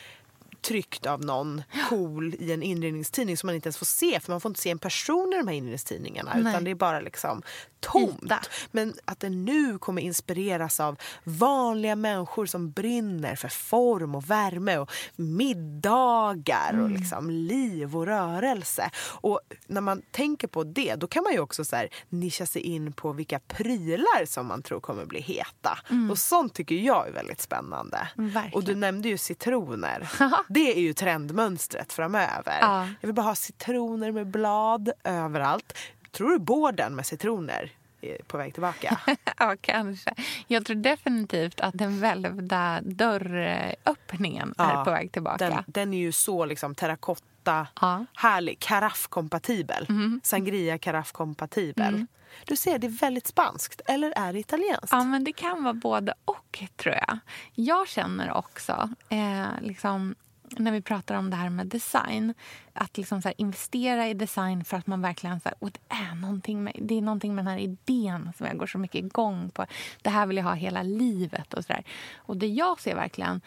tryckt 0.62 1.05
av 1.05 1.26
någon 1.26 1.64
cool 1.89 2.36
i 2.39 2.51
en 2.51 2.64
inredningstidning 2.64 3.38
som 3.38 3.47
man 3.47 3.55
inte 3.55 3.68
ens 3.68 3.78
får 3.78 3.86
se 3.86 4.20
för 4.20 4.32
man 4.32 4.41
får 4.41 4.49
inte 4.49 4.62
se 4.62 4.70
en 4.70 4.80
person 4.80 5.34
i 5.34 5.38
de 5.38 5.47
här 5.47 5.55
inredningstidningarna 5.55 6.32
Nej. 6.36 6.51
utan 6.51 6.64
det 6.64 6.72
är 6.72 6.76
bara 6.76 6.99
liksom 6.99 7.43
tomt. 7.80 8.24
Yta. 8.24 8.39
Men 8.72 8.93
att 9.05 9.20
det 9.20 9.30
nu 9.30 9.78
kommer 9.78 10.01
inspireras 10.01 10.80
av 10.80 10.97
vanliga 11.24 11.95
människor 11.95 12.45
som 12.45 12.72
brinner 12.72 13.36
för 13.36 13.47
form 13.47 14.16
och 14.16 14.30
värme 14.30 14.78
och 14.78 14.91
middagar 15.16 16.80
och 16.82 16.89
liksom 16.89 17.30
liv 17.30 17.97
och 17.97 18.05
rörelse. 18.05 18.91
Och 18.97 19.39
när 19.68 19.82
man 19.82 20.01
tänker 20.12 20.47
på 20.47 20.64
det 20.64 20.95
då 20.95 21.07
kan 21.07 21.24
man 21.24 21.34
ju 21.34 21.39
också 21.39 21.66
så 21.66 21.76
här 21.76 21.89
nischa 22.09 22.45
sig 22.45 22.62
in 22.62 22.93
på 22.93 23.14
vilka 23.14 23.39
prylar 23.39 24.26
som 24.26 24.47
man 24.47 24.62
tror 24.62 24.80
kommer 24.80 25.05
bli 25.05 25.22
heta. 25.22 25.80
Och 26.12 26.18
sånt 26.18 26.53
tycker 26.53 26.76
jag 26.76 27.07
är 27.07 27.12
väldigt 27.12 27.41
spännande. 27.41 28.07
Verkligen. 28.16 28.53
Och 28.53 28.64
du 28.64 28.76
nämnde 28.76 29.09
ju 29.09 29.18
citroner. 29.18 30.09
det 30.54 30.78
är 30.78 30.82
ju 30.82 30.93
trendmönstret 30.93 31.93
framöver. 31.93 32.58
Ja. 32.62 32.88
Jag 33.02 33.08
vill 33.08 33.16
bara 33.16 33.26
ha 33.26 33.36
citroner 33.36 34.12
med 34.12 34.28
blad 34.28 34.91
överallt. 35.04 35.78
Tror 36.12 36.30
du 36.30 36.39
borden 36.39 36.95
med 36.95 37.06
citroner 37.06 37.72
är 38.02 38.18
på 38.28 38.38
väg 38.38 38.54
tillbaka? 38.54 38.99
ja, 39.38 39.56
kanske. 39.62 40.14
Jag 40.47 40.66
tror 40.66 40.76
definitivt 40.76 41.60
att 41.62 41.78
den 41.78 41.99
välvda 41.99 42.80
dörröppningen 42.82 44.54
är 44.58 44.74
Ja, 44.74 44.84
på 44.86 44.91
väg 44.91 45.12
tillbaka. 45.12 45.49
Den, 45.49 45.64
den 45.68 45.93
är 45.93 45.97
ju 45.97 46.12
så 46.12 46.45
liksom 46.45 46.76
terrakotta, 46.76 47.68
Ja. 47.82 48.06
Härlig, 48.14 48.60
karaffkompatibel. 48.60 49.88
Sangria 50.24 50.78
karaffkompatibel. 50.78 52.06
Du 52.45 52.56
ser, 52.56 52.80
det 52.80 52.88
är 52.88 52.91
väldigt 53.02 53.28
spanskt. 53.28 53.82
Eller 53.86 54.14
är 54.16 54.34
det 54.34 54.39
italienskt? 54.39 54.91
Ja, 54.91 55.04
men 55.04 55.24
det 55.24 55.34
kan 55.34 55.64
vara 55.64 55.74
både 55.74 56.14
och, 56.26 56.64
tror 56.76 56.95
jag. 56.95 57.20
Jag 57.56 57.88
känner 57.88 58.34
också, 58.34 58.89
eh, 59.10 59.45
liksom, 59.62 60.16
när 60.58 60.72
vi 60.72 60.82
pratar 60.82 61.16
om 61.16 61.30
det 61.30 61.36
här 61.36 61.49
med 61.49 61.68
design 61.68 62.34
att 62.74 62.97
liksom 62.97 63.22
så 63.22 63.32
investera 63.38 64.08
i 64.08 64.14
design 64.14 64.64
för 64.64 64.78
att 64.78 64.88
man 64.88 65.02
verkligen... 65.02 65.39
Så 65.39 65.49
här, 65.49 65.56
och 65.60 65.72
det, 65.72 65.80
är 65.95 66.16
någonting 66.16 66.64
med, 66.64 66.76
det 66.82 66.97
är 66.97 67.02
någonting 67.02 67.36
med 67.36 67.45
den 67.45 67.52
här 67.54 67.60
idén 67.60 68.34
som 68.38 68.45
jag 68.45 68.58
går 68.58 68.68
så 68.68 68.78
mycket 68.78 69.06
igång 69.06 69.49
på. 69.49 69.66
Det 70.02 70.10
här 70.10 70.26
vill 70.26 70.38
jag 70.38 70.43
ha 70.43 70.54
hela 70.54 70.84
livet. 70.84 71.54
Och, 71.54 71.66
så 71.66 71.74
där. 71.74 71.84
och 72.16 72.38
det 72.38 72.47
jag 72.47 72.82
ser 72.82 72.95
verkligen, 72.95 73.41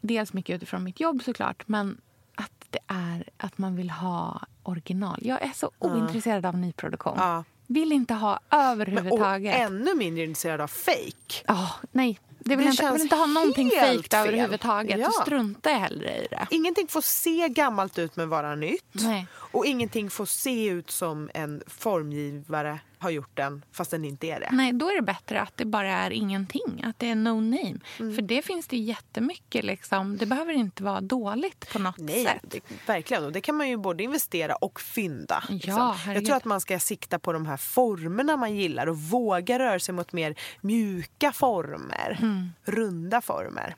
dels 0.00 0.32
mycket 0.32 0.56
utifrån 0.56 0.84
mitt 0.84 1.00
jobb 1.00 1.22
såklart 1.24 1.62
men 1.68 2.00
att 2.34 2.66
det 2.70 2.78
är 2.86 3.24
att 3.36 3.58
man 3.58 3.76
vill 3.76 3.90
ha 3.90 4.40
original. 4.62 5.18
Jag 5.22 5.42
är 5.42 5.52
så 5.54 5.70
ointresserad 5.78 6.46
av 6.46 6.58
nyproduktion. 6.58 7.14
Ja. 7.16 7.44
Vill 7.66 7.92
inte 7.92 8.14
ha 8.14 8.40
Men- 8.50 8.60
överhuvudtaget. 8.60 9.54
Och 9.54 9.60
ännu 9.60 9.94
mindre 9.94 10.24
intresserad 10.24 10.60
av 10.60 10.66
fake. 10.68 11.44
Ja, 11.46 11.70
nej. 11.92 12.18
Det 12.44 12.56
vill 12.56 12.66
Det 12.66 12.70
inte, 12.70 12.92
vill 12.92 13.02
inte 13.02 13.16
ha 13.16 13.26
någonting 13.26 13.70
fejkt 13.70 14.14
överhuvudtaget. 14.14 15.00
Ja. 15.00 15.10
Så 15.10 15.22
struntar 15.22 15.70
jag 15.70 15.78
hellre 15.78 16.16
i 16.16 16.26
det. 16.30 16.46
Ingenting 16.50 16.88
får 16.88 17.00
se 17.00 17.48
gammalt 17.48 17.98
ut 17.98 18.16
men 18.16 18.28
vara 18.28 18.54
nytt. 18.54 18.84
Nej. 18.92 19.26
Och 19.52 19.66
ingenting 19.66 20.10
får 20.10 20.26
se 20.26 20.66
ut 20.68 20.90
som 20.90 21.30
en 21.34 21.62
formgivare 21.66 22.78
har 22.98 23.10
gjort 23.10 23.36
den 23.36 23.64
fast 23.72 23.90
den 23.90 24.04
inte 24.04 24.26
är 24.26 24.40
det. 24.40 24.48
Nej, 24.52 24.72
då 24.72 24.90
är 24.90 24.96
det 24.96 25.02
bättre 25.02 25.40
att 25.40 25.56
det 25.56 25.64
bara 25.64 25.92
är 25.92 26.10
ingenting. 26.10 26.82
Att 26.84 26.98
det 26.98 27.10
är 27.10 27.14
no 27.14 27.40
name. 27.40 27.78
Mm. 28.00 28.14
För 28.14 28.22
det 28.22 28.42
finns 28.42 28.66
det 28.66 28.76
jättemycket. 28.76 29.64
Liksom. 29.64 30.16
Det 30.16 30.26
behöver 30.26 30.52
inte 30.52 30.82
vara 30.82 31.00
dåligt 31.00 31.72
på 31.72 31.78
något 31.78 31.98
Nej, 31.98 32.24
sätt. 32.24 32.42
det, 32.42 32.60
verkligen. 32.86 33.24
Och 33.24 33.32
det 33.32 33.40
kan 33.40 33.56
man 33.56 33.68
ju 33.68 33.76
både 33.76 34.02
investera 34.02 34.54
och 34.54 34.80
fynda. 34.80 35.44
liksom. 35.48 35.72
Jag 35.72 35.92
herregud. 35.92 36.26
tror 36.26 36.36
att 36.36 36.44
man 36.44 36.60
ska 36.60 36.78
sikta 36.78 37.18
på 37.18 37.32
de 37.32 37.46
här 37.46 37.56
formerna 37.56 38.36
man 38.36 38.56
gillar 38.56 38.86
och 38.86 38.98
våga 38.98 39.58
röra 39.58 39.78
sig 39.80 39.94
mot 39.94 40.12
mer 40.12 40.34
mjuka 40.60 41.32
former. 41.32 42.18
Mm. 42.22 42.48
Runda 42.64 43.20
former. 43.20 43.74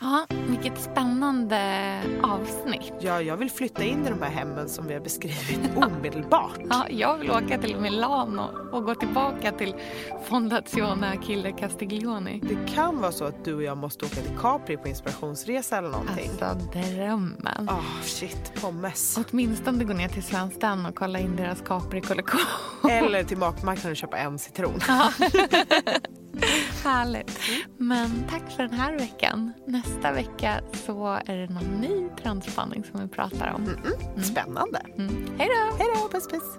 Ja, 0.00 0.26
vilket 0.48 0.80
spännande 0.82 2.00
avsnitt. 2.22 2.92
Ja, 3.00 3.22
jag 3.22 3.36
vill 3.36 3.50
flytta 3.50 3.84
in 3.84 4.06
i 4.06 4.10
de 4.10 4.22
här 4.22 4.30
hemmen 4.30 4.68
som 4.68 4.86
vi 4.86 4.94
har 4.94 5.00
beskrivit 5.00 5.15
omedelbart. 5.76 6.60
Ja, 6.70 6.86
jag 6.90 7.18
vill 7.18 7.30
åka 7.30 7.58
till 7.58 7.76
Milano 7.76 8.42
och 8.72 8.84
gå 8.84 8.94
tillbaka 8.94 9.52
till 9.52 9.74
Fondazione 10.24 11.12
Achille 11.12 11.52
Castiglioni. 11.52 12.40
Det 12.42 12.74
kan 12.74 13.00
vara 13.00 13.12
så 13.12 13.24
att 13.24 13.44
du 13.44 13.54
och 13.54 13.62
jag 13.62 13.76
måste 13.78 14.04
åka 14.04 14.14
till 14.14 14.38
Capri 14.40 14.76
på 14.76 14.88
inspirationsresa 14.88 15.78
eller 15.78 15.88
någonting. 15.88 16.30
Alltså, 16.40 16.68
drömmen. 16.72 17.68
Ah, 17.68 18.02
shit, 18.02 18.52
pommes. 18.60 19.18
Åtminstone 19.30 19.84
gå 19.84 19.92
ner 19.92 20.08
till 20.08 20.22
Svenskt 20.22 20.60
Tenn 20.60 20.86
och 20.86 20.94
kolla 20.94 21.18
in 21.18 21.36
deras 21.36 21.60
Capri-kollektion. 21.60 22.40
Eller 22.90 23.24
till 23.28 23.38
matmarknaden 23.38 23.90
och 23.90 23.96
köpa 23.96 24.16
en 24.16 24.38
citron. 24.38 24.80
Härligt. 26.86 27.40
Men 27.78 28.24
tack 28.30 28.50
för 28.56 28.62
den 28.62 28.72
här 28.72 28.98
veckan. 28.98 29.52
Nästa 29.66 30.12
vecka 30.12 30.60
så 30.72 31.20
är 31.26 31.36
det 31.36 31.46
någon 31.46 31.80
ny 31.80 32.08
trendspaning 32.22 32.84
som 32.84 33.00
vi 33.00 33.08
pratar 33.08 33.54
om. 33.54 33.68
Spännande. 34.22 34.80
Mm. 34.98 35.26
Hej 35.38 35.48
då! 35.48 35.76
Hej 35.78 35.88
då, 35.94 36.08
puss 36.08 36.28
puss. 36.28 36.58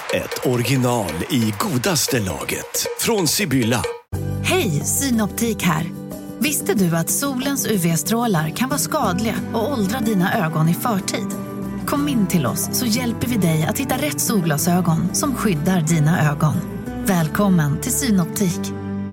ett 0.13 0.45
original 0.45 1.11
i 1.29 1.53
godaste 1.59 2.19
laget. 2.19 2.87
Från 2.99 3.27
Sibylla. 3.27 3.83
Hej, 4.43 4.69
Synoptik 4.69 5.63
här. 5.63 5.91
Visste 6.39 6.73
du 6.73 6.97
att 6.97 7.09
solens 7.09 7.67
UV-strålar 7.67 8.49
kan 8.49 8.69
vara 8.69 8.79
skadliga 8.79 9.35
och 9.53 9.71
åldra 9.71 9.99
dina 9.99 10.45
ögon 10.45 10.69
i 10.69 10.73
förtid? 10.73 11.27
Kom 11.87 12.07
in 12.07 12.27
till 12.27 12.45
oss 12.45 12.69
så 12.71 12.85
hjälper 12.85 13.27
vi 13.27 13.37
dig 13.37 13.65
att 13.69 13.77
hitta 13.77 13.95
rätt 13.95 14.21
solglasögon 14.21 15.15
som 15.15 15.35
skyddar 15.35 15.81
dina 15.81 16.31
ögon. 16.31 16.55
Välkommen 17.05 17.81
till 17.81 17.93
Synoptik. 17.93 18.80